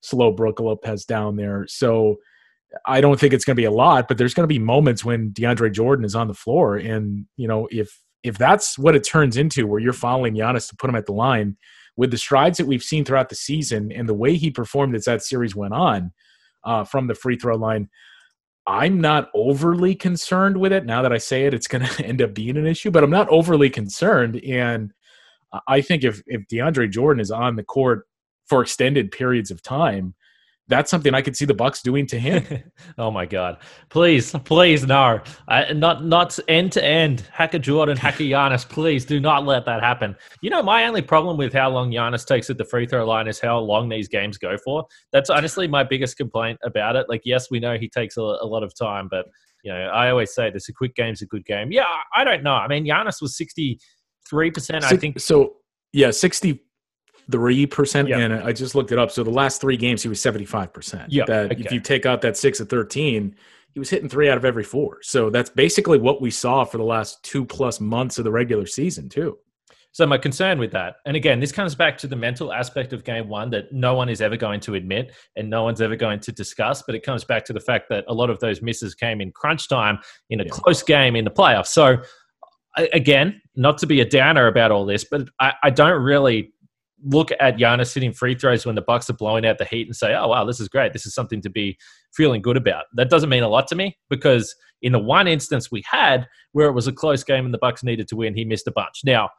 slow 0.00 0.30
Brook 0.30 0.60
Lopez 0.60 1.06
down 1.06 1.34
there. 1.34 1.66
So 1.66 2.18
I 2.86 3.00
don't 3.00 3.18
think 3.18 3.32
it's 3.32 3.44
going 3.44 3.56
to 3.56 3.60
be 3.60 3.66
a 3.66 3.70
lot, 3.70 4.08
but 4.08 4.18
there's 4.18 4.34
going 4.34 4.44
to 4.44 4.52
be 4.52 4.58
moments 4.58 5.04
when 5.04 5.30
DeAndre 5.30 5.72
Jordan 5.72 6.04
is 6.04 6.14
on 6.14 6.28
the 6.28 6.34
floor, 6.34 6.76
and 6.76 7.26
you 7.36 7.48
know 7.48 7.68
if 7.70 8.00
if 8.22 8.38
that's 8.38 8.78
what 8.78 8.96
it 8.96 9.04
turns 9.04 9.36
into, 9.36 9.66
where 9.66 9.80
you're 9.80 9.92
following 9.92 10.34
Giannis 10.34 10.68
to 10.70 10.76
put 10.76 10.88
him 10.88 10.96
at 10.96 11.06
the 11.06 11.12
line, 11.12 11.56
with 11.96 12.10
the 12.10 12.18
strides 12.18 12.58
that 12.58 12.66
we've 12.66 12.82
seen 12.82 13.04
throughout 13.04 13.28
the 13.28 13.34
season 13.34 13.92
and 13.92 14.08
the 14.08 14.14
way 14.14 14.36
he 14.36 14.50
performed 14.50 14.94
as 14.94 15.04
that 15.04 15.22
series 15.22 15.54
went 15.54 15.74
on 15.74 16.12
uh, 16.64 16.84
from 16.84 17.06
the 17.06 17.14
free 17.14 17.36
throw 17.36 17.56
line, 17.56 17.88
I'm 18.66 19.00
not 19.00 19.30
overly 19.34 19.94
concerned 19.94 20.56
with 20.56 20.72
it. 20.72 20.86
Now 20.86 21.02
that 21.02 21.12
I 21.12 21.18
say 21.18 21.44
it, 21.44 21.54
it's 21.54 21.68
going 21.68 21.84
to 21.86 22.04
end 22.04 22.22
up 22.22 22.34
being 22.34 22.56
an 22.56 22.66
issue, 22.66 22.90
but 22.90 23.04
I'm 23.04 23.10
not 23.10 23.28
overly 23.28 23.70
concerned. 23.70 24.42
And 24.42 24.92
I 25.68 25.80
think 25.80 26.02
if 26.02 26.22
if 26.26 26.42
DeAndre 26.48 26.90
Jordan 26.90 27.20
is 27.20 27.30
on 27.30 27.56
the 27.56 27.62
court 27.62 28.06
for 28.46 28.62
extended 28.62 29.10
periods 29.10 29.50
of 29.50 29.62
time, 29.62 30.14
that's 30.68 30.90
something 30.90 31.12
I 31.14 31.20
could 31.20 31.36
see 31.36 31.44
the 31.44 31.54
Bucks 31.54 31.82
doing 31.82 32.06
to 32.06 32.18
him. 32.18 32.62
oh 32.98 33.10
my 33.10 33.26
God! 33.26 33.58
Please, 33.90 34.32
please, 34.44 34.86
no, 34.86 35.20
uh, 35.48 35.64
not 35.74 36.04
not 36.04 36.38
end 36.48 36.72
to 36.72 36.84
end. 36.84 37.28
Hacker 37.32 37.58
Jordan, 37.58 37.96
Hack-a-Giannis. 37.96 38.68
Please 38.68 39.04
do 39.04 39.20
not 39.20 39.44
let 39.44 39.66
that 39.66 39.82
happen. 39.82 40.16
You 40.40 40.50
know, 40.50 40.62
my 40.62 40.86
only 40.86 41.02
problem 41.02 41.36
with 41.36 41.52
how 41.52 41.70
long 41.70 41.90
Giannis 41.90 42.26
takes 42.26 42.48
at 42.48 42.58
the 42.58 42.64
free 42.64 42.86
throw 42.86 43.06
line 43.06 43.28
is 43.28 43.38
how 43.38 43.58
long 43.58 43.88
these 43.88 44.08
games 44.08 44.38
go 44.38 44.56
for. 44.64 44.86
That's 45.12 45.30
honestly 45.30 45.68
my 45.68 45.84
biggest 45.84 46.16
complaint 46.16 46.58
about 46.64 46.96
it. 46.96 47.06
Like, 47.08 47.22
yes, 47.24 47.50
we 47.50 47.60
know 47.60 47.76
he 47.76 47.88
takes 47.88 48.16
a, 48.16 48.22
a 48.22 48.46
lot 48.46 48.62
of 48.62 48.74
time, 48.74 49.08
but 49.10 49.26
you 49.64 49.72
know, 49.72 49.78
I 49.78 50.10
always 50.10 50.34
say 50.34 50.50
this: 50.50 50.68
a 50.68 50.72
quick 50.72 50.94
game's 50.94 51.22
a 51.22 51.26
good 51.26 51.44
game. 51.44 51.72
Yeah, 51.72 51.84
I 52.14 52.24
don't 52.24 52.42
know. 52.42 52.54
I 52.54 52.68
mean, 52.68 52.86
Giannis 52.86 53.20
was 53.20 53.36
sixty 53.36 53.80
three 54.28 54.50
percent. 54.50 54.84
I 54.84 54.96
think 54.96 55.20
so. 55.20 55.56
Yeah, 55.92 56.10
sixty 56.10 56.62
three 57.30 57.66
percent, 57.66 58.10
and 58.10 58.32
I 58.32 58.52
just 58.52 58.74
looked 58.74 58.92
it 58.92 58.98
up. 58.98 59.10
So 59.10 59.22
the 59.22 59.30
last 59.30 59.60
three 59.60 59.76
games, 59.76 60.02
he 60.02 60.08
was 60.08 60.20
seventy 60.20 60.44
five 60.44 60.72
percent. 60.72 61.12
Yeah, 61.12 61.24
that 61.26 61.52
okay. 61.52 61.64
if 61.64 61.72
you 61.72 61.80
take 61.80 62.06
out 62.06 62.20
that 62.22 62.36
six 62.36 62.60
of 62.60 62.68
thirteen, 62.68 63.34
he 63.72 63.78
was 63.78 63.90
hitting 63.90 64.08
three 64.08 64.30
out 64.30 64.36
of 64.36 64.44
every 64.44 64.64
four. 64.64 64.98
So 65.02 65.30
that's 65.30 65.50
basically 65.50 65.98
what 65.98 66.20
we 66.20 66.30
saw 66.30 66.64
for 66.64 66.78
the 66.78 66.84
last 66.84 67.22
two 67.24 67.44
plus 67.44 67.80
months 67.80 68.18
of 68.18 68.24
the 68.24 68.30
regular 68.30 68.66
season, 68.66 69.08
too. 69.08 69.38
So 69.92 70.04
my 70.06 70.18
concern 70.18 70.58
with 70.58 70.72
that, 70.72 70.96
and 71.06 71.16
again, 71.16 71.38
this 71.38 71.52
comes 71.52 71.76
back 71.76 71.96
to 71.98 72.08
the 72.08 72.16
mental 72.16 72.52
aspect 72.52 72.92
of 72.92 73.04
game 73.04 73.28
one 73.28 73.50
that 73.50 73.72
no 73.72 73.94
one 73.94 74.08
is 74.08 74.20
ever 74.20 74.36
going 74.36 74.58
to 74.60 74.74
admit 74.74 75.12
and 75.36 75.48
no 75.48 75.62
one's 75.62 75.80
ever 75.80 75.94
going 75.94 76.18
to 76.18 76.32
discuss. 76.32 76.82
But 76.82 76.96
it 76.96 77.04
comes 77.04 77.22
back 77.22 77.44
to 77.44 77.52
the 77.52 77.60
fact 77.60 77.88
that 77.90 78.04
a 78.08 78.12
lot 78.12 78.28
of 78.28 78.40
those 78.40 78.60
misses 78.60 78.96
came 78.96 79.20
in 79.20 79.30
crunch 79.30 79.68
time 79.68 80.00
in 80.30 80.40
a 80.40 80.44
yeah. 80.44 80.50
close 80.50 80.82
game 80.82 81.14
in 81.14 81.24
the 81.24 81.30
playoffs. 81.30 81.68
So 81.68 81.98
again, 82.92 83.40
not 83.54 83.78
to 83.78 83.86
be 83.86 84.00
a 84.00 84.04
downer 84.04 84.48
about 84.48 84.72
all 84.72 84.84
this, 84.84 85.04
but 85.04 85.28
I, 85.38 85.52
I 85.62 85.70
don't 85.70 86.02
really 86.02 86.53
look 87.04 87.30
at 87.38 87.56
Giannis 87.56 87.92
hitting 87.92 88.12
free 88.12 88.34
throws 88.34 88.66
when 88.66 88.74
the 88.74 88.82
Bucks 88.82 89.08
are 89.10 89.14
blowing 89.14 89.46
out 89.46 89.58
the 89.58 89.64
Heat 89.64 89.86
and 89.86 89.96
say, 89.96 90.14
"Oh 90.14 90.28
wow, 90.28 90.44
this 90.44 90.60
is 90.60 90.68
great. 90.68 90.92
This 90.92 91.06
is 91.06 91.14
something 91.14 91.40
to 91.42 91.50
be 91.50 91.78
feeling 92.14 92.42
good 92.42 92.56
about." 92.56 92.86
That 92.94 93.10
doesn't 93.10 93.28
mean 93.28 93.42
a 93.42 93.48
lot 93.48 93.68
to 93.68 93.74
me 93.74 93.98
because 94.08 94.54
in 94.82 94.92
the 94.92 94.98
one 94.98 95.28
instance 95.28 95.70
we 95.70 95.82
had 95.86 96.26
where 96.52 96.68
it 96.68 96.72
was 96.72 96.86
a 96.86 96.92
close 96.92 97.24
game 97.24 97.44
and 97.44 97.54
the 97.54 97.58
Bucks 97.58 97.82
needed 97.82 98.08
to 98.08 98.16
win, 98.16 98.34
he 98.34 98.44
missed 98.44 98.66
a 98.66 98.72
bunch. 98.72 99.02
Now 99.04 99.30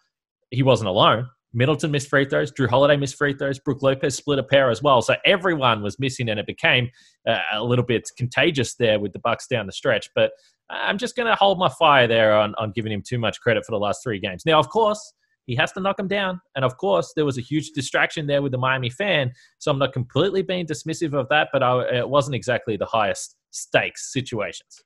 he 0.51 0.63
wasn't 0.63 0.89
alone. 0.89 1.27
Middleton 1.53 1.89
missed 1.89 2.09
free 2.09 2.25
throws. 2.25 2.51
Jrue 2.51 2.69
Holiday 2.69 2.97
missed 2.97 3.15
free 3.15 3.33
throws. 3.33 3.59
Brook 3.59 3.81
Lopez 3.81 4.15
split 4.15 4.39
a 4.39 4.43
pair 4.43 4.69
as 4.69 4.83
well. 4.83 5.01
So 5.01 5.15
everyone 5.25 5.81
was 5.81 5.97
missing, 5.97 6.29
and 6.29 6.39
it 6.39 6.45
became 6.45 6.89
uh, 7.25 7.39
a 7.53 7.63
little 7.63 7.85
bit 7.85 8.09
contagious 8.17 8.75
there 8.75 8.99
with 8.99 9.13
the 9.13 9.19
Bucks 9.19 9.47
down 9.47 9.65
the 9.65 9.71
stretch. 9.71 10.09
But 10.13 10.31
I'm 10.69 10.97
just 10.97 11.15
going 11.15 11.27
to 11.27 11.35
hold 11.35 11.57
my 11.57 11.69
fire 11.69 12.07
there 12.07 12.35
on, 12.35 12.55
on 12.57 12.71
giving 12.71 12.91
him 12.91 13.01
too 13.01 13.17
much 13.17 13.39
credit 13.39 13.65
for 13.65 13.71
the 13.71 13.79
last 13.79 14.03
three 14.03 14.19
games. 14.19 14.45
Now, 14.45 14.59
of 14.59 14.67
course, 14.67 15.13
he 15.45 15.55
has 15.55 15.71
to 15.73 15.79
knock 15.79 15.99
him 15.99 16.07
down. 16.07 16.41
And 16.55 16.65
of 16.65 16.77
course, 16.77 17.13
there 17.15 17.25
was 17.25 17.37
a 17.37 17.41
huge 17.41 17.71
distraction 17.71 18.27
there 18.27 18.41
with 18.41 18.51
the 18.51 18.57
Miami 18.57 18.89
fan. 18.89 19.31
So 19.59 19.71
I'm 19.71 19.79
not 19.79 19.93
completely 19.93 20.41
being 20.41 20.65
dismissive 20.65 21.13
of 21.13 21.29
that, 21.29 21.49
but 21.53 21.63
I, 21.63 21.99
it 21.99 22.09
wasn't 22.09 22.35
exactly 22.35 22.77
the 22.77 22.85
highest 22.85 23.35
stakes 23.51 24.11
situations. 24.11 24.83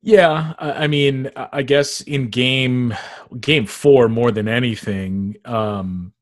Yeah, 0.00 0.54
I 0.58 0.86
mean, 0.86 1.30
I 1.36 1.62
guess 1.62 2.02
in 2.02 2.28
game 2.28 2.94
game 3.40 3.66
four 3.66 4.08
more 4.08 4.30
than 4.30 4.46
anything, 4.46 5.36
um, 5.44 6.12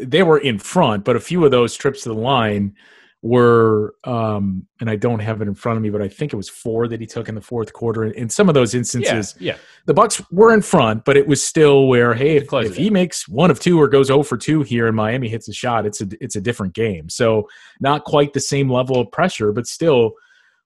they 0.00 0.24
were 0.24 0.38
in 0.38 0.58
front, 0.58 1.04
but 1.04 1.14
a 1.14 1.20
few 1.20 1.44
of 1.44 1.52
those 1.52 1.76
trips 1.76 2.02
to 2.02 2.08
the 2.08 2.16
line 2.16 2.74
were 3.22 3.94
um 4.02 4.66
and 4.80 4.90
I 4.90 4.96
don't 4.96 5.20
have 5.20 5.40
it 5.40 5.46
in 5.46 5.54
front 5.54 5.76
of 5.76 5.82
me 5.82 5.90
but 5.90 6.02
I 6.02 6.08
think 6.08 6.32
it 6.32 6.36
was 6.36 6.48
four 6.48 6.88
that 6.88 7.00
he 7.00 7.06
took 7.06 7.28
in 7.28 7.36
the 7.36 7.40
fourth 7.40 7.72
quarter. 7.72 8.04
In 8.04 8.28
some 8.28 8.48
of 8.48 8.54
those 8.54 8.74
instances 8.74 9.36
yeah, 9.38 9.52
yeah. 9.52 9.58
the 9.86 9.94
Bucks 9.94 10.20
were 10.32 10.52
in 10.52 10.60
front 10.60 11.04
but 11.04 11.16
it 11.16 11.28
was 11.28 11.42
still 11.42 11.86
where 11.86 12.14
hey 12.14 12.36
if, 12.36 12.52
if 12.52 12.76
he 12.76 12.90
makes 12.90 13.28
one 13.28 13.50
of 13.50 13.60
two 13.60 13.80
or 13.80 13.86
goes 13.86 14.08
0 14.08 14.24
for 14.24 14.36
2 14.36 14.62
here 14.62 14.88
and 14.88 14.96
Miami 14.96 15.28
hits 15.28 15.48
a 15.48 15.52
shot 15.52 15.86
it's 15.86 16.00
a 16.00 16.08
it's 16.20 16.34
a 16.34 16.40
different 16.40 16.74
game. 16.74 17.08
So 17.08 17.48
not 17.80 18.02
quite 18.04 18.32
the 18.32 18.40
same 18.40 18.68
level 18.68 19.00
of 19.00 19.12
pressure 19.12 19.52
but 19.52 19.68
still 19.68 20.14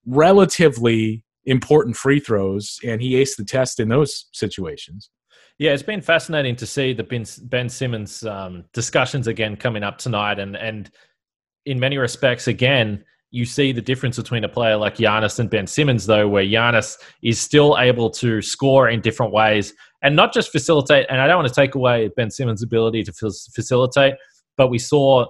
relatively 0.07 1.25
important 1.45 1.95
free 1.95 2.21
throws 2.21 2.79
and 2.83 3.03
he 3.03 3.14
aced 3.14 3.37
the 3.37 3.45
test 3.45 3.81
in 3.81 3.88
those 3.88 4.27
situations. 4.33 5.11
Yeah, 5.59 5.73
it's 5.73 5.83
been 5.83 6.03
fascinating 6.03 6.57
to 6.57 6.66
see 6.66 6.92
the 6.92 7.03
Ben, 7.03 7.25
ben 7.45 7.69
Simmons 7.69 8.25
um, 8.25 8.64
discussions 8.75 9.27
again 9.27 9.57
coming 9.57 9.83
up 9.83 9.97
tonight, 9.97 10.38
and 10.38 10.55
and 10.55 10.90
in 11.66 11.79
many 11.79 11.98
respects, 11.98 12.48
again, 12.48 13.05
you 13.33 13.44
see 13.44 13.72
the 13.72 13.83
difference 13.83 14.16
between 14.16 14.44
a 14.44 14.48
player 14.48 14.76
like 14.76 14.96
Giannis 14.96 15.38
and 15.38 15.50
Ben 15.50 15.66
Simmons, 15.66 16.07
though, 16.07 16.29
where 16.29 16.44
Giannis 16.44 16.96
is 17.22 17.40
still 17.40 17.76
able 17.79 18.09
to 18.11 18.40
score 18.40 18.88
in 18.88 19.00
different 19.00 19.33
ways 19.33 19.74
and 20.02 20.16
not 20.16 20.33
just 20.33 20.50
facilitate. 20.50 21.07
And 21.11 21.20
I 21.20 21.26
don't 21.26 21.37
want 21.37 21.48
to 21.48 21.55
take 21.55 21.74
away 21.74 22.09
Ben 22.16 22.31
Simmons' 22.31 22.62
ability 22.62 23.02
to 23.02 23.12
facilitate, 23.12 24.14
but 24.57 24.68
we 24.68 24.79
saw 24.79 25.26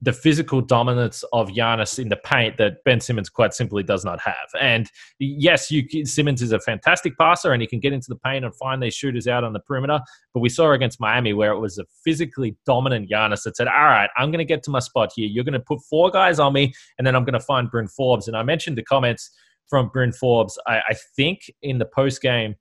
the 0.00 0.12
physical 0.12 0.60
dominance 0.60 1.24
of 1.32 1.48
Giannis 1.48 1.98
in 1.98 2.08
the 2.08 2.16
paint 2.16 2.56
that 2.58 2.84
Ben 2.84 3.00
Simmons 3.00 3.28
quite 3.28 3.52
simply 3.52 3.82
does 3.82 4.04
not 4.04 4.20
have. 4.20 4.48
And 4.60 4.88
yes, 5.18 5.70
you 5.70 5.84
Simmons 6.04 6.40
is 6.40 6.52
a 6.52 6.60
fantastic 6.60 7.18
passer 7.18 7.52
and 7.52 7.60
he 7.60 7.66
can 7.66 7.80
get 7.80 7.92
into 7.92 8.06
the 8.08 8.16
paint 8.16 8.44
and 8.44 8.54
find 8.54 8.82
these 8.82 8.94
shooters 8.94 9.26
out 9.26 9.42
on 9.42 9.52
the 9.52 9.60
perimeter. 9.60 10.00
But 10.34 10.40
we 10.40 10.48
saw 10.48 10.72
against 10.72 11.00
Miami 11.00 11.32
where 11.32 11.52
it 11.52 11.58
was 11.58 11.78
a 11.78 11.84
physically 12.04 12.56
dominant 12.64 13.10
Giannis 13.10 13.42
that 13.42 13.56
said, 13.56 13.66
"All 13.66 13.74
right, 13.74 14.10
I'm 14.16 14.30
going 14.30 14.38
to 14.38 14.44
get 14.44 14.62
to 14.64 14.70
my 14.70 14.78
spot 14.78 15.10
here. 15.14 15.28
You're 15.28 15.44
going 15.44 15.52
to 15.54 15.60
put 15.60 15.80
four 15.90 16.10
guys 16.10 16.38
on 16.38 16.52
me, 16.52 16.72
and 16.98 17.06
then 17.06 17.16
I'm 17.16 17.24
going 17.24 17.34
to 17.34 17.40
find 17.40 17.70
Bryn 17.70 17.88
Forbes." 17.88 18.28
And 18.28 18.36
I 18.36 18.44
mentioned 18.44 18.78
the 18.78 18.84
comments 18.84 19.30
from 19.68 19.88
Bryn 19.88 20.12
Forbes. 20.12 20.58
I, 20.66 20.78
I 20.78 20.94
think 21.16 21.50
in 21.62 21.78
the 21.78 21.86
post 21.86 22.22
game 22.22 22.54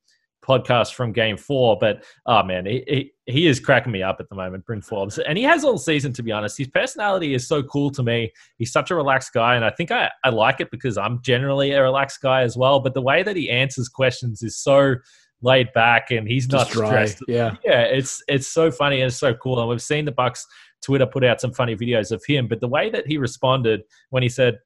podcast 0.45 0.93
from 0.93 1.11
game 1.11 1.37
four. 1.37 1.77
But 1.79 2.03
oh 2.25 2.43
man, 2.43 2.65
he, 2.65 2.83
he, 2.87 3.11
he 3.25 3.47
is 3.47 3.59
cracking 3.59 3.91
me 3.91 4.01
up 4.01 4.17
at 4.19 4.29
the 4.29 4.35
moment, 4.35 4.65
Bryn 4.65 4.81
Forbes. 4.81 5.17
And 5.19 5.37
he 5.37 5.43
has 5.43 5.63
all 5.63 5.77
season, 5.77 6.13
to 6.13 6.23
be 6.23 6.31
honest. 6.31 6.57
His 6.57 6.67
personality 6.67 7.33
is 7.33 7.47
so 7.47 7.63
cool 7.63 7.91
to 7.91 8.03
me. 8.03 8.31
He's 8.57 8.71
such 8.71 8.91
a 8.91 8.95
relaxed 8.95 9.33
guy. 9.33 9.55
And 9.55 9.65
I 9.65 9.69
think 9.69 9.91
I, 9.91 10.09
I 10.23 10.29
like 10.29 10.61
it 10.61 10.71
because 10.71 10.97
I'm 10.97 11.21
generally 11.21 11.71
a 11.71 11.83
relaxed 11.83 12.21
guy 12.21 12.43
as 12.43 12.57
well. 12.57 12.79
But 12.79 12.93
the 12.93 13.01
way 13.01 13.23
that 13.23 13.35
he 13.35 13.49
answers 13.49 13.89
questions 13.89 14.41
is 14.41 14.57
so 14.57 14.95
laid 15.41 15.71
back 15.73 16.09
and 16.09 16.27
he's 16.27 16.49
not 16.49 16.67
stressed. 16.67 17.19
Yeah. 17.27 17.55
Yeah. 17.63 17.81
It's 17.81 18.23
it's 18.27 18.47
so 18.47 18.71
funny 18.71 19.01
and 19.01 19.09
it's 19.09 19.19
so 19.19 19.33
cool. 19.35 19.59
And 19.59 19.69
we've 19.69 19.81
seen 19.81 20.05
the 20.05 20.11
Bucks 20.11 20.45
Twitter 20.81 21.05
put 21.05 21.23
out 21.23 21.41
some 21.41 21.53
funny 21.53 21.75
videos 21.75 22.11
of 22.11 22.23
him. 22.25 22.47
But 22.47 22.59
the 22.61 22.67
way 22.67 22.89
that 22.89 23.05
he 23.05 23.17
responded 23.17 23.81
when 24.09 24.23
he 24.23 24.29
said, 24.29 24.59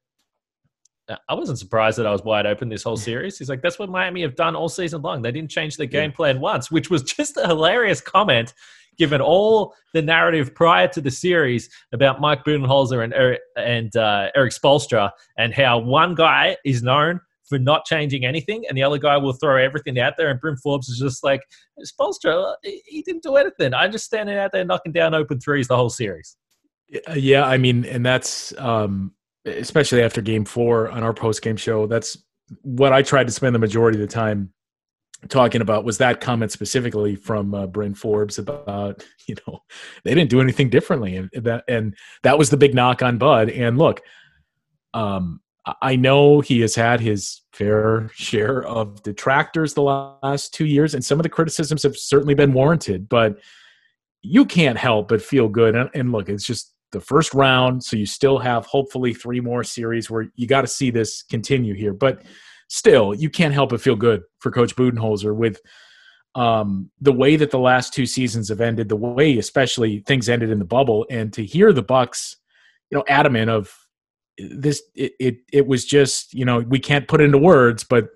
I 1.28 1.34
wasn't 1.34 1.58
surprised 1.58 1.98
that 1.98 2.06
I 2.06 2.12
was 2.12 2.22
wide 2.22 2.46
open 2.46 2.68
this 2.68 2.82
whole 2.82 2.96
series. 3.08 3.38
He's 3.38 3.48
like, 3.48 3.62
that's 3.62 3.78
what 3.78 3.88
Miami 3.88 4.22
have 4.22 4.36
done 4.36 4.56
all 4.56 4.68
season 4.68 5.02
long. 5.02 5.22
They 5.22 5.32
didn't 5.32 5.50
change 5.50 5.76
their 5.76 5.86
game 5.86 6.12
plan 6.12 6.40
once, 6.40 6.70
which 6.70 6.90
was 6.90 7.02
just 7.02 7.36
a 7.36 7.46
hilarious 7.46 8.00
comment 8.00 8.54
given 8.98 9.20
all 9.20 9.74
the 9.94 10.02
narrative 10.02 10.54
prior 10.54 10.86
to 10.86 11.00
the 11.00 11.10
series 11.10 11.70
about 11.92 12.20
Mike 12.20 12.44
Budenholzer 12.44 13.02
and 13.02 13.14
Eric, 13.14 13.40
and 13.56 13.96
uh, 13.96 14.28
Erik 14.34 14.52
Spoelstra 14.52 15.10
and 15.38 15.54
how 15.54 15.78
one 15.78 16.14
guy 16.14 16.56
is 16.64 16.82
known 16.82 17.20
for 17.48 17.58
not 17.58 17.84
changing 17.84 18.24
anything 18.24 18.64
and 18.68 18.76
the 18.76 18.82
other 18.82 18.98
guy 18.98 19.16
will 19.16 19.32
throw 19.32 19.62
everything 19.62 19.98
out 19.98 20.14
there. 20.16 20.30
And 20.30 20.40
Bryn 20.40 20.56
Forbes 20.56 20.88
is 20.88 20.98
just 20.98 21.24
like, 21.24 21.40
Spoelstra, 21.84 22.54
he 22.62 23.02
didn't 23.02 23.22
do 23.22 23.36
anything. 23.36 23.74
I'm 23.74 23.92
just 23.92 24.04
standing 24.04 24.36
out 24.36 24.52
there 24.52 24.64
knocking 24.64 24.92
down 24.92 25.14
open 25.14 25.40
threes 25.40 25.68
the 25.68 25.76
whole 25.76 25.90
series. 25.90 26.36
Yeah, 27.14 27.46
I 27.46 27.56
mean, 27.56 27.84
and 27.86 28.04
that's 28.04 28.52
um, 28.58 29.12
especially 29.44 30.02
after 30.02 30.20
game 30.20 30.44
four 30.44 30.90
on 30.90 31.02
our 31.02 31.12
post 31.12 31.42
game 31.42 31.56
show. 31.56 31.86
That's 31.86 32.16
what 32.62 32.92
I 32.92 33.02
tried 33.02 33.26
to 33.26 33.32
spend 33.32 33.54
the 33.54 33.58
majority 33.60 34.00
of 34.00 34.08
the 34.08 34.12
time 34.12 34.52
talking 35.28 35.60
about 35.60 35.84
was 35.84 35.98
that 35.98 36.20
comment 36.20 36.50
specifically 36.50 37.14
from 37.14 37.54
uh, 37.54 37.66
Bryn 37.66 37.94
Forbes 37.94 38.38
about 38.38 39.04
you 39.28 39.36
know 39.46 39.60
they 40.04 40.14
didn't 40.14 40.30
do 40.30 40.40
anything 40.40 40.68
differently 40.68 41.16
and 41.16 41.30
that 41.32 41.64
and 41.68 41.94
that 42.22 42.38
was 42.38 42.50
the 42.50 42.56
big 42.56 42.74
knock 42.74 43.02
on 43.02 43.18
Bud 43.18 43.50
and 43.50 43.78
look 43.78 44.02
um 44.94 45.40
I 45.80 45.94
know 45.94 46.40
he 46.40 46.60
has 46.62 46.74
had 46.74 46.98
his 46.98 47.42
fair 47.52 48.10
share 48.14 48.64
of 48.64 49.00
detractors 49.04 49.74
the 49.74 49.82
last 49.82 50.52
2 50.54 50.66
years 50.66 50.94
and 50.94 51.04
some 51.04 51.20
of 51.20 51.22
the 51.22 51.28
criticisms 51.28 51.84
have 51.84 51.96
certainly 51.96 52.34
been 52.34 52.52
warranted 52.52 53.08
but 53.08 53.38
you 54.22 54.44
can't 54.44 54.78
help 54.78 55.08
but 55.08 55.22
feel 55.22 55.48
good 55.48 55.76
and, 55.76 55.88
and 55.94 56.10
look 56.10 56.28
it's 56.28 56.44
just 56.44 56.71
the 56.92 57.00
first 57.00 57.34
round. 57.34 57.82
So 57.82 57.96
you 57.96 58.06
still 58.06 58.38
have 58.38 58.66
hopefully 58.66 59.12
three 59.12 59.40
more 59.40 59.64
series 59.64 60.10
where 60.10 60.30
you 60.36 60.46
got 60.46 60.60
to 60.60 60.66
see 60.66 60.90
this 60.90 61.22
continue 61.22 61.74
here. 61.74 61.92
But 61.92 62.22
still, 62.68 63.14
you 63.14 63.28
can't 63.28 63.54
help 63.54 63.70
but 63.70 63.80
feel 63.80 63.96
good 63.96 64.22
for 64.38 64.50
Coach 64.50 64.76
Budenholzer 64.76 65.34
with 65.34 65.60
um, 66.34 66.90
the 67.00 67.12
way 67.12 67.36
that 67.36 67.50
the 67.50 67.58
last 67.58 67.92
two 67.92 68.06
seasons 68.06 68.48
have 68.48 68.60
ended, 68.60 68.88
the 68.88 68.96
way 68.96 69.36
especially 69.38 70.00
things 70.06 70.28
ended 70.28 70.50
in 70.50 70.58
the 70.58 70.64
bubble, 70.64 71.06
and 71.10 71.32
to 71.34 71.44
hear 71.44 71.72
the 71.72 71.82
Bucks, 71.82 72.36
you 72.90 72.96
know, 72.96 73.04
adamant 73.08 73.50
of 73.50 73.74
this, 74.38 74.82
it 74.94 75.12
it, 75.20 75.36
it 75.52 75.66
was 75.66 75.84
just 75.84 76.32
you 76.32 76.44
know 76.44 76.60
we 76.60 76.78
can't 76.78 77.08
put 77.08 77.20
into 77.20 77.36
words, 77.36 77.84
but 77.84 78.08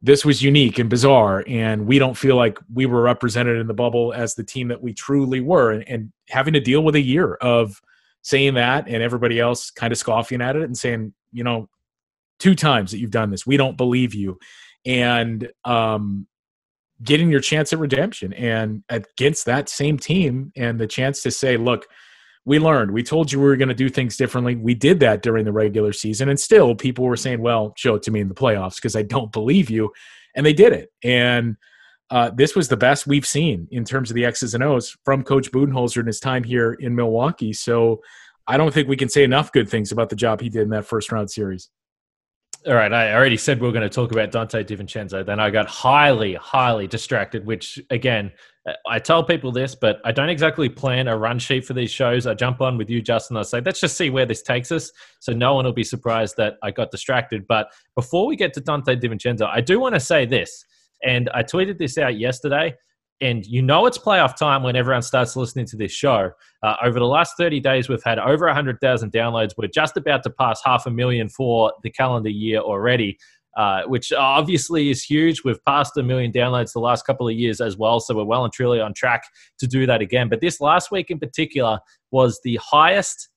this 0.00 0.24
was 0.24 0.42
unique 0.42 0.78
and 0.78 0.88
bizarre 0.88 1.44
and 1.48 1.86
we 1.86 1.98
don't 1.98 2.16
feel 2.16 2.36
like 2.36 2.58
we 2.72 2.86
were 2.86 3.02
represented 3.02 3.58
in 3.58 3.66
the 3.66 3.74
bubble 3.74 4.12
as 4.12 4.34
the 4.34 4.44
team 4.44 4.68
that 4.68 4.80
we 4.80 4.92
truly 4.92 5.40
were 5.40 5.72
and, 5.72 5.88
and, 5.88 6.12
having 6.28 6.52
to 6.52 6.60
deal 6.60 6.82
with 6.82 6.94
a 6.94 7.00
year 7.00 7.34
of 7.36 7.80
saying 8.20 8.52
that 8.52 8.86
and 8.86 9.02
everybody 9.02 9.40
else 9.40 9.70
kind 9.70 9.92
of 9.92 9.98
scoffing 9.98 10.42
at 10.42 10.56
it 10.56 10.62
and 10.62 10.76
saying 10.76 11.12
you 11.32 11.42
know 11.42 11.68
two 12.38 12.54
times 12.54 12.90
that 12.90 12.98
you've 12.98 13.10
done 13.10 13.30
this 13.30 13.46
we 13.46 13.56
don't 13.56 13.76
believe 13.76 14.14
you. 14.14 14.38
And 14.86 15.50
um, 15.64 16.26
getting 17.02 17.30
your 17.30 17.40
chance 17.40 17.72
at 17.72 17.78
redemption 17.78 18.32
and 18.32 18.82
against 18.88 19.46
that 19.46 19.68
same 19.68 19.98
team 19.98 20.52
and 20.56 20.78
the 20.78 20.86
chance 20.86 21.22
to 21.22 21.30
say 21.30 21.56
look 21.56 21.86
we 22.48 22.58
learned. 22.58 22.92
We 22.92 23.02
told 23.02 23.30
you 23.30 23.38
we 23.38 23.44
were 23.44 23.56
going 23.56 23.68
to 23.68 23.74
do 23.74 23.90
things 23.90 24.16
differently. 24.16 24.56
We 24.56 24.74
did 24.74 25.00
that 25.00 25.20
during 25.20 25.44
the 25.44 25.52
regular 25.52 25.92
season. 25.92 26.30
And 26.30 26.40
still, 26.40 26.74
people 26.74 27.04
were 27.04 27.14
saying, 27.14 27.42
well, 27.42 27.74
show 27.76 27.94
it 27.96 28.02
to 28.04 28.10
me 28.10 28.20
in 28.20 28.28
the 28.28 28.34
playoffs 28.34 28.76
because 28.76 28.96
I 28.96 29.02
don't 29.02 29.30
believe 29.30 29.68
you. 29.68 29.92
And 30.34 30.46
they 30.46 30.54
did 30.54 30.72
it. 30.72 30.90
And 31.04 31.58
uh, 32.10 32.30
this 32.34 32.56
was 32.56 32.68
the 32.68 32.76
best 32.78 33.06
we've 33.06 33.26
seen 33.26 33.68
in 33.70 33.84
terms 33.84 34.10
of 34.10 34.14
the 34.14 34.24
X's 34.24 34.54
and 34.54 34.64
O's 34.64 34.96
from 35.04 35.24
Coach 35.24 35.52
Budenholzer 35.52 36.00
in 36.00 36.06
his 36.06 36.20
time 36.20 36.42
here 36.42 36.72
in 36.72 36.96
Milwaukee. 36.96 37.52
So 37.52 38.00
I 38.46 38.56
don't 38.56 38.72
think 38.72 38.88
we 38.88 38.96
can 38.96 39.10
say 39.10 39.24
enough 39.24 39.52
good 39.52 39.68
things 39.68 39.92
about 39.92 40.08
the 40.08 40.16
job 40.16 40.40
he 40.40 40.48
did 40.48 40.62
in 40.62 40.70
that 40.70 40.86
first 40.86 41.12
round 41.12 41.30
series. 41.30 41.68
All 42.66 42.74
right, 42.74 42.92
I 42.92 43.14
already 43.14 43.36
said 43.36 43.60
we 43.60 43.68
are 43.68 43.72
going 43.72 43.88
to 43.88 43.88
talk 43.88 44.10
about 44.10 44.32
Donte 44.32 44.66
DiVincenzo. 44.66 45.24
Then 45.24 45.38
I 45.38 45.48
got 45.48 45.66
highly, 45.66 46.34
highly 46.34 46.88
distracted, 46.88 47.46
which 47.46 47.80
again, 47.90 48.32
I 48.86 48.98
tell 48.98 49.22
people 49.22 49.52
this, 49.52 49.76
but 49.76 50.00
I 50.04 50.10
don't 50.10 50.28
exactly 50.28 50.68
plan 50.68 51.06
a 51.06 51.16
run 51.16 51.38
sheet 51.38 51.64
for 51.64 51.72
these 51.72 51.90
shows. 51.90 52.26
I 52.26 52.34
jump 52.34 52.60
on 52.60 52.76
with 52.76 52.90
you, 52.90 53.00
Justin. 53.00 53.36
I 53.36 53.42
say, 53.42 53.60
let's 53.60 53.80
just 53.80 53.96
see 53.96 54.10
where 54.10 54.26
this 54.26 54.42
takes 54.42 54.72
us. 54.72 54.90
So 55.20 55.32
no 55.32 55.54
one 55.54 55.64
will 55.64 55.72
be 55.72 55.84
surprised 55.84 56.36
that 56.38 56.56
I 56.62 56.72
got 56.72 56.90
distracted. 56.90 57.46
But 57.46 57.72
before 57.94 58.26
we 58.26 58.34
get 58.34 58.52
to 58.54 58.60
Donte 58.60 59.00
DiVincenzo, 59.00 59.48
I 59.48 59.60
do 59.60 59.78
want 59.78 59.94
to 59.94 60.00
say 60.00 60.26
this. 60.26 60.64
And 61.04 61.30
I 61.32 61.44
tweeted 61.44 61.78
this 61.78 61.96
out 61.96 62.18
yesterday. 62.18 62.74
And 63.20 63.44
you 63.44 63.62
know 63.62 63.86
it's 63.86 63.98
playoff 63.98 64.36
time 64.36 64.62
when 64.62 64.76
everyone 64.76 65.02
starts 65.02 65.34
listening 65.34 65.66
to 65.66 65.76
this 65.76 65.90
show. 65.90 66.30
Uh, 66.62 66.76
over 66.84 66.98
the 67.00 67.06
last 67.06 67.34
30 67.36 67.58
days, 67.58 67.88
we've 67.88 68.02
had 68.04 68.18
over 68.18 68.46
100,000 68.46 69.12
downloads. 69.12 69.54
We're 69.56 69.68
just 69.68 69.96
about 69.96 70.22
to 70.22 70.30
pass 70.30 70.60
half 70.64 70.86
a 70.86 70.90
million 70.90 71.28
for 71.28 71.72
the 71.82 71.90
calendar 71.90 72.30
year 72.30 72.60
already 72.60 73.18
uh, 73.58 73.82
which 73.86 74.12
obviously 74.12 74.88
is 74.88 75.02
huge. 75.02 75.42
We've 75.42 75.62
passed 75.64 75.96
a 75.96 76.02
million 76.02 76.30
downloads 76.30 76.72
the 76.72 76.78
last 76.78 77.04
couple 77.04 77.28
of 77.28 77.34
years 77.34 77.60
as 77.60 77.76
well, 77.76 77.98
so 77.98 78.14
we're 78.14 78.24
well 78.24 78.44
and 78.44 78.52
truly 78.52 78.80
on 78.80 78.94
track 78.94 79.24
to 79.58 79.66
do 79.66 79.84
that 79.84 80.00
again. 80.00 80.28
But 80.28 80.40
this 80.40 80.60
last 80.60 80.92
week 80.92 81.10
in 81.10 81.18
particular 81.18 81.80
was 82.12 82.40
the 82.44 82.60
highest 82.62 83.28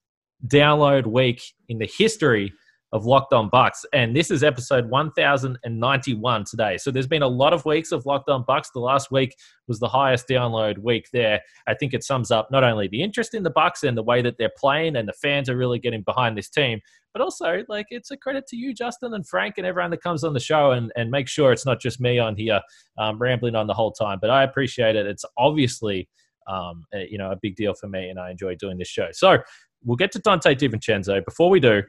download 0.45 1.07
week 1.07 1.41
in 1.69 1.79
the 1.79 1.89
history 1.97 2.53
of 2.91 3.05
Locked 3.05 3.33
On 3.33 3.49
Bucks. 3.49 3.85
And 3.93 4.15
this 4.15 4.29
is 4.31 4.43
episode 4.43 4.89
1091 4.89 6.43
today. 6.45 6.77
So 6.77 6.91
there's 6.91 7.07
been 7.07 7.21
a 7.21 7.27
lot 7.27 7.53
of 7.53 7.65
weeks 7.65 7.91
of 7.91 8.05
Locked 8.05 8.29
On 8.29 8.43
Bucks. 8.45 8.69
The 8.71 8.79
last 8.79 9.11
week 9.11 9.35
was 9.67 9.79
the 9.79 9.87
highest 9.87 10.27
download 10.27 10.77
week 10.79 11.07
there. 11.13 11.39
I 11.67 11.73
think 11.73 11.93
it 11.93 12.03
sums 12.03 12.31
up 12.31 12.49
not 12.51 12.63
only 12.63 12.87
the 12.87 13.01
interest 13.01 13.33
in 13.33 13.43
the 13.43 13.49
Bucks 13.49 13.83
and 13.83 13.97
the 13.97 14.03
way 14.03 14.21
that 14.21 14.37
they're 14.37 14.51
playing 14.57 14.95
and 14.95 15.07
the 15.07 15.13
fans 15.13 15.49
are 15.49 15.57
really 15.57 15.79
getting 15.79 16.01
behind 16.01 16.37
this 16.37 16.49
team, 16.49 16.79
but 17.13 17.21
also 17.21 17.63
like 17.69 17.87
it's 17.89 18.11
a 18.11 18.17
credit 18.17 18.45
to 18.47 18.57
you, 18.57 18.73
Justin 18.73 19.13
and 19.13 19.27
Frank 19.27 19.55
and 19.57 19.65
everyone 19.65 19.91
that 19.91 20.03
comes 20.03 20.23
on 20.23 20.33
the 20.33 20.39
show 20.39 20.71
and, 20.71 20.91
and 20.95 21.09
make 21.09 21.27
sure 21.27 21.51
it's 21.51 21.65
not 21.65 21.79
just 21.79 22.01
me 22.01 22.19
on 22.19 22.35
here 22.35 22.61
um, 22.97 23.19
rambling 23.19 23.55
on 23.55 23.67
the 23.67 23.73
whole 23.73 23.91
time. 23.91 24.19
But 24.19 24.29
I 24.29 24.43
appreciate 24.43 24.95
it. 24.95 25.05
It's 25.05 25.25
obviously 25.37 26.09
um, 26.47 26.85
you 26.93 27.17
know, 27.17 27.31
a 27.31 27.37
big 27.41 27.55
deal 27.55 27.73
for 27.73 27.87
me 27.87 28.09
and 28.09 28.19
I 28.19 28.31
enjoy 28.31 28.55
doing 28.55 28.77
this 28.77 28.87
show. 28.87 29.07
So 29.11 29.37
we'll 29.83 29.97
get 29.97 30.11
to 30.13 30.19
Donte 30.19 30.57
DiVincenzo. 30.57 31.23
Before 31.23 31.49
we 31.49 31.59
do, 31.59 31.83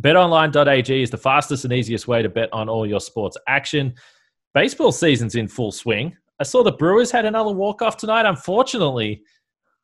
BetOnline.ag 0.00 1.02
is 1.02 1.10
the 1.10 1.18
fastest 1.18 1.64
and 1.64 1.72
easiest 1.72 2.08
way 2.08 2.22
to 2.22 2.28
bet 2.28 2.48
on 2.52 2.68
all 2.68 2.86
your 2.86 3.00
sports 3.00 3.36
action. 3.46 3.94
Baseball 4.54 4.92
season's 4.92 5.34
in 5.34 5.48
full 5.48 5.72
swing. 5.72 6.16
I 6.40 6.44
saw 6.44 6.62
the 6.62 6.72
Brewers 6.72 7.10
had 7.10 7.24
another 7.24 7.52
walk-off 7.52 7.96
tonight. 7.96 8.26
Unfortunately, 8.26 9.22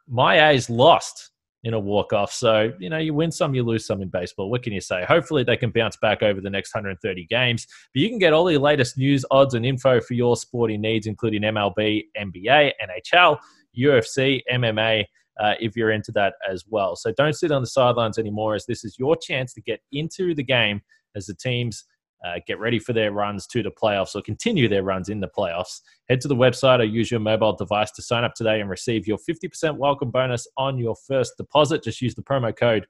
my 0.09 0.51
A's 0.51 0.71
lost 0.71 1.31
in 1.65 1.75
a 1.75 1.79
walk-off. 1.79 2.33
So, 2.33 2.73
you 2.79 2.89
know, 2.89 2.99
you 2.99 3.13
win 3.13 3.31
some, 3.31 3.55
you 3.55 3.63
lose 3.63 3.87
some 3.87 4.01
in 4.01 4.09
baseball. 4.09 4.51
What 4.51 4.63
can 4.63 4.73
you 4.73 4.81
say? 4.81 5.05
Hopefully 5.05 5.45
they 5.45 5.57
can 5.57 5.71
bounce 5.71 5.97
back 5.97 6.23
over 6.23 6.41
the 6.41 6.51
next 6.51 6.75
130 6.75 7.27
games. 7.27 7.67
But 7.93 8.01
you 8.01 8.09
can 8.09 8.19
get 8.19 8.33
all 8.33 8.45
the 8.45 8.59
latest 8.59 8.97
news, 8.97 9.25
odds, 9.31 9.55
and 9.55 9.67
info 9.67 10.01
for 10.01 10.15
your 10.15 10.37
sporting 10.37 10.81
needs, 10.81 11.07
including 11.07 11.43
MLB, 11.43 12.05
NBA, 12.17 12.73
NHL, 12.83 13.39
UFC, 13.77 14.43
MMA, 14.51 15.05
uh, 15.39 15.55
if 15.61 15.77
you're 15.77 15.91
into 15.91 16.13
that 16.13 16.35
as 16.49 16.65
well. 16.69 16.97
So 16.97 17.13
don't 17.17 17.35
sit 17.35 17.51
on 17.51 17.63
the 17.63 17.69
sidelines 17.69 18.19
anymore, 18.19 18.55
as 18.55 18.67
this 18.67 18.85
is 18.85 18.99
your 18.99 19.17
chance 19.17 19.53
to 19.55 19.61
get 19.61 19.81
into 19.93 20.35
the 20.35 20.43
game 20.43 20.81
as 21.15 21.27
the 21.27 21.35
teams 21.35 21.85
uh, 22.25 22.41
get 22.47 22.59
ready 22.59 22.79
for 22.79 22.93
their 22.93 23.13
runs 23.13 23.47
to 23.47 23.63
the 23.63 23.71
playoffs 23.71 24.17
or 24.17 24.23
continue 24.23 24.69
their 24.69 24.83
runs 24.83 25.09
in 25.09 25.21
the 25.21 25.29
playoffs. 25.29 25.81
Head 26.09 26.21
to 26.23 26.29
the 26.29 26.35
website 26.35 26.81
or 26.81 26.85
use 26.85 27.11
your 27.11 27.21
mobile 27.21 27.53
device 27.53 27.91
to 27.93 28.03
sign 28.03 28.25
up 28.25 28.35
today 28.35 28.61
and 28.61 28.69
receive 28.69 29.07
your 29.07 29.19
50% 29.19 29.77
welcome 29.77 30.11
bonus 30.11 30.47
on 30.57 30.79
your 30.79 30.97
first 31.07 31.35
deposit. 31.37 31.83
Just 31.83 32.01
use 32.01 32.15
the 32.15 32.23
promo 32.23 32.55
code 32.57 32.87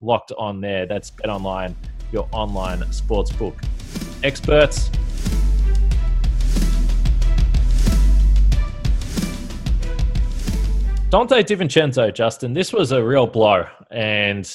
locked 0.00 0.32
on 0.36 0.60
there. 0.60 0.86
That's 0.86 1.10
Bet 1.10 1.30
Online, 1.30 1.76
your 2.10 2.28
online 2.32 2.80
sportsbook 2.80 3.64
experts. 4.24 4.90
Donte 11.12 11.44
DiVincenzo, 11.44 12.14
Justin, 12.14 12.54
this 12.54 12.72
was 12.72 12.90
a 12.90 13.04
real 13.04 13.26
blow. 13.26 13.66
And 13.90 14.50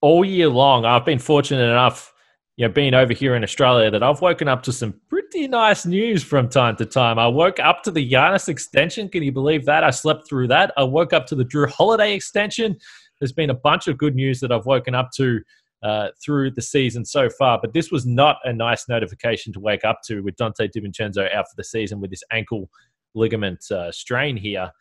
all 0.00 0.24
year 0.24 0.48
long, 0.48 0.84
I've 0.84 1.04
been 1.04 1.20
fortunate 1.20 1.62
enough, 1.62 2.12
you 2.56 2.66
know, 2.66 2.74
being 2.74 2.92
over 2.92 3.12
here 3.12 3.36
in 3.36 3.44
Australia, 3.44 3.88
that 3.92 4.02
I've 4.02 4.20
woken 4.20 4.48
up 4.48 4.64
to 4.64 4.72
some 4.72 5.00
pretty 5.08 5.46
nice 5.46 5.86
news 5.86 6.24
from 6.24 6.48
time 6.48 6.74
to 6.78 6.84
time. 6.84 7.20
I 7.20 7.28
woke 7.28 7.60
up 7.60 7.84
to 7.84 7.92
the 7.92 8.10
Giannis 8.10 8.48
extension. 8.48 9.08
Can 9.08 9.22
you 9.22 9.30
believe 9.30 9.64
that? 9.66 9.84
I 9.84 9.90
slept 9.90 10.28
through 10.28 10.48
that. 10.48 10.72
I 10.76 10.82
woke 10.82 11.12
up 11.12 11.24
to 11.26 11.36
the 11.36 11.44
Jrue 11.44 11.70
Holiday 11.70 12.16
extension. 12.16 12.76
There's 13.20 13.30
been 13.30 13.50
a 13.50 13.54
bunch 13.54 13.86
of 13.86 13.96
good 13.96 14.16
news 14.16 14.40
that 14.40 14.50
I've 14.50 14.66
woken 14.66 14.96
up 14.96 15.10
to 15.18 15.40
uh, 15.84 16.08
through 16.20 16.50
the 16.50 16.62
season 16.62 17.04
so 17.04 17.30
far, 17.30 17.60
but 17.62 17.72
this 17.72 17.92
was 17.92 18.04
not 18.04 18.38
a 18.42 18.52
nice 18.52 18.88
notification 18.88 19.52
to 19.52 19.60
wake 19.60 19.84
up 19.84 20.00
to 20.06 20.20
with 20.22 20.34
Donte 20.34 20.68
DiVincenzo 20.76 21.32
out 21.32 21.44
for 21.48 21.54
the 21.56 21.62
season 21.62 22.00
with 22.00 22.10
this 22.10 22.24
ankle 22.32 22.68
ligament 23.14 23.70
uh, 23.70 23.92
strain 23.92 24.36
here 24.36 24.72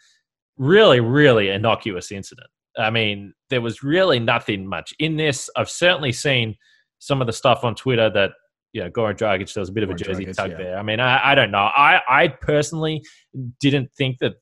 really, 0.58 1.00
really 1.00 1.50
innocuous 1.50 2.12
incident. 2.12 2.48
I 2.78 2.90
mean, 2.90 3.34
there 3.50 3.62
was 3.62 3.84
really 3.84 4.20
nothing 4.20 4.68
much 4.68 4.94
in 5.00 5.18
this. 5.18 5.50
I've 5.56 5.70
certainly 5.70 6.12
seen 6.12 6.56
some 7.00 7.22
of 7.22 7.28
the 7.28 7.34
stuff 7.34 7.64
on 7.64 7.76
Twitter 7.76 8.10
that 8.10 8.32
you 8.74 8.84
know, 8.84 8.90
Goran 8.90 9.16
Dragic, 9.16 9.54
there 9.54 9.62
was 9.62 9.70
a 9.70 9.74
bit 9.74 9.84
of 9.84 9.92
a 9.92 9.94
jersey 9.94 10.26
Dragic, 10.26 10.36
tug 10.36 10.52
yeah. 10.52 10.58
there. 10.58 10.78
I 10.80 10.84
mean, 10.84 11.00
I, 11.00 11.32
I 11.32 11.36
don't 11.36 11.52
know. 11.52 11.60
I, 11.60 12.02
I 12.10 12.28
personally 12.28 13.04
didn't 13.60 13.92
think 13.96 14.18
that 14.20 14.34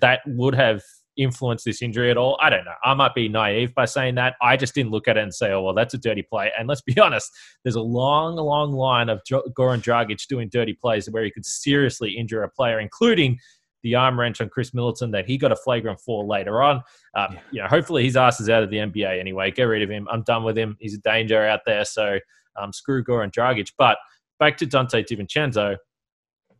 that 0.00 0.20
would 0.26 0.54
have 0.54 0.82
influenced 1.16 1.64
this 1.64 1.82
injury 1.82 2.10
at 2.10 2.16
all. 2.16 2.38
I 2.40 2.50
don't 2.50 2.64
know. 2.64 2.74
I 2.84 2.94
might 2.94 3.14
be 3.14 3.28
naive 3.28 3.74
by 3.74 3.84
saying 3.84 4.14
that. 4.14 4.34
I 4.40 4.56
just 4.56 4.74
didn't 4.74 4.92
look 4.92 5.08
at 5.08 5.16
it 5.16 5.22
and 5.22 5.34
say, 5.34 5.50
oh, 5.50 5.62
well, 5.62 5.74
that's 5.74 5.92
a 5.92 5.98
dirty 5.98 6.22
play. 6.22 6.50
And 6.56 6.68
let's 6.68 6.80
be 6.82 6.98
honest, 7.00 7.30
there's 7.64 7.74
a 7.74 7.82
long, 7.82 8.36
long 8.36 8.72
line 8.72 9.08
of 9.08 9.20
Goran 9.28 9.82
Dragic 9.82 10.24
doing 10.28 10.48
dirty 10.50 10.72
plays 10.72 11.10
where 11.10 11.24
he 11.24 11.30
could 11.30 11.44
seriously 11.44 12.16
injure 12.16 12.44
a 12.44 12.48
player, 12.48 12.78
including 12.78 13.38
the 13.82 13.94
arm 13.94 14.18
wrench 14.18 14.40
on 14.40 14.48
Khris 14.48 14.74
Middleton 14.74 15.10
that 15.12 15.26
he 15.26 15.38
got 15.38 15.52
a 15.52 15.56
flagrant 15.56 16.00
for 16.00 16.24
later 16.24 16.62
on. 16.62 16.82
Uh, 17.14 17.28
yeah. 17.32 17.38
You 17.50 17.62
know, 17.62 17.68
hopefully 17.68 18.04
his 18.04 18.16
ass 18.16 18.40
is 18.40 18.48
out 18.48 18.62
of 18.62 18.70
the 18.70 18.78
NBA 18.78 19.18
anyway. 19.18 19.50
Get 19.50 19.64
rid 19.64 19.82
of 19.82 19.90
him. 19.90 20.06
I'm 20.10 20.22
done 20.22 20.44
with 20.44 20.56
him. 20.56 20.76
He's 20.80 20.94
a 20.94 21.00
danger 21.00 21.44
out 21.46 21.60
there. 21.66 21.84
So 21.84 22.18
um, 22.56 22.72
screw 22.72 23.02
Goran 23.02 23.32
Dragic. 23.32 23.72
But 23.78 23.98
back 24.38 24.56
to 24.58 24.66
Donte 24.66 25.06
DiVincenzo. 25.06 25.76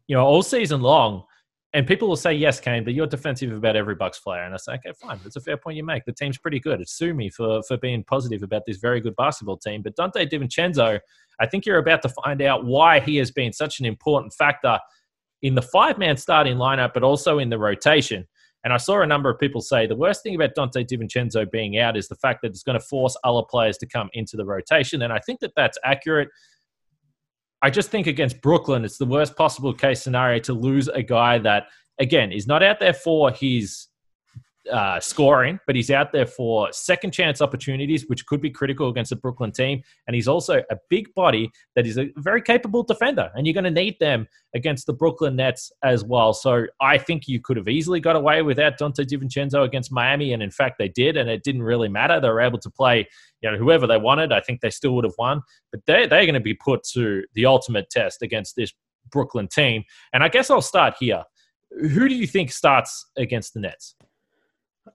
You 0.07 0.17
know, 0.17 0.25
all 0.25 0.43
season 0.43 0.81
long, 0.81 1.25
and 1.73 1.87
people 1.87 2.09
will 2.09 2.17
say, 2.17 2.33
yes, 2.33 2.59
Kane, 2.59 2.83
but 2.83 2.95
you're 2.95 3.07
defensive 3.07 3.53
about 3.53 3.77
every 3.77 3.95
Bucks 3.95 4.19
player. 4.19 4.43
And 4.43 4.53
I 4.53 4.57
say, 4.57 4.73
okay, 4.75 4.91
fine. 5.01 5.21
That's 5.23 5.37
a 5.37 5.41
fair 5.41 5.57
point 5.57 5.77
you 5.77 5.85
make. 5.85 6.05
The 6.05 6.13
team's 6.13 6.37
pretty 6.37 6.59
good. 6.59 6.81
It's 6.81 6.93
sue 6.93 7.15
me 7.15 7.31
for, 7.31 7.63
for 7.63 7.77
being 7.77 8.03
positive 8.03 8.43
about 8.43 8.63
this 8.67 8.79
very 8.79 9.01
good 9.01 9.15
basketball 9.15 9.57
team. 9.57 9.83
But 9.83 9.95
Donte 9.95 10.29
DiVincenzo, 10.29 10.99
I 11.39 11.47
think 11.47 11.65
you're 11.65 11.79
about 11.79 12.03
to 12.03 12.09
find 12.09 12.43
out 12.43 12.65
why 12.65 12.99
he 12.99 13.19
has 13.19 13.31
been 13.31 13.53
such 13.53 13.79
an 13.79 13.87
important 13.87 14.33
factor– 14.33 14.79
in 15.43 15.55
the 15.55 15.63
five 15.63 15.99
man 15.99 16.17
starting 16.17 16.57
lineup, 16.57 16.93
but 16.95 17.03
also 17.03 17.39
in 17.39 17.51
the 17.51 17.59
rotation. 17.59 18.27
And 18.63 18.75
I 18.75 18.77
saw 18.77 19.01
a 19.01 19.07
number 19.07 19.31
of 19.31 19.39
people 19.39 19.61
say 19.63 19.87
the 19.87 19.97
worst 19.97 20.23
thing 20.23 20.35
about 20.35 20.55
Donte 20.55 20.87
DiVincenzo 20.87 21.51
being 21.51 21.79
out 21.79 21.97
is 21.97 22.09
the 22.09 22.17
fact 22.17 22.43
that 22.43 22.49
it's 22.49 22.63
going 22.63 22.79
to 22.79 22.85
force 22.85 23.17
other 23.25 23.43
players 23.49 23.79
to 23.79 23.87
come 23.87 24.11
into 24.13 24.37
the 24.37 24.45
rotation. 24.45 25.03
And 25.03 25.13
I 25.13 25.19
think 25.19 25.41
that 25.41 25.53
that's 25.57 25.79
accurate. 25.83 26.29
I 27.63 27.71
just 27.71 27.91
think 27.91 28.07
against 28.07 28.41
Brooklyn, 28.43 28.85
it's 28.85 28.99
the 28.99 29.07
worst 29.07 29.37
possible 29.37 29.73
case 29.73 30.03
scenario 30.03 30.41
to 30.41 30.53
lose 30.53 30.89
a 30.89 31.03
guy 31.03 31.39
that, 31.39 31.65
again, 31.99 32.33
is 32.33 32.47
not 32.47 32.63
out 32.63 32.81
there 32.81 32.95
for 32.95 33.31
his 33.31 33.87
uh, 34.71 35.01
scoring, 35.01 35.59
but 35.67 35.75
he's 35.75 35.91
out 35.91 36.13
there 36.13 36.27
for 36.27 36.71
second 36.73 37.13
chance 37.13 37.41
opportunities, 37.41 38.09
which 38.09 38.27
could 38.27 38.41
be 38.41 38.51
critical 38.51 38.89
against 38.89 39.11
the 39.11 39.17
Brooklyn 39.17 39.53
team. 39.53 39.83
And 40.07 40.15
he's 40.15 40.29
also 40.29 40.63
a 40.71 40.77
big 40.89 41.13
body 41.15 41.51
that 41.77 41.87
is 41.87 41.99
a 41.99 42.11
very 42.17 42.43
capable 42.43 42.83
defender, 42.83 43.31
and 43.35 43.47
you're 43.47 43.55
going 43.55 43.65
to 43.65 43.71
need 43.71 43.97
them 44.01 44.27
against 44.55 44.87
the 44.87 44.93
Brooklyn 44.93 45.37
Nets 45.37 45.73
as 45.83 46.05
well. 46.05 46.33
So 46.33 46.67
I 46.81 46.99
think 46.99 47.27
you 47.27 47.41
could 47.41 47.57
have 47.57 47.69
easily 47.69 48.01
got 48.01 48.17
away 48.17 48.43
without 48.43 48.79
Donte 48.79 49.07
DiVincenzo 49.07 49.65
against 49.65 49.93
Miami, 49.93 50.33
and 50.33 50.43
in 50.43 50.51
fact 50.51 50.77
they 50.79 50.89
did, 50.89 51.17
and 51.17 51.31
it 51.31 51.43
didn't 51.43 51.63
really 51.63 51.89
matter. 51.89 52.21
They 52.21 52.29
were 52.29 52.41
able 52.41 52.59
to 52.59 52.71
play, 52.71 53.09
you 53.41 53.51
know, 53.51 53.57
whoever 53.57 53.87
they 53.87 53.99
wanted. 53.99 54.33
I 54.33 54.41
think 54.41 54.61
they 54.61 54.71
still 54.71 54.95
would 54.97 55.05
have 55.05 55.15
won, 55.19 55.43
but 55.71 55.81
they 55.87 56.07
they're 56.07 56.27
going 56.27 56.35
to 56.35 56.41
be 56.41 56.55
put 56.55 56.83
to 56.93 57.25
the 57.35 57.47
ultimate 57.47 57.89
test 57.91 58.23
against 58.23 58.57
this 58.57 58.73
Brooklyn 59.11 59.49
team. 59.49 59.85
And 60.13 60.23
I 60.23 60.29
guess 60.29 60.51
I'll 60.51 60.63
start 60.63 60.95
here. 61.01 61.25
Who 61.71 62.09
do 62.09 62.15
you 62.15 62.27
think 62.27 62.51
starts 62.51 63.07
against 63.17 63.55
the 63.55 63.61
Nets? 63.61 63.95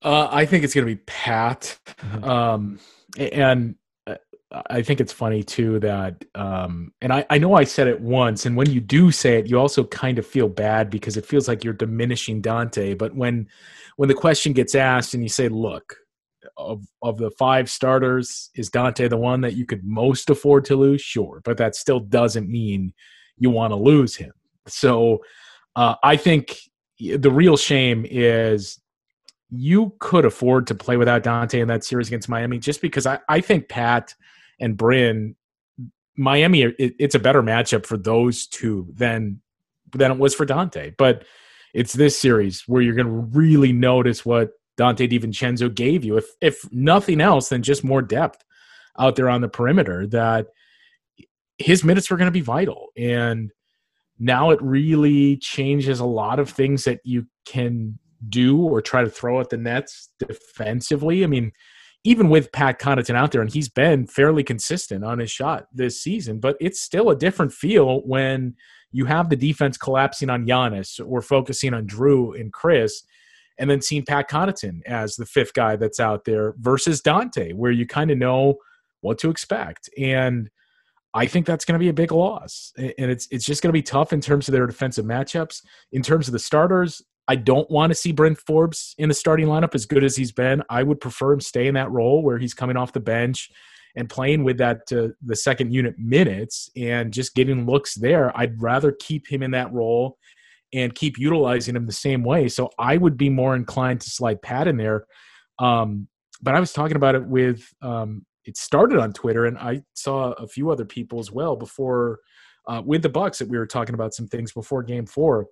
Uh, 0.02 0.28
I 0.32 0.46
think 0.46 0.64
it's 0.64 0.74
going 0.74 0.88
to 0.88 0.96
be 0.96 1.02
Pat. 1.06 1.78
Mm-hmm. 2.00 2.24
Um, 2.24 2.80
and 3.18 3.76
uh, 4.06 4.16
I 4.70 4.82
think 4.82 5.02
it's 5.02 5.14
funny 5.14 5.44
too 5.44 5.80
that, 5.80 6.24
um, 6.36 6.94
and 7.02 7.12
I, 7.12 7.26
I 7.30 7.38
know 7.38 7.56
I 7.56 7.64
said 7.64 7.88
it 7.88 8.00
once, 8.02 8.46
and 8.46 8.56
when 8.56 8.70
you 8.70 8.80
do 8.80 9.12
say 9.12 9.40
it, 9.40 9.48
you 9.48 9.60
also 9.60 9.84
kind 9.86 10.20
of 10.20 10.26
feel 10.26 10.50
bad 10.50 10.90
because 10.90 11.18
it 11.18 11.26
feels 11.26 11.48
like 11.48 11.64
you're 11.64 11.74
diminishing 11.74 12.42
Donte. 12.42 12.98
But 12.98 13.16
when, 13.16 13.48
when 13.98 14.10
the 14.10 14.16
question 14.16 14.54
gets 14.54 14.76
asked 14.76 15.14
and 15.14 15.24
you 15.24 15.30
say, 15.30 15.50
look, 15.50 15.96
of 16.58 16.86
of 17.02 17.18
the 17.18 17.32
five 17.32 17.70
starters, 17.70 18.50
is 18.56 18.70
Donte 18.70 19.10
the 19.10 19.18
one 19.18 19.42
that 19.42 19.56
you 19.56 19.66
could 19.66 19.84
most 19.84 20.30
afford 20.30 20.66
to 20.66 20.76
lose? 20.76 21.02
Sure, 21.02 21.42
but 21.44 21.58
that 21.58 21.76
still 21.76 22.00
doesn't 22.00 22.50
mean 22.50 22.94
you 23.38 23.50
want 23.50 23.72
to 23.72 23.76
lose 23.76 24.16
him. 24.16 24.32
So 24.68 25.24
uh, 25.76 25.96
I 26.04 26.18
think 26.18 26.58
the 27.00 27.32
real 27.32 27.58
shame 27.58 28.06
is 28.10 28.80
you 29.58 29.94
could 30.00 30.26
afford 30.26 30.68
to 30.68 30.76
play 30.76 30.98
without 30.98 31.24
Donte 31.24 31.60
in 31.60 31.68
that 31.68 31.84
series 31.84 32.08
against 32.08 32.30
Miami 32.30 32.60
just 32.60 32.82
because 32.82 33.06
I, 33.06 33.20
I 33.30 33.42
think 33.42 33.70
Pat 33.70 34.14
and 34.60 34.78
Bryn, 34.78 35.36
Miami, 36.18 36.64
it, 36.64 36.96
it's 37.00 37.16
a 37.16 37.20
better 37.20 37.44
matchup 37.44 37.86
for 37.86 37.98
those 37.98 38.48
two 38.48 38.88
than 38.94 39.42
than 39.92 40.12
it 40.12 40.18
was 40.18 40.36
for 40.36 40.46
Donte. 40.46 40.96
But 40.98 41.26
it's 41.74 41.94
this 41.94 42.18
series 42.18 42.64
where 42.68 42.82
you're 42.82 42.96
going 42.96 43.08
to 43.08 43.38
really 43.38 43.74
notice 43.74 44.26
what 44.26 44.52
Donte 44.78 45.10
DiVincenzo 45.10 45.74
gave 45.74 46.04
you, 46.04 46.18
if 46.18 46.26
if 46.42 46.72
nothing 46.72 47.22
else 47.22 47.50
than 47.50 47.64
just 47.64 47.84
more 47.84 48.02
depth 48.02 48.44
out 48.98 49.16
there 49.16 49.30
on 49.30 49.42
the 49.42 49.48
perimeter. 49.48 50.08
That 50.08 50.48
his 51.58 51.84
minutes 51.84 52.10
were 52.10 52.18
going 52.18 52.28
to 52.28 52.32
be 52.32 52.42
vital, 52.42 52.88
and 52.98 53.52
now 54.20 54.52
it 54.52 54.62
really 54.62 55.38
changes 55.38 56.00
a 56.00 56.06
lot 56.06 56.40
of 56.40 56.50
things 56.50 56.86
that 56.86 57.00
you 57.04 57.28
can 57.46 58.00
do 58.30 58.58
or 58.58 58.82
try 58.82 59.04
to 59.04 59.10
throw 59.10 59.40
at 59.40 59.50
the 59.50 59.58
Nets 59.58 60.10
defensively. 60.20 61.24
I 61.24 61.28
mean, 61.28 61.52
even 62.04 62.30
with 62.30 62.52
Pat 62.52 62.80
Connaughton 62.80 63.16
out 63.16 63.32
there, 63.32 63.42
and 63.42 63.52
he's 63.52 63.70
been 63.70 64.06
fairly 64.06 64.44
consistent 64.44 65.04
on 65.04 65.20
his 65.20 65.32
shot 65.32 65.68
this 65.74 66.02
season, 66.02 66.40
but 66.40 66.56
it's 66.62 66.80
still 66.80 67.10
a 67.10 67.16
different 67.16 67.52
feel 67.52 68.02
when 68.02 68.56
you 68.92 69.06
have 69.06 69.30
the 69.30 69.36
defense 69.36 69.78
collapsing 69.78 70.30
on 70.30 70.46
Giannis 70.46 71.02
or 71.06 71.22
focusing 71.22 71.74
on 71.74 71.88
Jrue 71.88 72.40
and 72.40 72.54
Khris, 72.54 73.04
and 73.58 73.70
then 73.70 73.82
seeing 73.82 74.06
Pat 74.06 74.30
Connaughton 74.30 74.82
as 74.86 75.16
the 75.16 75.26
fifth 75.26 75.54
guy 75.54 75.76
that's 75.76 76.00
out 76.00 76.26
there 76.26 76.54
versus 76.60 77.02
Donte, 77.02 77.54
where 77.56 77.72
you 77.72 77.88
kind 77.88 78.12
of 78.12 78.18
know 78.18 78.56
what 79.02 79.18
to 79.20 79.30
expect. 79.30 79.90
And 79.98 80.50
I 81.14 81.26
think 81.26 81.46
that's 81.46 81.66
going 81.66 81.74
to 81.74 81.84
be 81.84 81.90
a 81.90 81.94
big 81.94 82.12
loss, 82.12 82.74
and 82.78 83.10
it's 83.10 83.28
it's 83.32 83.46
just 83.46 83.64
going 83.64 83.70
to 83.70 83.74
be 83.78 83.82
tough 83.82 84.12
in 84.14 84.20
terms 84.22 84.48
of 84.48 84.52
their 84.52 84.68
defensive 84.68 85.06
matchups. 85.06 85.62
In 85.94 86.02
terms 86.02 86.28
of 86.28 86.34
the 86.34 86.40
starters, 86.40 87.02
I 87.28 87.36
don't 87.36 87.70
want 87.72 87.92
to 87.92 87.96
see 87.96 88.12
Bryn 88.12 88.36
Forbes 88.36 88.94
in 88.98 89.10
the 89.10 89.16
starting 89.16 89.48
lineup 89.48 89.74
as 89.74 89.86
good 89.86 90.04
as 90.04 90.16
he's 90.16 90.32
been. 90.32 90.62
I 90.70 90.84
would 90.84 91.00
prefer 91.00 91.34
him 91.34 91.42
stay 91.42 91.68
in 91.68 91.74
that 91.74 91.92
role 91.92 92.22
where 92.24 92.38
he's 92.38 92.54
coming 92.54 92.78
off 92.78 92.94
the 92.94 93.00
bench 93.00 93.50
and 93.96 94.10
playing 94.10 94.44
with 94.44 94.58
that 94.58 94.82
uh, 94.92 95.08
the 95.26 95.36
second 95.36 95.74
unit 95.74 95.98
minutes 95.98 96.70
and 96.76 97.12
just 97.12 97.34
getting 97.34 97.66
looks 97.66 97.96
there. 97.96 98.38
I'd 98.38 98.62
rather 98.62 98.92
keep 98.92 99.28
him 99.28 99.42
in 99.42 99.52
that 99.52 99.74
role 99.74 100.18
and 100.74 100.94
keep 100.94 101.18
utilizing 101.18 101.76
him 101.76 101.86
the 101.86 101.94
same 101.94 102.24
way. 102.24 102.48
So 102.48 102.70
I 102.78 102.98
would 102.98 103.18
be 103.18 103.30
more 103.30 103.56
inclined 103.56 104.02
to 104.02 104.10
slide 104.10 104.42
Pat 104.42 104.68
in 104.68 104.78
there. 104.78 105.06
Um, 105.60 106.08
but 106.42 106.54
I 106.54 106.60
was 106.60 106.74
talking 106.74 106.98
about 106.98 107.16
it 107.16 107.26
with 107.26 107.64
um, 107.82 108.26
it 108.44 108.58
started 108.58 109.00
on 109.00 109.14
Twitter, 109.14 109.46
and 109.46 109.58
I 109.58 109.82
saw 109.94 110.34
a 110.34 110.48
few 110.48 110.70
other 110.70 110.86
people 110.86 111.20
as 111.20 111.32
well 111.32 111.56
before 111.56 112.20
uh, 112.68 112.82
with 112.86 113.02
the 113.02 113.10
Bucks 113.10 113.40
that 113.40 113.48
we 113.48 113.58
were 113.58 113.66
talking 113.66 113.96
about 113.96 114.14
some 114.14 114.28
things 114.28 114.52
before 114.52 114.84
Game 114.84 115.06
Four 115.06 115.48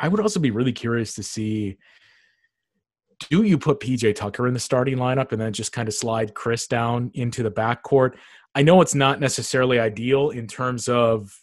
I 0.00 0.08
would 0.08 0.20
also 0.20 0.40
be 0.40 0.50
really 0.50 0.72
curious 0.72 1.14
to 1.14 1.22
see 1.22 1.78
do 3.28 3.42
you 3.42 3.58
put 3.58 3.80
PJ 3.80 4.14
Tucker 4.14 4.46
in 4.46 4.54
the 4.54 4.60
starting 4.60 4.96
lineup 4.96 5.32
and 5.32 5.40
then 5.40 5.52
just 5.52 5.72
kind 5.72 5.86
of 5.86 5.94
slide 5.94 6.34
Khris 6.34 6.66
down 6.66 7.10
into 7.12 7.42
the 7.42 7.50
backcourt? 7.50 8.14
I 8.54 8.62
know 8.62 8.80
it's 8.80 8.94
not 8.94 9.20
necessarily 9.20 9.78
ideal 9.78 10.30
in 10.30 10.46
terms 10.46 10.88
of 10.88 11.38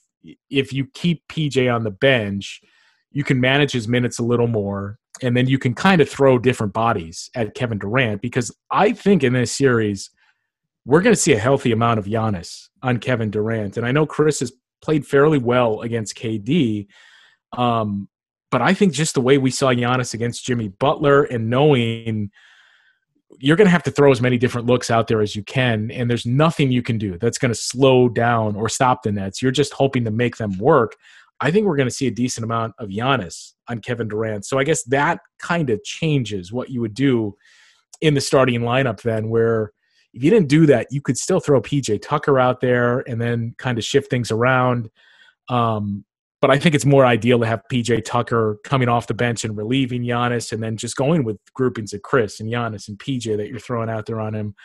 if 0.50 0.74
you 0.74 0.88
keep 0.93 1.22
PJ 1.28 1.74
on 1.74 1.84
the 1.84 1.91
bench, 1.91 2.62
you 3.12 3.24
can 3.24 3.39
manage 3.39 3.72
his 3.72 3.88
minutes 3.88 4.17
a 4.20 4.24
little 4.24 4.48
more, 4.48 4.98
and 5.22 5.38
then 5.38 5.48
you 5.48 5.60
can 5.60 5.74
kind 5.74 6.02
of 6.02 6.10
throw 6.10 6.39
different 6.39 6.74
bodies 6.74 7.30
at 7.36 7.54
Kevin 7.54 7.78
Durant 7.78 8.22
because 8.22 8.52
I 8.72 8.91
think 8.91 9.24
in 9.24 9.34
this 9.34 9.52
series, 9.52 10.10
we're 10.86 11.02
going 11.02 11.15
to 11.15 11.22
see 11.22 11.34
a 11.34 11.39
healthy 11.39 11.72
amount 11.72 12.00
of 12.00 12.06
Giannis 12.06 12.70
on 12.82 12.98
Kevin 12.98 13.30
Durant. 13.30 13.78
And 13.78 13.86
I 13.86 13.91
know 13.91 14.06
Khris 14.06 14.39
has 14.39 14.52
played 14.82 15.06
fairly 15.06 15.38
well 15.38 15.82
against 15.82 16.17
KD. 16.17 16.88
Um, 17.58 18.10
but 18.58 18.65
I 18.65 18.74
think 18.74 18.91
just 18.91 19.13
the 19.13 19.22
way 19.22 19.38
we 19.38 19.52
saw 19.52 19.67
Giannis 19.67 20.15
against 20.15 20.43
Jimmy 20.43 20.70
Butler 20.70 21.26
and 21.26 21.48
knowing 21.48 22.32
you're 23.38 23.56
going 23.56 23.67
to 23.67 23.72
have 23.72 23.84
to 23.84 23.91
throw 23.91 24.12
as 24.12 24.20
many 24.20 24.39
different 24.39 24.65
looks 24.65 24.89
out 24.89 25.06
there 25.06 25.22
as 25.22 25.36
you 25.36 25.43
can, 25.43 25.91
and 25.91 26.10
there's 26.10 26.26
nothing 26.26 26.72
you 26.72 26.82
can 26.82 26.98
do 26.98 27.20
that's 27.20 27.38
going 27.38 27.54
to 27.54 27.60
slow 27.60 28.10
down 28.10 28.56
or 28.56 28.67
stop 28.67 29.04
the 29.04 29.12
Nets. 29.12 29.43
You're 29.43 29.52
just 29.52 29.74
hoping 29.74 30.04
to 30.06 30.10
make 30.10 30.38
them 30.38 30.58
work. 30.58 30.96
I 31.39 31.52
think 31.52 31.67
we're 31.67 31.76
going 31.76 31.88
to 31.88 31.93
see 31.93 32.08
a 32.08 32.12
decent 32.12 32.46
amount 32.46 32.74
of 32.80 32.89
Giannis 32.89 33.54
on 33.67 33.80
Kevin 33.80 34.08
Durant. 34.08 34.43
So 34.43 34.58
I 34.58 34.63
guess 34.63 34.82
that 34.86 35.20
kind 35.38 35.70
of 35.70 35.84
changes 35.84 36.52
what 36.52 36.72
you 36.72 36.82
would 36.82 36.96
do 36.96 37.38
in 38.02 38.15
the 38.15 38.22
starting 38.22 38.62
lineup 38.62 39.04
then, 39.04 39.30
where 39.30 39.72
if 40.15 40.24
you 40.24 40.32
didn't 40.32 40.50
do 40.50 40.65
that, 40.65 40.88
you 40.89 41.00
could 41.00 41.20
still 41.20 41.39
throw 41.39 41.62
PJ 41.62 42.02
Tucker 42.02 42.39
out 42.39 42.60
there 42.62 43.08
and 43.08 43.22
then 43.22 43.54
kind 43.60 43.78
of 43.78 43.84
shift 43.84 44.10
things 44.10 44.32
around. 44.32 44.89
Um, 45.48 46.06
but 46.41 46.52
I 46.52 46.60
think 46.60 46.76
it's 46.76 46.86
more 46.86 47.06
ideal 47.06 47.39
to 47.39 47.45
have 47.45 47.62
PJ 47.71 48.06
Tucker 48.06 48.60
coming 48.63 48.89
off 48.89 49.08
the 49.08 49.13
bench 49.13 49.43
and 49.43 49.58
relieving 49.58 50.04
Giannis, 50.04 50.52
and 50.52 50.62
then 50.62 50.78
just 50.78 50.95
going 50.95 51.23
with 51.23 51.38
groupings 51.54 51.93
of 51.93 52.02
Khris 52.02 52.39
and 52.39 52.52
Giannis 52.52 52.88
and 52.88 53.00
PJ 53.00 53.38
that 53.38 53.50
you're 53.50 53.60
throwing 53.60 53.89
out 53.89 54.06
there 54.06 54.19
on 54.19 54.36
him. 54.36 54.56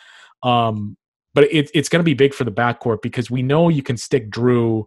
Um, 0.43 0.97
but 1.33 1.45
it, 1.45 1.71
it's 1.73 1.89
going 1.89 2.01
to 2.01 2.03
be 2.03 2.13
big 2.13 2.33
for 2.33 2.43
the 2.43 2.51
backcourt 2.51 3.01
because 3.01 3.31
we 3.31 3.41
know 3.41 3.69
you 3.69 3.81
can 3.81 3.97
stick 3.97 4.29
Jrue 4.29 4.85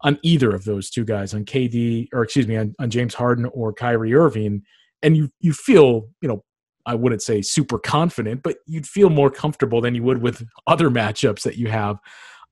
on 0.00 0.18
either 0.22 0.50
of 0.50 0.64
those 0.64 0.90
two 0.90 1.04
guys, 1.04 1.32
on 1.32 1.44
KD 1.44 2.08
or 2.12 2.22
excuse 2.22 2.48
me, 2.48 2.56
on, 2.56 2.74
on 2.80 2.90
James 2.90 3.14
Harden 3.14 3.46
or 3.46 3.72
Kyrie 3.72 4.14
Irving, 4.14 4.62
and 5.02 5.16
you 5.16 5.30
you 5.40 5.52
feel 5.52 6.08
you 6.20 6.28
know 6.28 6.42
I 6.86 6.94
wouldn't 6.94 7.22
say 7.22 7.42
super 7.42 7.78
confident, 7.78 8.42
but 8.42 8.58
you'd 8.66 8.86
feel 8.86 9.10
more 9.10 9.30
comfortable 9.30 9.80
than 9.80 9.94
you 9.94 10.02
would 10.02 10.22
with 10.22 10.46
other 10.66 10.90
matchups 10.90 11.42
that 11.42 11.56
you 11.56 11.68
have. 11.68 11.98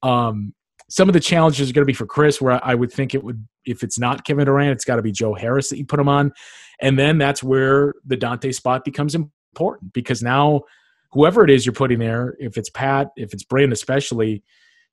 Um, 0.02 0.54
some 0.94 1.08
of 1.08 1.12
the 1.12 1.18
challenges 1.18 1.68
are 1.68 1.72
going 1.72 1.82
to 1.82 1.86
be 1.86 1.92
for 1.92 2.06
Khris, 2.06 2.40
where 2.40 2.64
I 2.64 2.72
would 2.72 2.92
think 2.92 3.16
it 3.16 3.24
would, 3.24 3.44
if 3.64 3.82
it's 3.82 3.98
not 3.98 4.24
Kevin 4.24 4.44
Durant, 4.44 4.70
it's 4.70 4.84
got 4.84 4.94
to 4.94 5.02
be 5.02 5.10
Joe 5.10 5.34
Harris 5.34 5.68
that 5.70 5.76
you 5.76 5.84
put 5.84 5.98
him 5.98 6.08
on. 6.08 6.32
And 6.80 6.96
then 6.96 7.18
that's 7.18 7.42
where 7.42 7.94
the 8.06 8.16
Donte 8.16 8.54
spot 8.54 8.84
becomes 8.84 9.16
important 9.16 9.92
because 9.92 10.22
now 10.22 10.62
whoever 11.10 11.42
it 11.42 11.50
is 11.50 11.66
you're 11.66 11.72
putting 11.72 11.98
there, 11.98 12.36
if 12.38 12.56
it's 12.56 12.70
Pat, 12.70 13.08
if 13.16 13.32
it's 13.32 13.42
Bryn 13.42 13.72
especially, 13.72 14.44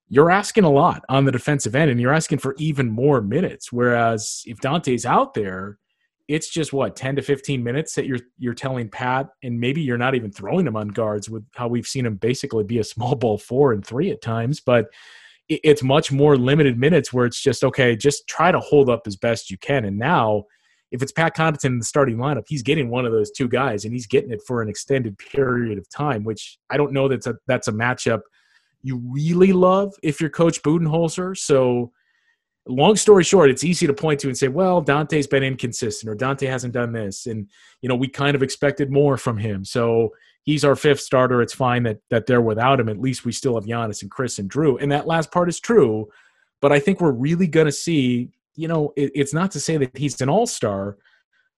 you're 0.08 0.32
asking 0.32 0.64
a 0.64 0.72
lot 0.72 1.04
on 1.08 1.26
the 1.26 1.32
defensive 1.32 1.76
end 1.76 1.92
and 1.92 2.02
you're 2.02 2.16
asking 2.16 2.40
for 2.40 2.56
even 2.58 2.90
more 2.90 3.22
minutes. 3.22 3.72
Whereas 3.72 4.42
if 4.48 4.58
Donte's 4.58 5.06
out 5.06 5.36
there, 5.36 5.78
it's 6.28 6.50
just 6.50 6.74
what 6.74 6.96
10 6.96 7.18
to 7.18 7.22
15 7.22 7.64
minutes 7.64 7.94
that 7.94 8.08
you're 8.08 8.22
you're 8.40 8.56
telling 8.56 8.90
Pat, 8.90 9.28
and 9.44 9.60
maybe 9.60 9.82
you're 9.82 10.00
not 10.00 10.16
even 10.16 10.32
throwing 10.32 10.66
him 10.66 10.76
on 10.76 10.88
guards 10.88 11.30
with 11.30 11.46
how 11.54 11.68
we've 11.68 11.86
seen 11.86 12.08
him 12.08 12.16
basically 12.16 12.64
be 12.64 12.80
a 12.80 12.84
small 12.84 13.14
ball 13.14 13.38
four 13.38 13.72
and 13.72 13.86
three 13.86 14.10
at 14.10 14.24
times. 14.24 14.60
But 14.60 14.88
it's 15.64 15.84
much 15.84 16.12
more 16.12 16.38
limited 16.38 16.78
minutes 16.78 17.12
where 17.12 17.26
it's 17.26 17.42
just 17.42 17.64
okay, 17.64 17.96
just 17.96 18.28
try 18.28 18.52
to 18.52 18.60
hold 18.60 18.90
up 18.90 19.04
as 19.06 19.16
best 19.16 19.50
you 19.50 19.58
can. 19.58 19.86
And 19.86 19.98
now, 19.98 20.46
if 20.92 21.02
it's 21.02 21.12
Pat 21.12 21.36
Connaughton 21.36 21.66
in 21.66 21.80
the 21.80 21.86
starting 21.86 22.18
lineup, 22.18 22.44
he's 22.48 22.64
getting 22.64 22.90
one 22.90 23.06
of 23.06 23.12
those 23.12 23.32
two 23.32 23.48
guys, 23.48 23.86
and 23.86 23.94
he's 23.94 24.08
getting 24.08 24.32
it 24.32 24.42
for 24.46 24.62
an 24.62 24.70
extended 24.70 25.18
period 25.18 25.78
of 25.78 25.88
time. 25.90 26.24
Which 26.24 26.58
I 26.70 26.78
don't 26.78 26.94
know 26.94 27.08
that's 27.08 27.28
a 27.28 27.36
that's 27.48 27.68
a 27.68 27.72
matchup 27.72 28.22
you 28.84 29.02
really 29.12 29.54
love 29.54 29.94
if 30.04 30.20
you're 30.20 30.30
Coach 30.30 30.62
Budenholzer. 30.64 31.38
So, 31.38 31.92
long 32.68 32.96
story 32.96 33.24
short, 33.24 33.50
it's 33.50 33.64
easy 33.64 33.88
to 33.88 33.94
point 33.94 34.20
to 34.22 34.28
and 34.28 34.38
say, 34.38 34.48
well, 34.48 34.84
Donte's 34.84 35.28
been 35.28 35.44
inconsistent, 35.44 36.10
or 36.10 36.16
Donte 36.16 36.48
hasn't 36.48 36.74
done 36.74 36.92
this, 36.92 37.26
and 37.26 37.50
you 37.82 37.90
know 37.90 37.96
we 37.96 38.08
kind 38.08 38.36
of 38.36 38.44
expected 38.44 38.92
more 38.92 39.18
from 39.18 39.38
him. 39.38 39.66
So 39.66 40.12
he's 40.44 40.64
our 40.64 40.76
fifth 40.76 41.02
starter. 41.02 41.42
It's 41.42 41.54
fine 41.54 41.84
that 41.84 42.00
that 42.10 42.26
they're 42.26 42.42
without 42.42 42.80
him. 42.80 42.90
At 42.90 43.00
least 43.00 43.26
we 43.26 43.32
still 43.32 43.56
have 43.56 43.66
Giannis 43.66 44.02
and 44.02 44.12
Khris 44.12 44.40
and 44.40 44.50
Jrue. 44.50 44.82
And 44.82 44.92
that 44.92 45.08
last 45.08 45.32
part 45.32 45.50
is 45.50 45.60
true. 45.60 46.10
But 46.62 46.72
I 46.72 46.80
think 46.80 47.02
we're 47.02 47.12
really 47.12 47.48
going 47.48 47.66
to 47.66 47.72
see, 47.72 48.30
you 48.56 48.68
know, 48.68 48.94
it, 48.96 49.12
it's 49.16 49.34
not 49.34 49.52
to 49.52 49.60
say 49.60 49.78
that 49.78 49.98
he's 49.98 50.22
an 50.22 50.30
all 50.30 50.46
star, 50.46 50.98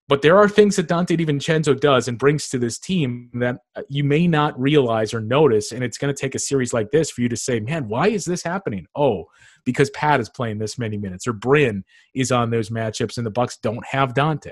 but 0.09 0.21
there 0.21 0.37
are 0.37 0.49
things 0.49 0.75
that 0.75 0.87
Donte 0.87 1.17
DiVincenzo 1.17 1.79
does 1.79 2.07
and 2.07 2.17
brings 2.17 2.49
to 2.49 2.59
this 2.59 2.77
team 2.77 3.29
that 3.35 3.57
uh, 3.75 3.83
you 3.87 4.03
may 4.03 4.27
not 4.27 4.59
realize 4.59 5.13
or 5.13 5.21
notice. 5.21 5.71
And 5.71 5.83
it's 5.83 5.97
going 5.97 6.13
to 6.13 6.19
take 6.19 6.35
a 6.35 6.39
series 6.39 6.73
like 6.73 6.91
this 6.91 7.09
for 7.09 7.21
you 7.21 7.29
to 7.29 7.37
say, 7.37 7.61
man, 7.61 7.87
why 7.87 8.09
is 8.09 8.25
this 8.25 8.43
happening? 8.43 8.85
Oh, 8.95 9.25
because 9.63 9.89
Pat 9.91 10.19
is 10.19 10.29
playing 10.29 10.57
this 10.57 10.77
many 10.77 10.97
minutes 10.97 11.25
or 11.25 11.33
Bryn 11.33 11.85
is 12.13 12.31
on 12.31 12.49
those 12.49 12.69
matchups 12.69 13.17
and 13.17 13.25
the 13.25 13.31
Bucks 13.31 13.57
don't 13.57 13.85
have 13.85 14.13
Donte. 14.13 14.51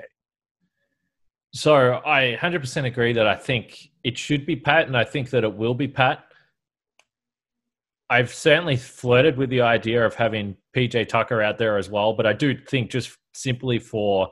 So 1.54 2.00
I 2.04 2.38
100% 2.40 2.86
agree 2.86 3.12
that 3.12 3.26
I 3.26 3.34
think 3.34 3.90
it 4.02 4.16
should 4.16 4.46
be 4.46 4.56
Pat, 4.56 4.86
and 4.86 4.96
I 4.96 5.04
think 5.04 5.28
that 5.30 5.44
it 5.44 5.52
will 5.52 5.74
be 5.74 5.86
Pat. 5.86 6.24
I've 8.08 8.32
certainly 8.32 8.76
flirted 8.76 9.36
with 9.36 9.50
the 9.50 9.60
idea 9.60 10.04
of 10.04 10.14
having 10.14 10.56
PJ 10.74 11.08
Tucker 11.08 11.42
out 11.42 11.58
there 11.58 11.76
as 11.76 11.90
well, 11.90 12.14
but 12.14 12.24
I 12.26 12.32
do 12.32 12.56
think 12.56 12.90
just 12.90 13.18
simply 13.34 13.78
for 13.78 14.30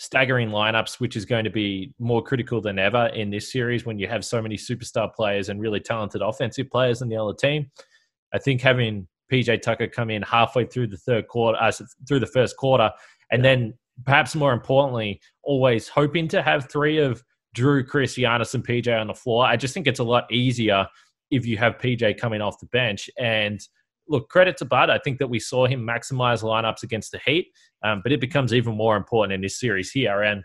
staggering 0.00 0.48
lineups, 0.48 0.98
which 0.98 1.14
is 1.14 1.26
going 1.26 1.44
to 1.44 1.50
be 1.50 1.92
more 1.98 2.22
critical 2.22 2.58
than 2.58 2.78
ever 2.78 3.08
in 3.08 3.28
this 3.28 3.52
series 3.52 3.84
when 3.84 3.98
you 3.98 4.08
have 4.08 4.24
so 4.24 4.40
many 4.40 4.56
superstar 4.56 5.12
players 5.14 5.50
and 5.50 5.60
really 5.60 5.78
talented 5.78 6.22
offensive 6.22 6.70
players 6.70 7.02
in 7.02 7.10
the 7.10 7.16
other 7.16 7.34
team. 7.34 7.70
I 8.32 8.38
think 8.38 8.62
having 8.62 9.06
PJ 9.30 9.60
Tucker 9.60 9.88
come 9.88 10.08
in 10.08 10.22
halfway 10.22 10.64
through 10.64 10.86
the 10.86 10.96
third 10.96 11.28
quarter, 11.28 11.58
uh, 11.60 11.70
through 12.08 12.20
the 12.20 12.26
first 12.26 12.56
quarter, 12.56 12.90
and 13.30 13.44
then 13.44 13.74
perhaps 14.06 14.34
more 14.34 14.54
importantly, 14.54 15.20
always 15.42 15.86
hoping 15.86 16.28
to 16.28 16.40
have 16.40 16.70
three 16.70 16.96
of 16.96 17.22
Jrue, 17.54 17.86
Khris, 17.86 18.16
Giannis, 18.16 18.54
and 18.54 18.66
PJ 18.66 18.98
on 18.98 19.08
the 19.08 19.14
floor. 19.14 19.44
I 19.44 19.56
just 19.56 19.74
think 19.74 19.86
it's 19.86 20.00
a 20.00 20.04
lot 20.04 20.32
easier 20.32 20.86
if 21.30 21.44
you 21.44 21.58
have 21.58 21.76
PJ 21.76 22.16
coming 22.16 22.40
off 22.40 22.58
the 22.58 22.66
bench. 22.68 23.10
And 23.18 23.60
look, 24.10 24.28
credit 24.28 24.56
to 24.58 24.64
Bud. 24.64 24.90
I 24.90 24.98
think 24.98 25.18
that 25.18 25.28
we 25.28 25.38
saw 25.38 25.66
him 25.66 25.86
maximize 25.86 26.42
lineups 26.42 26.82
against 26.82 27.12
the 27.12 27.20
Heat, 27.24 27.52
um, 27.82 28.00
but 28.02 28.12
it 28.12 28.20
becomes 28.20 28.52
even 28.52 28.76
more 28.76 28.96
important 28.96 29.32
in 29.32 29.40
this 29.40 29.58
series 29.58 29.90
here. 29.90 30.22
And 30.22 30.42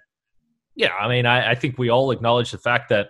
yeah, 0.75 0.93
I 0.93 1.10
mean, 1.10 1.25
I, 1.25 1.51
I 1.51 1.56
think 1.56 1.78
we 1.78 1.89
all 1.89 2.12
acknowledge 2.12 2.51
the 2.51 2.60
fact 2.60 2.89
that 2.89 3.10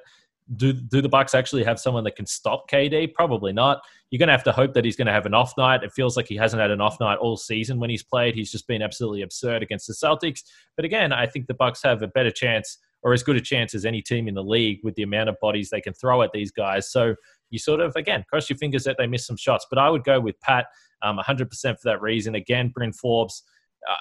do 0.56 0.74
do 0.74 1.02
the 1.02 1.10
Bucks 1.10 1.34
actually 1.34 1.64
have 1.64 1.80
someone 1.80 2.04
that 2.04 2.16
can 2.16 2.26
stop 2.26 2.70
KD? 2.70 3.14
Probably 3.14 3.52
not. 3.52 3.82
You're 4.12 4.20
going 4.20 4.28
to 4.28 4.34
have 4.34 4.44
to 4.44 4.52
hope 4.52 4.74
that 4.76 4.86
he's 4.86 4.96
going 4.96 5.08
to 5.08 5.12
have 5.12 5.26
an 5.26 5.34
off 5.34 5.54
night. 5.58 5.84
It 5.84 5.92
feels 5.92 6.16
like 6.16 6.28
he 6.28 6.36
hasn't 6.36 6.62
had 6.62 6.72
an 6.72 6.80
off 6.80 7.00
night 7.00 7.18
all 7.18 7.36
season 7.36 7.80
when 7.80 7.90
he's 7.90 8.04
played. 8.04 8.36
He's 8.36 8.52
just 8.52 8.68
been 8.68 8.82
absolutely 8.82 9.24
absurd 9.24 9.64
against 9.64 9.88
the 9.88 9.94
Celtics. 9.94 10.44
But 10.76 10.86
again, 10.86 11.12
I 11.12 11.26
think 11.26 11.48
the 11.48 11.56
Bucks 11.56 11.82
have 11.84 12.04
a 12.04 12.08
better 12.08 12.32
chance 12.32 12.78
or 13.02 13.14
as 13.14 13.24
good 13.24 13.36
a 13.36 13.42
chance 13.42 13.76
as 13.76 13.86
any 13.86 14.02
team 14.02 14.28
in 14.28 14.36
the 14.36 14.44
league 14.44 14.80
with 14.84 14.96
the 14.96 15.04
amount 15.04 15.30
of 15.30 15.40
bodies 15.40 15.70
they 15.70 15.82
can 15.82 15.94
throw 15.94 16.22
at 16.22 16.32
these 16.32 16.52
guys. 16.52 16.92
So 16.92 17.16
you 17.56 17.60
sort 17.60 17.80
of 17.80 17.96
again 17.96 18.24
cross 18.30 18.50
your 18.50 18.58
fingers 18.58 18.84
that 18.84 18.98
they 18.98 19.08
miss 19.08 19.26
some 19.26 19.38
shots. 19.38 19.66
But 19.70 19.80
I 19.80 19.90
would 19.90 20.04
go 20.04 20.20
with 20.20 20.40
Pat 20.42 20.66
um, 21.02 21.18
100% 21.18 21.50
for 21.50 21.78
that 21.84 22.02
reason. 22.02 22.36
Again, 22.36 22.70
Bryn 22.70 22.94
Forbes 22.94 23.44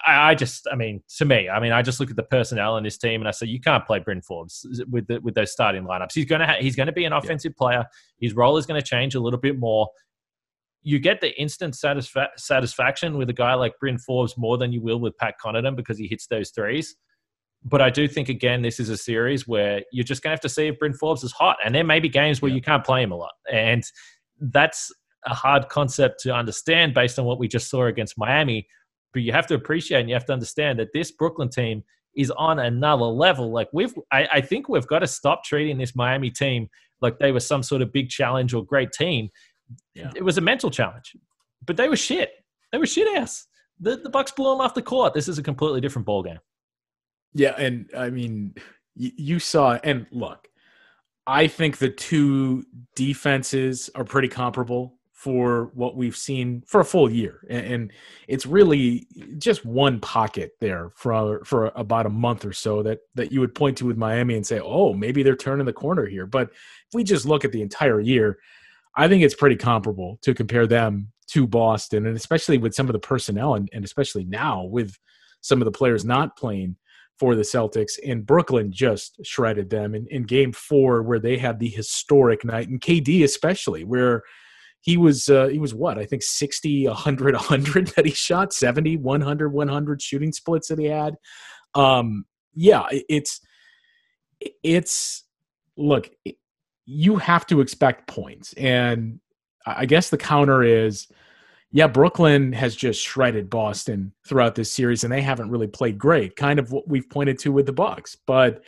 I, 0.05 0.31
I, 0.31 0.35
just, 0.35 0.67
I 0.71 0.75
mean, 0.75 1.01
to 1.17 1.25
me, 1.25 1.49
I 1.49 1.59
mean, 1.59 1.71
I 1.71 1.81
just 1.81 1.99
look 1.99 2.09
at 2.09 2.15
the 2.15 2.23
personnel 2.23 2.77
in 2.77 2.83
this 2.83 2.97
team 2.97 3.21
and 3.21 3.27
I 3.27 3.31
say 3.31 3.47
you 3.47 3.59
can't 3.59 3.85
play 3.85 3.99
Bryn 3.99 4.21
Forbes 4.21 4.65
with 4.89 5.07
the, 5.07 5.19
with 5.19 5.35
those 5.35 5.51
starting 5.51 5.83
lineups. 5.83 6.13
He's 6.13 6.25
gonna 6.25 6.47
ha- 6.47 6.57
he's 6.59 6.75
gonna 6.75 6.91
be 6.91 7.05
an 7.05 7.13
offensive 7.13 7.53
yeah. 7.55 7.57
player. 7.57 7.85
His 8.19 8.33
role 8.33 8.57
is 8.57 8.65
going 8.65 8.81
to 8.81 8.85
change 8.85 9.15
a 9.15 9.19
little 9.19 9.39
bit 9.39 9.59
more. 9.59 9.87
You 10.81 10.99
get 10.99 11.21
the 11.21 11.39
instant 11.39 11.73
satisfa- 11.73 12.29
satisfaction 12.37 13.17
with 13.17 13.29
a 13.29 13.33
guy 13.33 13.53
like 13.55 13.73
Bryn 13.79 13.97
Forbes 13.97 14.37
more 14.37 14.57
than 14.57 14.71
you 14.71 14.81
will 14.81 14.99
with 14.99 15.17
Pat 15.17 15.35
Connaughton 15.43 15.75
because 15.75 15.97
he 15.97 16.07
hits 16.07 16.27
those 16.27 16.49
threes. 16.51 16.95
But 17.67 17.81
I 17.81 17.89
do 17.89 18.07
think 18.07 18.29
again, 18.29 18.61
this 18.61 18.79
is 18.79 18.89
a 18.89 18.97
series 18.97 19.47
where 19.47 19.81
you're 19.91 20.03
just 20.03 20.21
going 20.21 20.29
to 20.29 20.35
have 20.35 20.41
to 20.41 20.49
see 20.49 20.67
if 20.67 20.77
Bryn 20.77 20.93
Forbes 20.93 21.23
is 21.23 21.31
hot, 21.31 21.57
and 21.65 21.73
there 21.73 21.83
may 21.83 21.99
be 21.99 22.09
games 22.09 22.41
where 22.41 22.49
yeah. 22.49 22.55
you 22.55 22.61
can't 22.61 22.83
play 22.83 23.01
him 23.01 23.11
a 23.11 23.15
lot, 23.15 23.33
and 23.51 23.83
that's 24.39 24.93
a 25.25 25.33
hard 25.33 25.69
concept 25.69 26.19
to 26.19 26.33
understand 26.33 26.93
based 26.93 27.17
on 27.17 27.25
what 27.25 27.39
we 27.39 27.47
just 27.47 27.69
saw 27.69 27.85
against 27.85 28.15
Miami 28.15 28.67
but 29.15 29.23
you 29.23 29.31
have 29.31 29.47
to 29.47 29.55
appreciate 29.55 30.01
and 30.01 30.09
you 30.09 30.13
have 30.13 30.25
to 30.25 30.33
understand 30.33 30.77
that 30.77 30.91
this 30.93 31.09
Brooklyn 31.09 31.47
team 31.47 31.85
is 32.17 32.31
on 32.31 32.59
another 32.59 33.05
level. 33.05 33.49
Like 33.49 33.69
we've, 33.71 33.93
I, 34.11 34.27
I, 34.33 34.41
think 34.41 34.67
we've 34.67 34.85
got 34.85 34.99
to 34.99 35.07
stop 35.07 35.45
treating 35.45 35.77
this 35.77 35.95
Miami 35.95 36.29
team 36.29 36.67
like 36.99 37.17
they 37.17 37.31
were 37.31 37.39
some 37.39 37.63
sort 37.63 37.81
of 37.81 37.93
big 37.93 38.09
challenge 38.09 38.53
or 38.53 38.65
great 38.65 38.91
team. 38.91 39.29
Yeah. 39.93 40.11
It 40.17 40.23
was 40.23 40.37
a 40.37 40.41
mental 40.41 40.69
challenge, 40.69 41.15
but 41.65 41.77
they 41.77 41.87
were 41.87 41.95
shit. 41.95 42.31
They 42.73 42.77
were 42.77 42.85
shit 42.85 43.17
ass. 43.17 43.47
The 43.79 43.95
the 43.95 44.09
Bucks 44.09 44.33
blew 44.33 44.51
them 44.51 44.59
off 44.59 44.73
the 44.73 44.81
court. 44.81 45.13
This 45.13 45.29
is 45.29 45.37
a 45.37 45.43
completely 45.43 45.79
different 45.79 46.05
ball 46.05 46.21
game. 46.21 46.39
Yeah, 47.35 47.53
and 47.57 47.89
I 47.95 48.09
mean, 48.09 48.55
you, 48.95 49.11
you 49.17 49.39
saw 49.39 49.77
and 49.83 50.07
look. 50.09 50.47
I 51.27 51.47
think 51.47 51.77
the 51.77 51.89
two 51.89 52.63
defenses 52.95 53.89
are 53.93 54.05
pretty 54.05 54.29
comparable 54.29 54.97
for 55.11 55.71
what 55.73 55.95
we've 55.95 56.15
seen 56.15 56.61
for 56.67 56.81
a 56.81 56.85
full 56.85 57.09
year 57.09 57.39
and, 57.49 57.91
it's 58.27 58.45
really 58.45 59.07
just 59.37 59.65
one 59.65 59.99
pocket 59.99 60.51
there 60.59 60.91
for 60.95 61.43
for 61.45 61.71
about 61.75 62.05
a 62.05 62.09
month 62.09 62.45
or 62.45 62.53
so 62.53 62.83
that 62.83 62.99
that 63.15 63.31
you 63.31 63.39
would 63.39 63.55
point 63.55 63.77
to 63.77 63.85
with 63.85 63.97
Miami 63.97 64.35
and 64.35 64.45
say 64.45 64.59
oh 64.59 64.93
maybe 64.93 65.23
they're 65.23 65.35
turning 65.35 65.65
the 65.65 65.73
corner 65.73 66.05
here 66.05 66.25
but 66.25 66.49
if 66.49 66.93
we 66.93 67.03
just 67.03 67.25
look 67.25 67.45
at 67.45 67.51
the 67.51 67.61
entire 67.61 67.99
year 67.99 68.37
I 68.95 69.07
think 69.07 69.23
it's 69.23 69.35
pretty 69.35 69.55
comparable 69.55 70.19
to 70.21 70.33
compare 70.33 70.67
them 70.67 71.11
to 71.29 71.47
Boston 71.47 72.05
and 72.05 72.15
especially 72.15 72.57
with 72.57 72.75
some 72.75 72.87
of 72.87 72.93
the 72.93 72.99
personnel 72.99 73.55
and, 73.55 73.69
and 73.73 73.85
especially 73.85 74.25
now 74.25 74.63
with 74.63 74.95
some 75.41 75.61
of 75.61 75.65
the 75.65 75.71
players 75.71 76.03
not 76.05 76.37
playing 76.37 76.75
for 77.17 77.35
the 77.35 77.43
Celtics 77.43 77.93
and 78.05 78.25
Brooklyn 78.25 78.71
just 78.71 79.19
shredded 79.25 79.69
them 79.69 79.95
in, 79.95 80.05
in 80.07 80.23
game 80.23 80.51
four 80.51 81.01
where 81.01 81.19
they 81.19 81.37
had 81.37 81.59
the 81.59 81.69
historic 81.69 82.43
night 82.43 82.67
and 82.67 82.81
KD 82.81 83.23
especially 83.23 83.83
where 83.83 84.23
he 84.81 84.97
was 84.97 85.29
uh, 85.29 85.47
he 85.47 85.57
was 85.57 85.73
what 85.73 85.97
I 85.97 86.05
think 86.05 86.23
60 86.23 86.87
100 86.87 87.33
100 87.35 87.87
that 87.95 88.05
he 88.05 88.11
shot 88.11 88.53
70 88.53 88.97
100 88.97 89.53
100 89.53 90.01
shooting 90.01 90.31
splits 90.31 90.67
that 90.67 90.79
he 90.79 90.85
had 90.85 91.15
um 91.73 92.25
yeah 92.53 92.85
it's 92.91 93.41
it's 94.63 95.23
look 95.77 96.09
you 96.85 97.17
have 97.17 97.45
to 97.47 97.61
expect 97.61 98.07
points. 98.07 98.53
And 98.53 99.19
I 99.65 99.85
guess 99.85 100.09
the 100.09 100.17
counter 100.17 100.63
is 100.63 101.07
yeah, 101.71 101.87
Brooklyn 101.87 102.53
has 102.53 102.75
just 102.75 103.01
shredded 103.01 103.49
Boston 103.49 104.13
throughout 104.27 104.55
this 104.55 104.71
series, 104.71 105.03
and 105.03 105.11
they 105.11 105.21
haven't 105.21 105.49
really 105.49 105.67
played 105.67 105.97
great. 105.97 106.35
Kind 106.35 106.59
of 106.59 106.71
what 106.71 106.87
we've 106.87 107.09
pointed 107.09 107.39
to 107.39 107.51
with 107.51 107.65
the 107.65 107.73
Bucks, 107.73 108.15
but 108.25 108.61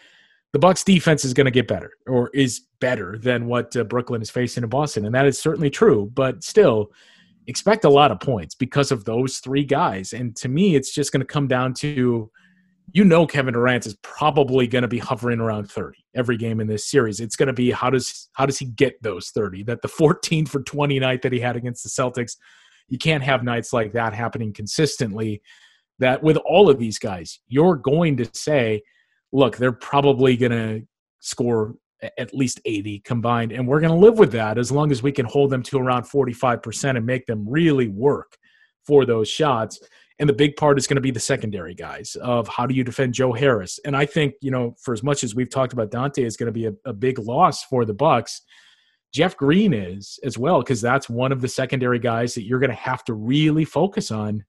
the 0.53 0.59
Bucks 0.59 0.83
defense 0.83 1.23
is 1.23 1.33
going 1.33 1.45
to 1.45 1.51
get 1.51 1.67
better, 1.67 1.91
or 2.07 2.29
is 2.33 2.61
better 2.79 3.17
than 3.17 3.47
what 3.47 3.75
uh, 3.75 3.83
Brooklyn 3.83 4.21
is 4.21 4.29
facing 4.29 4.63
in 4.63 4.69
Boston, 4.69 5.05
and 5.05 5.15
that 5.15 5.25
is 5.25 5.39
certainly 5.39 5.69
true. 5.69 6.11
But 6.13 6.43
still, 6.43 6.91
expect 7.47 7.85
a 7.85 7.89
lot 7.89 8.11
of 8.11 8.19
points 8.19 8.55
because 8.55 8.91
of 8.91 9.05
those 9.05 9.37
three 9.37 9.63
guys. 9.63 10.13
And 10.13 10.35
to 10.37 10.49
me, 10.49 10.75
it's 10.75 10.93
just 10.93 11.11
going 11.11 11.21
to 11.21 11.25
come 11.25 11.47
down 11.47 11.73
to 11.75 12.29
you 12.93 13.03
know 13.03 13.27
Kevin 13.27 13.53
Durant 13.53 13.85
is 13.85 13.95
probably 14.01 14.65
going 14.67 14.81
to 14.81 14.87
be 14.87 14.99
hovering 14.99 15.39
around 15.39 15.69
30 15.69 15.97
every 16.15 16.37
game 16.37 16.59
in 16.59 16.67
this 16.67 16.89
series. 16.89 17.19
It's 17.19 17.35
going 17.35 17.47
to 17.47 17.53
be 17.53 17.71
how 17.71 17.89
does 17.89 18.29
how 18.33 18.45
does 18.45 18.57
he 18.57 18.65
get 18.65 19.01
those 19.01 19.29
30? 19.29 19.63
That 19.63 19.81
the 19.81 19.87
14 19.87 20.45
for 20.45 20.61
20 20.61 20.99
night 20.99 21.21
that 21.21 21.33
he 21.33 21.39
had 21.39 21.55
against 21.55 21.83
the 21.83 21.89
Celtics, 21.89 22.37
you 22.89 22.97
can't 22.97 23.23
have 23.23 23.43
nights 23.43 23.73
like 23.73 23.93
that 23.93 24.13
happening 24.13 24.53
consistently. 24.53 25.41
That 25.99 26.21
with 26.21 26.37
all 26.37 26.69
of 26.69 26.77
these 26.77 26.99
guys, 26.99 27.39
you're 27.47 27.75
going 27.75 28.17
to 28.17 28.29
say, 28.33 28.83
look, 29.31 29.57
they're 29.57 29.71
probably 29.71 30.37
going 30.37 30.51
to 30.51 30.87
score 31.19 31.75
at 32.19 32.33
least 32.33 32.61
80 32.63 32.99
combined 32.99 33.51
and 33.51 33.67
we're 33.67 33.79
going 33.79 33.91
to 33.91 33.97
live 33.97 34.19
with 34.19 34.31
that 34.31 34.59
as 34.59 34.71
long 34.71 34.91
as 34.91 35.01
we 35.01 35.11
can 35.11 35.25
hold 35.25 35.49
them 35.49 35.63
to 35.63 35.79
around 35.79 36.03
45% 36.03 36.95
and 36.95 37.03
make 37.03 37.25
them 37.25 37.49
really 37.49 37.87
work 37.87 38.37
for 38.85 39.03
those 39.03 39.27
shots 39.27 39.79
and 40.19 40.27
the 40.27 40.33
big 40.33 40.55
part 40.55 40.77
is 40.77 40.87
going 40.87 40.95
to 40.95 41.01
be 41.01 41.11
the 41.11 41.19
secondary 41.19 41.75
guys 41.75 42.15
of 42.21 42.47
how 42.47 42.65
do 42.65 42.73
you 42.73 42.83
defend 42.83 43.13
Joe 43.13 43.33
Harris. 43.33 43.79
And 43.85 43.95
I 43.95 44.05
think, 44.05 44.33
you 44.41 44.49
know, 44.49 44.75
for 44.81 44.93
as 44.93 45.03
much 45.03 45.23
as 45.23 45.35
we've 45.35 45.49
talked 45.49 45.73
about 45.73 45.91
Donte 45.91 46.25
is 46.25 46.37
going 46.37 46.47
to 46.47 46.51
be 46.51 46.65
a, 46.65 46.73
a 46.85 46.93
big 46.93 47.19
loss 47.19 47.63
for 47.63 47.85
the 47.85 47.93
Bucks, 47.93 48.41
Jeff 49.13 49.35
Green 49.37 49.73
is 49.73 50.19
as 50.23 50.37
well, 50.37 50.61
because 50.61 50.81
that's 50.81 51.09
one 51.09 51.31
of 51.31 51.41
the 51.41 51.47
secondary 51.47 51.99
guys 51.99 52.33
that 52.33 52.45
you're 52.45 52.59
going 52.59 52.69
to 52.69 52.75
have 52.75 53.03
to 53.05 53.13
really 53.13 53.65
focus 53.65 54.11
on 54.11 54.43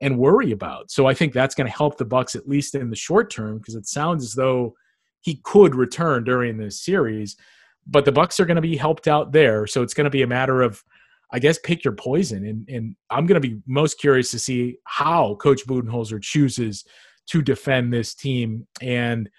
and 0.00 0.18
worry 0.18 0.52
about. 0.52 0.90
So 0.90 1.06
I 1.06 1.14
think 1.14 1.32
that's 1.32 1.54
going 1.54 1.66
to 1.66 1.76
help 1.76 1.98
the 1.98 2.04
Bucks 2.04 2.34
at 2.34 2.48
least 2.48 2.74
in 2.74 2.90
the 2.90 2.96
short 2.96 3.30
term, 3.30 3.58
because 3.58 3.74
it 3.74 3.86
sounds 3.86 4.24
as 4.24 4.34
though 4.34 4.74
he 5.20 5.40
could 5.44 5.74
return 5.74 6.24
during 6.24 6.56
this 6.56 6.82
series. 6.82 7.36
But 7.86 8.04
the 8.04 8.12
Bucks 8.12 8.40
are 8.40 8.46
going 8.46 8.56
to 8.56 8.62
be 8.62 8.76
helped 8.76 9.08
out 9.08 9.32
there. 9.32 9.66
So 9.66 9.82
it's 9.82 9.94
going 9.94 10.04
to 10.04 10.10
be 10.10 10.22
a 10.22 10.26
matter 10.26 10.62
of 10.62 10.82
I 11.32 11.38
guess 11.38 11.58
pick 11.58 11.84
your 11.84 11.94
poison. 11.94 12.44
And 12.44 12.68
and 12.68 12.96
I'm 13.10 13.26
going 13.26 13.40
to 13.40 13.48
be 13.48 13.60
most 13.66 13.98
curious 13.98 14.30
to 14.32 14.38
see 14.38 14.78
how 14.84 15.36
Coach 15.36 15.66
Budenholzer 15.66 16.20
chooses 16.20 16.84
to 17.26 17.42
defend 17.42 17.92
this 17.92 18.14
team 18.14 18.66
and 18.80 19.30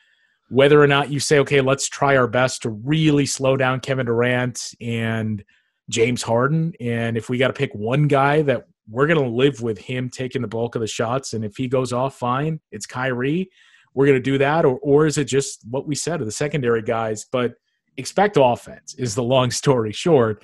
whether 0.52 0.82
or 0.82 0.88
not 0.88 1.10
you 1.10 1.18
say, 1.18 1.40
okay, 1.40 1.62
let's 1.62 1.88
try 1.88 2.18
our 2.18 2.28
best 2.28 2.62
to 2.62 2.70
really 2.70 3.26
slow 3.26 3.56
down 3.56 3.80
Kevin 3.80 4.06
Durant 4.06 4.74
and 4.82 5.42
James 5.90 6.22
Harden. 6.22 6.74
And 6.82 7.16
if 7.16 7.30
we 7.30 7.38
got 7.38 7.48
to 7.48 7.54
pick 7.54 7.74
one 7.74 8.10
guy 8.10 8.42
that 8.42 8.68
we're 8.90 9.08
going 9.08 9.24
to 9.24 9.30
live 9.30 9.62
with 9.62 9.78
him 9.78 10.10
taking 10.10 10.42
the 10.42 10.50
bulk 10.50 10.76
of 10.76 10.82
the 10.82 10.88
shots, 10.88 11.32
and 11.34 11.46
if 11.46 11.56
he 11.56 11.70
goes 11.70 11.94
off, 11.94 12.18
fine, 12.18 12.60
it's 12.70 12.86
Kyrie. 12.86 13.50
We're 13.94 14.06
going 14.06 14.18
to 14.18 14.22
do 14.22 14.38
that, 14.40 14.66
or 14.66 14.78
or 14.80 15.06
is 15.06 15.18
it 15.18 15.26
just 15.26 15.66
what 15.70 15.88
we 15.88 15.96
said 15.96 16.20
of 16.20 16.26
the 16.26 16.34
secondary 16.34 16.82
guys? 16.82 17.26
But 17.32 17.54
expect 17.96 18.38
offense 18.38 18.94
is 18.96 19.16
the 19.16 19.24
long 19.24 19.52
story 19.62 19.94
short. 19.94 20.44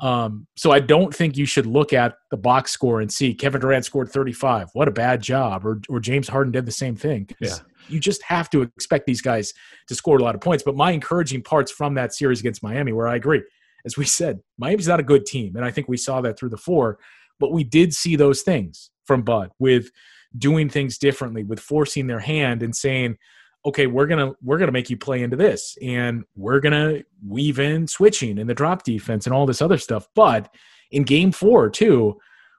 Um, 0.00 0.46
so 0.56 0.70
I 0.70 0.78
don't 0.78 1.12
think 1.12 1.36
you 1.36 1.46
should 1.46 1.66
look 1.66 1.92
at 1.92 2.14
the 2.30 2.36
box 2.36 2.70
score 2.70 3.00
and 3.00 3.12
see 3.12 3.34
Kevin 3.34 3.60
Durant 3.60 3.84
scored 3.84 4.08
35. 4.08 4.70
What 4.74 4.86
a 4.86 4.92
bad 4.92 5.20
job. 5.20 5.66
Or, 5.66 5.80
or 5.88 5.98
James 5.98 6.28
Harden 6.28 6.52
did 6.52 6.66
the 6.66 6.72
same 6.72 6.94
thing. 6.94 7.28
Yeah. 7.40 7.56
You 7.88 8.00
just 8.00 8.22
have 8.22 8.50
to 8.50 8.62
expect 8.62 9.06
these 9.06 9.20
guys 9.20 9.52
to 9.88 9.94
score 9.94 10.18
a 10.18 10.22
lot 10.22 10.34
of 10.34 10.40
points. 10.40 10.62
But 10.62 10.76
my 10.76 10.92
encouraging 10.92 11.42
parts 11.42 11.70
from 11.70 11.94
that 11.94 12.14
series 12.14 12.40
against 12.40 12.62
Miami, 12.62 12.92
where 12.92 13.08
I 13.08 13.16
agree, 13.16 13.42
as 13.84 13.96
we 13.96 14.04
said, 14.04 14.40
Miami's 14.58 14.88
not 14.88 15.00
a 15.00 15.04
good 15.04 15.26
team. 15.26 15.56
And 15.56 15.64
I 15.64 15.70
think 15.70 15.88
we 15.88 15.96
saw 15.96 16.20
that 16.20 16.38
through 16.38 16.50
the 16.50 16.56
four. 16.56 16.98
But 17.40 17.52
we 17.52 17.64
did 17.64 17.94
see 17.94 18.16
those 18.16 18.42
things 18.42 18.90
from 19.04 19.22
Bud 19.22 19.50
with 19.58 19.90
doing 20.36 20.68
things 20.68 20.98
differently, 20.98 21.44
with 21.44 21.60
forcing 21.60 22.06
their 22.06 22.20
hand 22.20 22.62
and 22.62 22.74
saying, 22.74 23.16
okay 23.64 23.86
we're 23.86 24.06
gonna 24.06 24.32
we're 24.42 24.58
gonna 24.58 24.72
make 24.72 24.90
you 24.90 24.96
play 24.96 25.22
into 25.22 25.36
this 25.36 25.76
and 25.82 26.24
we're 26.36 26.60
gonna 26.60 27.00
weave 27.26 27.58
in 27.58 27.86
switching 27.86 28.38
and 28.38 28.48
the 28.48 28.54
drop 28.54 28.84
defense 28.84 29.26
and 29.26 29.34
all 29.34 29.46
this 29.46 29.62
other 29.62 29.78
stuff 29.78 30.06
but 30.14 30.52
in 30.90 31.02
game 31.02 31.32
four 31.32 31.68
too 31.68 32.16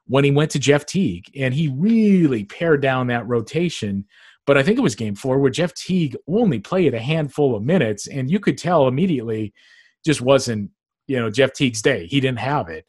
when 0.08 0.24
he 0.24 0.32
went 0.32 0.52
to 0.52 0.60
jeff 0.60 0.86
teague 0.86 1.26
and 1.38 1.54
he 1.54 1.68
really 1.70 2.44
pared 2.44 2.82
down 2.82 3.08
that 3.08 3.28
rotation 3.28 4.06
but 4.46 4.58
i 4.58 4.64
think 4.64 4.78
it 4.78 4.82
was 4.82 4.96
game 4.96 5.16
four 5.16 5.40
where 5.40 5.52
jeff 5.52 5.74
teague 5.74 6.16
only 6.28 6.60
played 6.60 6.94
a 6.94 7.00
handful 7.00 7.56
of 7.56 7.64
minutes 7.64 8.08
and 8.08 8.30
you 8.30 8.40
could 8.40 8.58
tell 8.58 8.88
immediately 8.88 9.54
just 10.06 10.22
wasn't 10.22 10.70
you 11.08 11.20
know 11.20 11.30
jeff 11.30 11.54
teague's 11.54 11.82
day 11.82 12.06
he 12.08 12.20
didn't 12.20 12.40
have 12.40 12.70
it 12.70 12.86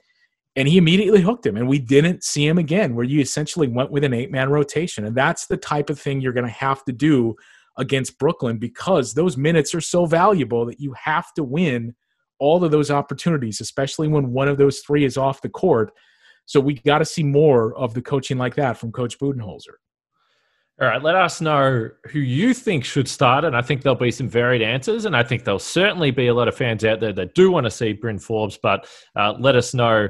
and 0.57 0.67
he 0.67 0.79
immediately 0.79 1.21
hooked 1.21 1.47
him 1.47 1.57
and 1.57 1.69
we 1.69 1.79
didn't 1.79 2.25
see 2.25 2.47
him 2.47 2.59
again 2.59 2.95
where 2.95 3.05
you 3.05 3.21
essentially 3.21 3.69
went 3.69 3.91
with 3.91 4.05
an 4.05 4.15
eight 4.15 4.31
man 4.31 4.49
rotation 4.49 5.05
and 5.05 5.17
that's 5.17 5.47
the 5.47 5.57
type 5.57 5.91
of 5.91 5.99
thing 5.99 6.21
you're 6.21 6.33
going 6.33 6.47
to 6.47 6.51
have 6.51 6.85
to 6.85 6.93
do 6.93 7.35
against 7.81 8.19
Brooklyn 8.19 8.59
because 8.59 9.15
those 9.15 9.37
minutes 9.37 9.75
are 9.75 9.81
so 9.81 10.07
valuable 10.07 10.67
that 10.67 10.81
you 10.81 10.95
have 11.03 11.33
to 11.35 11.43
win 11.43 11.95
all 12.39 12.63
of 12.65 12.71
those 12.71 12.91
opportunities, 12.91 13.61
especially 13.61 14.07
when 14.07 14.33
one 14.33 14.49
of 14.49 14.59
those 14.59 14.81
three 14.81 15.05
is 15.05 15.17
off 15.17 15.43
the 15.43 15.49
court. 15.49 15.93
So 16.47 16.61
we 16.61 16.75
got 16.75 16.99
to 16.99 17.05
see 17.05 17.23
more 17.23 17.77
of 17.77 17.95
the 17.95 18.03
coaching 18.03 18.39
like 18.39 18.55
that 18.57 18.77
from 18.77 18.93
Coach 18.93 19.19
Budenholzer. 19.19 19.77
All 20.81 20.87
right, 20.87 21.03
let 21.03 21.15
us 21.15 21.43
know 21.43 21.91
who 22.07 22.21
you 22.21 22.55
think 22.55 22.87
should 22.87 23.07
start, 23.07 23.45
and 23.45 23.55
I 23.55 23.61
think 23.61 23.83
there'll 23.83 23.99
be 23.99 24.11
some 24.11 24.31
varied 24.31 24.63
answers, 24.63 25.05
and 25.05 25.15
I 25.15 25.23
think 25.23 25.45
there'll 25.45 25.59
certainly 25.59 26.11
be 26.11 26.29
a 26.29 26.35
lot 26.35 26.49
of 26.49 26.57
fans 26.57 26.87
out 26.87 27.01
there 27.01 27.13
that 27.13 27.35
do 27.35 27.51
want 27.51 27.65
to 27.65 27.71
see 27.71 27.93
Bryn 27.93 28.19
Forbes, 28.19 28.59
but 28.63 28.89
uh, 29.15 29.35
let 29.39 29.57
us 29.57 29.75
know 29.75 30.09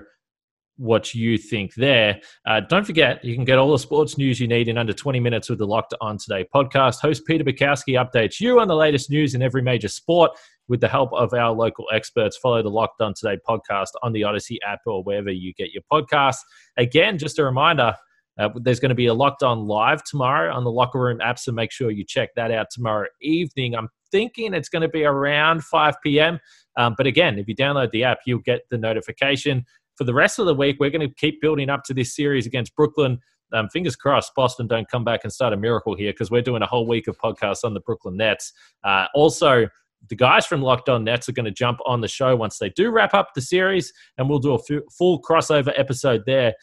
what 0.76 1.12
you 1.12 1.36
think 1.36 1.74
there. 1.74 2.20
Uh, 2.46 2.60
don't 2.60 2.86
forget, 2.86 3.24
you 3.24 3.34
can 3.34 3.44
get 3.44 3.58
all 3.58 3.72
the 3.72 3.80
sports 3.80 4.16
news 4.16 4.38
you 4.38 4.46
need 4.46 4.68
in 4.68 4.78
under 4.78 4.92
20 4.92 5.18
minutes 5.18 5.50
with 5.50 5.58
the 5.58 5.66
Locked 5.66 5.94
On 6.00 6.16
Today 6.16 6.46
podcast. 6.54 7.00
Host 7.00 7.26
Peter 7.26 7.42
Bukowski 7.42 7.94
updates 8.02 8.38
you 8.38 8.60
on 8.60 8.68
the 8.68 8.76
latest 8.76 9.10
news 9.10 9.34
in 9.34 9.42
every 9.42 9.62
major 9.62 9.88
sport 9.88 10.30
with 10.68 10.80
the 10.80 10.88
help 10.88 11.12
of 11.12 11.34
our 11.34 11.50
local 11.50 11.86
experts. 11.92 12.36
Follow 12.36 12.62
the 12.62 12.70
Locked 12.70 13.00
On 13.00 13.12
Today 13.12 13.38
podcast 13.46 13.88
on 14.04 14.12
the 14.12 14.22
Odyssey 14.22 14.60
app 14.64 14.82
or 14.86 15.02
wherever 15.02 15.32
you 15.32 15.52
get 15.52 15.72
your 15.72 15.82
podcasts. 15.92 16.38
Again, 16.76 17.18
just 17.18 17.40
a 17.40 17.44
reminder. 17.44 17.96
Uh, 18.38 18.48
there's 18.56 18.80
going 18.80 18.90
to 18.90 18.94
be 18.94 19.06
a 19.06 19.14
Locked 19.14 19.42
On 19.42 19.66
Live 19.66 20.02
tomorrow 20.04 20.54
on 20.54 20.64
the 20.64 20.70
Locker 20.70 21.00
Room 21.00 21.20
app, 21.20 21.38
so 21.38 21.52
make 21.52 21.72
sure 21.72 21.90
you 21.90 22.04
check 22.04 22.30
that 22.36 22.50
out 22.50 22.68
tomorrow 22.70 23.06
evening. 23.20 23.74
I'm 23.74 23.88
thinking 24.10 24.54
it's 24.54 24.68
going 24.68 24.82
to 24.82 24.88
be 24.88 25.04
around 25.04 25.62
5 25.64 25.94
p.m. 26.02 26.38
Um, 26.76 26.94
but 26.96 27.06
again, 27.06 27.38
if 27.38 27.48
you 27.48 27.54
download 27.54 27.90
the 27.90 28.04
app, 28.04 28.20
you'll 28.24 28.38
get 28.40 28.62
the 28.70 28.78
notification 28.78 29.64
for 30.00 30.04
the 30.04 30.14
rest 30.14 30.38
of 30.38 30.46
the 30.46 30.54
week, 30.54 30.78
we're 30.80 30.88
going 30.88 31.06
to 31.06 31.14
keep 31.14 31.42
building 31.42 31.68
up 31.68 31.84
to 31.84 31.92
this 31.92 32.16
series 32.16 32.46
against 32.46 32.74
Brooklyn. 32.74 33.18
Um, 33.52 33.68
fingers 33.68 33.96
crossed, 33.96 34.34
Boston 34.34 34.66
don't 34.66 34.88
come 34.90 35.04
back 35.04 35.20
and 35.24 35.30
start 35.30 35.52
a 35.52 35.58
miracle 35.58 35.94
here 35.94 36.10
because 36.10 36.30
we're 36.30 36.40
doing 36.40 36.62
a 36.62 36.66
whole 36.66 36.88
week 36.88 37.06
of 37.06 37.18
podcasts 37.18 37.64
on 37.64 37.74
the 37.74 37.80
Brooklyn 37.80 38.16
Nets. 38.16 38.50
Uh, 38.82 39.08
also, 39.14 39.68
the 40.08 40.16
guys 40.16 40.46
from 40.46 40.62
Locked 40.62 40.88
On 40.88 41.04
Nets 41.04 41.28
are 41.28 41.32
going 41.32 41.44
to 41.44 41.50
jump 41.50 41.78
on 41.86 42.00
the 42.00 42.08
show 42.08 42.34
once 42.34 42.58
they 42.58 42.70
do 42.70 42.90
wrap 42.90 43.14
up 43.14 43.28
the 43.34 43.40
series, 43.42 43.92
and 44.18 44.28
we'll 44.28 44.38
do 44.38 44.52
a 44.52 44.54
f- 44.54 44.82
full 44.96 45.20
crossover 45.22 45.72
episode 45.76 46.22
there. 46.26 46.54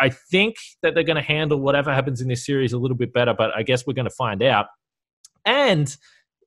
I 0.00 0.08
think 0.08 0.56
that 0.82 0.94
they're 0.94 1.02
going 1.02 1.16
to 1.16 1.22
handle 1.22 1.60
whatever 1.60 1.92
happens 1.92 2.20
in 2.20 2.28
this 2.28 2.46
series 2.46 2.72
a 2.72 2.78
little 2.78 2.96
bit 2.96 3.12
better, 3.12 3.34
but 3.34 3.50
I 3.54 3.62
guess 3.62 3.86
we're 3.86 3.94
going 3.94 4.08
to 4.08 4.14
find 4.14 4.42
out. 4.42 4.66
And 5.44 5.94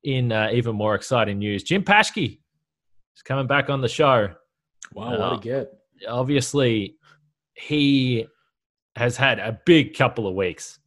in 0.04 0.32
uh, 0.32 0.50
even 0.54 0.76
more 0.76 0.96
exciting 0.96 1.40
news, 1.40 1.64
Jim 1.64 1.84
Paschke 1.84 2.40
is 3.16 3.22
coming 3.24 3.48
back 3.48 3.70
on 3.70 3.82
the 3.82 3.90
show. 3.90 4.30
Wow, 4.94 5.10
what 5.10 5.20
a 5.20 5.24
uh, 5.24 5.38
get! 5.38 5.74
obviously 6.08 6.96
he 7.56 8.28
has 8.96 9.18
had 9.18 9.40
a 9.40 9.60
big 9.66 9.96
couple 9.96 10.28
of 10.28 10.36
weeks. 10.36 10.80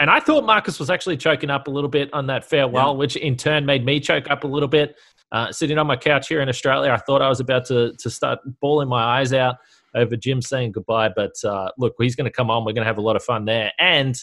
And 0.00 0.10
I 0.10 0.18
thought 0.18 0.44
Marcus 0.46 0.80
was 0.80 0.88
actually 0.88 1.18
choking 1.18 1.50
up 1.50 1.68
a 1.68 1.70
little 1.70 1.90
bit 1.90 2.12
on 2.14 2.26
that 2.28 2.44
farewell, 2.44 2.92
yeah. 2.92 2.98
which 2.98 3.16
in 3.16 3.36
turn 3.36 3.66
made 3.66 3.84
me 3.84 4.00
choke 4.00 4.30
up 4.30 4.44
a 4.44 4.46
little 4.46 4.68
bit. 4.68 4.96
Uh, 5.30 5.52
sitting 5.52 5.78
on 5.78 5.86
my 5.86 5.96
couch 5.96 6.26
here 6.26 6.40
in 6.40 6.48
Australia, 6.48 6.90
I 6.90 6.96
thought 6.96 7.20
I 7.22 7.28
was 7.28 7.38
about 7.38 7.66
to, 7.66 7.92
to 7.98 8.10
start 8.10 8.40
bawling 8.60 8.88
my 8.88 9.20
eyes 9.20 9.32
out 9.34 9.56
over 9.94 10.16
Jim 10.16 10.40
saying 10.40 10.72
goodbye. 10.72 11.10
But 11.14 11.34
uh, 11.44 11.70
look, 11.76 11.94
he's 11.98 12.16
going 12.16 12.24
to 12.24 12.32
come 12.32 12.50
on. 12.50 12.64
We're 12.64 12.72
going 12.72 12.82
to 12.82 12.88
have 12.88 12.98
a 12.98 13.02
lot 13.02 13.14
of 13.14 13.22
fun 13.22 13.44
there. 13.44 13.72
And 13.78 14.16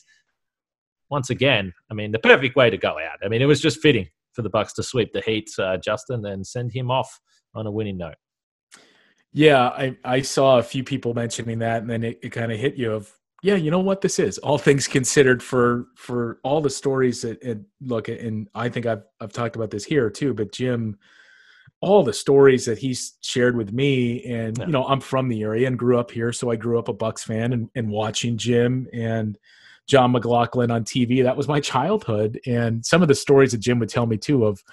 once 1.10 1.30
again, 1.30 1.74
I 1.92 1.94
mean, 1.94 2.12
the 2.12 2.20
perfect 2.20 2.56
way 2.56 2.70
to 2.72 2.78
go 2.78 2.98
out. 2.98 3.20
I 3.24 3.28
mean, 3.30 3.42
it 3.42 3.46
was 3.46 3.62
just 3.62 3.80
fitting 3.80 4.08
for 4.34 4.42
the 4.42 4.50
Bucks 4.50 4.74
to 4.74 4.84
sweep 4.84 5.14
the 5.14 5.22
Heat, 5.22 5.50
uh, 5.60 5.78
Justin, 5.78 6.26
and 6.26 6.46
send 6.46 6.74
him 6.74 6.92
off 6.92 7.20
on 7.54 7.68
a 7.68 7.72
winning 7.72 7.98
note. 7.98 8.16
Yeah, 9.32 9.68
I, 9.68 9.96
I 10.04 10.22
saw 10.22 10.58
a 10.58 10.64
few 10.64 10.84
people 10.84 11.14
mentioning 11.14 11.60
that, 11.60 11.82
and 11.82 11.90
then 11.90 12.04
it, 12.04 12.20
it 12.24 12.30
kind 12.32 12.52
of 12.52 12.60
hit 12.60 12.76
you 12.76 12.94
of, 12.94 13.12
yeah, 13.44 13.56
you 13.56 13.70
know 13.70 13.80
what 13.80 14.02
this 14.02 14.20
is. 14.20 14.40
All 14.40 14.58
things 14.58 14.88
considered, 14.88 15.44
for 15.44 15.88
for 15.96 16.40
all 16.44 16.60
the 16.60 16.70
stories 16.70 17.22
that 17.22 17.42
and 17.44 17.66
look, 17.82 18.08
and 18.08 18.48
I 18.56 18.70
think 18.70 18.86
I've 18.86 19.04
I've 19.22 19.34
talked 19.34 19.56
about 19.56 19.70
this 19.70 19.86
here 19.86 20.10
too. 20.10 20.34
But 20.34 20.52
Jim, 20.52 20.98
all 21.82 22.04
the 22.04 22.14
stories 22.14 22.66
that 22.66 22.80
he's 22.80 23.14
shared 23.22 23.56
with 23.56 23.72
me, 23.72 24.24
and 24.26 24.58
yeah. 24.58 24.66
you 24.66 24.72
know, 24.72 24.86
I'm 24.86 25.02
from 25.02 25.28
the 25.30 25.44
area 25.44 25.68
and 25.68 25.78
grew 25.78 26.00
up 26.00 26.10
here, 26.10 26.34
so 26.34 26.50
I 26.50 26.56
grew 26.56 26.80
up 26.80 26.88
a 26.88 26.94
Bucks 26.94 27.24
fan 27.24 27.54
and, 27.54 27.70
and 27.76 27.90
watching 27.90 28.38
Jim 28.38 28.88
and 28.92 29.38
Jon 29.86 30.14
McGlocklin 30.14 30.74
on 30.74 30.84
TV. 30.84 31.24
That 31.24 31.38
was 31.38 31.48
my 31.48 31.60
childhood, 31.60 32.40
and 32.48 32.84
some 32.84 33.04
of 33.04 33.08
the 33.08 33.16
stories 33.16 33.52
that 33.52 33.60
Jim 33.60 33.78
would 33.80 33.90
tell 33.90 34.08
me 34.08 34.18
too 34.18 34.46
of 34.46 34.64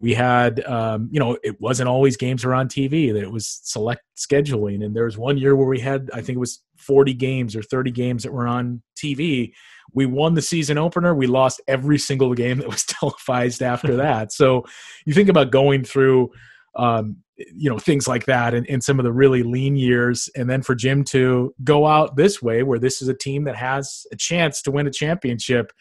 we 0.00 0.14
had 0.14 0.64
um, 0.66 1.08
you 1.10 1.18
know 1.18 1.38
it 1.42 1.60
wasn't 1.60 1.88
always 1.88 2.16
games 2.16 2.44
were 2.44 2.54
on 2.54 2.68
tv 2.68 3.12
that 3.12 3.22
it 3.22 3.32
was 3.32 3.60
select 3.64 4.02
scheduling. 4.16 4.84
And 4.84 4.94
there 4.94 5.04
was 5.04 5.18
one 5.18 5.38
year 5.38 5.56
where 5.56 5.68
we 5.68 5.80
had 5.80 6.10
i 6.12 6.20
think 6.20 6.36
it 6.36 6.40
was 6.40 6.62
40 6.78 7.14
games 7.14 7.56
or 7.56 7.62
30 7.62 7.90
games 7.90 8.22
that 8.22 8.32
were 8.32 8.46
on 8.46 8.82
tv 8.98 9.52
we 9.96 10.06
won 10.06 10.34
the 10.34 10.42
season 10.42 10.78
opener. 10.78 11.14
We 11.14 11.26
lost 11.26 11.60
every 11.66 11.98
single 11.98 12.34
game 12.34 12.58
that 12.58 12.68
was 12.68 12.84
televised 12.86 13.62
after 13.62 13.96
that. 13.96 14.32
So 14.32 14.64
you 15.04 15.14
think 15.14 15.28
about 15.28 15.50
going 15.50 15.84
through 15.84 16.30
um, 16.76 17.16
you 17.38 17.70
know 17.70 17.78
things 17.78 18.06
like 18.06 18.26
that 18.26 18.54
in, 18.54 18.64
in 18.66 18.80
some 18.80 18.98
of 18.98 19.04
the 19.04 19.12
really 19.12 19.42
lean 19.42 19.76
years. 19.76 20.28
And 20.36 20.48
then 20.48 20.62
for 20.62 20.74
jim 20.74 21.04
to 21.04 21.54
go 21.64 21.86
out 21.86 22.16
this 22.16 22.42
way 22.42 22.62
where 22.62 22.78
this 22.78 23.02
is 23.02 23.08
a 23.08 23.14
team 23.14 23.44
that 23.44 23.56
has 23.56 24.06
a 24.12 24.16
chance 24.16 24.62
to 24.62 24.70
win 24.70 24.86
a 24.86 24.90
championship 24.90 25.72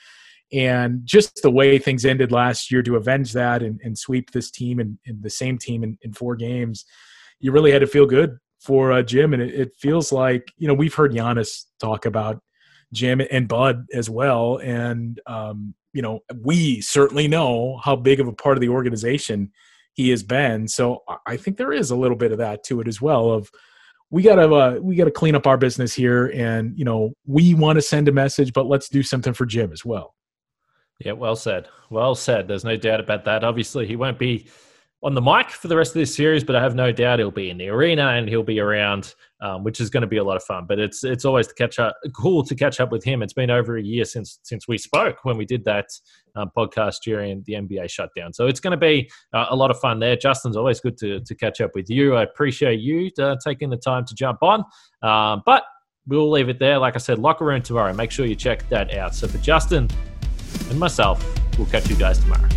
and 0.53 1.01
just 1.03 1.39
the 1.41 1.51
way 1.51 1.77
things 1.77 2.05
ended 2.05 2.31
last 2.31 2.71
year 2.71 2.83
to 2.83 2.95
avenge 2.95 3.33
that 3.33 3.63
and, 3.63 3.79
and 3.83 3.97
sweep 3.97 4.31
this 4.31 4.51
team 4.51 4.79
and, 4.79 4.97
and 5.05 5.21
the 5.23 5.29
same 5.29 5.57
team 5.57 5.83
in, 5.83 5.97
in, 6.01 6.13
four 6.13 6.35
games, 6.35 6.85
you 7.39 7.51
really 7.51 7.71
had 7.71 7.81
to 7.81 7.87
feel 7.87 8.05
good 8.05 8.37
for 8.59 8.91
uh, 8.91 9.01
Jim. 9.01 9.33
And 9.33 9.41
it, 9.41 9.53
it, 9.53 9.75
feels 9.75 10.11
like, 10.11 10.51
you 10.57 10.67
know, 10.67 10.73
we've 10.73 10.93
heard 10.93 11.11
Giannis 11.11 11.65
talk 11.79 12.05
about 12.05 12.41
Jim 12.93 13.21
and 13.31 13.47
Bud 13.47 13.87
as 13.93 14.09
well. 14.09 14.57
And, 14.57 15.19
um, 15.25 15.73
you 15.93 16.01
know, 16.01 16.19
we 16.41 16.81
certainly 16.81 17.27
know 17.27 17.79
how 17.83 17.95
big 17.95 18.19
of 18.19 18.27
a 18.27 18.33
part 18.33 18.57
of 18.57 18.61
the 18.61 18.69
organization 18.69 19.51
he 19.93 20.09
has 20.09 20.23
been. 20.23 20.67
So 20.67 21.03
I 21.25 21.37
think 21.37 21.57
there 21.57 21.73
is 21.73 21.89
a 21.89 21.95
little 21.95 22.17
bit 22.17 22.31
of 22.31 22.37
that 22.37 22.63
to 22.65 22.81
it 22.81 22.87
as 22.87 23.01
well 23.01 23.31
of, 23.31 23.49
we 24.11 24.21
gotta 24.21 24.53
uh, 24.53 24.79
we 24.81 24.95
gotta 24.95 25.11
clean 25.11 25.35
up 25.35 25.47
our 25.47 25.57
business 25.57 25.93
here 25.93 26.27
and 26.27 26.77
you 26.77 26.85
know 26.85 27.11
we 27.25 27.53
want 27.55 27.75
to 27.75 27.81
send 27.81 28.07
a 28.07 28.11
message 28.11 28.53
but 28.53 28.67
let's 28.67 28.87
do 28.87 29.01
something 29.01 29.33
for 29.33 29.47
jim 29.47 29.71
as 29.73 29.83
well 29.83 30.13
yeah, 30.99 31.11
well 31.11 31.35
said. 31.35 31.67
Well 31.89 32.15
said. 32.15 32.47
There's 32.47 32.63
no 32.63 32.77
doubt 32.77 32.99
about 32.99 33.25
that. 33.25 33.43
Obviously, 33.43 33.85
he 33.85 33.95
won't 33.95 34.17
be 34.17 34.47
on 35.03 35.13
the 35.13 35.21
mic 35.21 35.51
for 35.51 35.67
the 35.67 35.75
rest 35.75 35.91
of 35.91 35.99
this 35.99 36.15
series, 36.15 36.43
but 36.43 36.55
I 36.55 36.61
have 36.61 36.73
no 36.73 36.91
doubt 36.91 37.19
he'll 37.19 37.29
be 37.29 37.51
in 37.51 37.57
the 37.59 37.69
arena 37.69 38.07
and 38.13 38.27
he'll 38.27 38.41
be 38.41 38.59
around, 38.59 39.13
um, 39.39 39.63
which 39.63 39.79
is 39.79 39.89
going 39.91 40.01
to 40.01 40.07
be 40.07 40.17
a 40.17 40.23
lot 40.23 40.35
of 40.35 40.43
fun. 40.43 40.65
But 40.67 40.79
it's 40.79 41.03
it's 41.03 41.25
always 41.25 41.47
to 41.47 41.53
catch 41.53 41.77
up, 41.77 41.95
cool 42.15 42.43
to 42.43 42.55
catch 42.55 42.79
up 42.79 42.91
with 42.91 43.03
him. 43.03 43.21
It's 43.21 43.33
been 43.33 43.51
over 43.51 43.77
a 43.77 43.83
year 43.83 44.05
since 44.05 44.39
since 44.41 44.67
we 44.67 44.77
spoke 44.77 45.23
when 45.23 45.37
we 45.37 45.45
did 45.45 45.63
that 45.65 45.89
um, 46.35 46.49
podcast 46.57 47.01
during 47.03 47.43
the 47.45 47.53
NBA 47.53 47.89
shutdown. 47.89 48.33
So 48.33 48.47
it's 48.47 48.59
going 48.59 48.71
to 48.71 48.77
be 48.77 49.09
uh, 49.33 49.47
a 49.49 49.55
lot 49.55 49.69
of 49.69 49.79
fun 49.79 49.99
there. 49.99 50.15
Justin's 50.15 50.57
always 50.57 50.79
good 50.79 50.97
to 50.99 51.19
to 51.19 51.35
catch 51.35 51.61
up 51.61 51.71
with 51.75 51.89
you. 51.89 52.15
I 52.15 52.23
appreciate 52.23 52.79
you 52.79 53.11
uh, 53.19 53.35
taking 53.45 53.69
the 53.69 53.77
time 53.77 54.05
to 54.05 54.15
jump 54.15 54.41
on. 54.41 54.63
Um, 55.03 55.43
but 55.45 55.65
we'll 56.07 56.31
leave 56.31 56.49
it 56.49 56.57
there. 56.57 56.79
Like 56.79 56.95
I 56.95 56.99
said, 56.99 57.19
locker 57.19 57.45
room 57.45 57.61
tomorrow. 57.61 57.93
Make 57.93 58.11
sure 58.11 58.25
you 58.25 58.35
check 58.35 58.67
that 58.69 58.95
out. 58.95 59.13
So 59.13 59.27
for 59.27 59.37
Justin 59.39 59.89
and 60.69 60.79
myself, 60.79 61.23
we'll 61.57 61.67
catch 61.67 61.89
you 61.89 61.95
guys 61.95 62.19
tomorrow. 62.19 62.47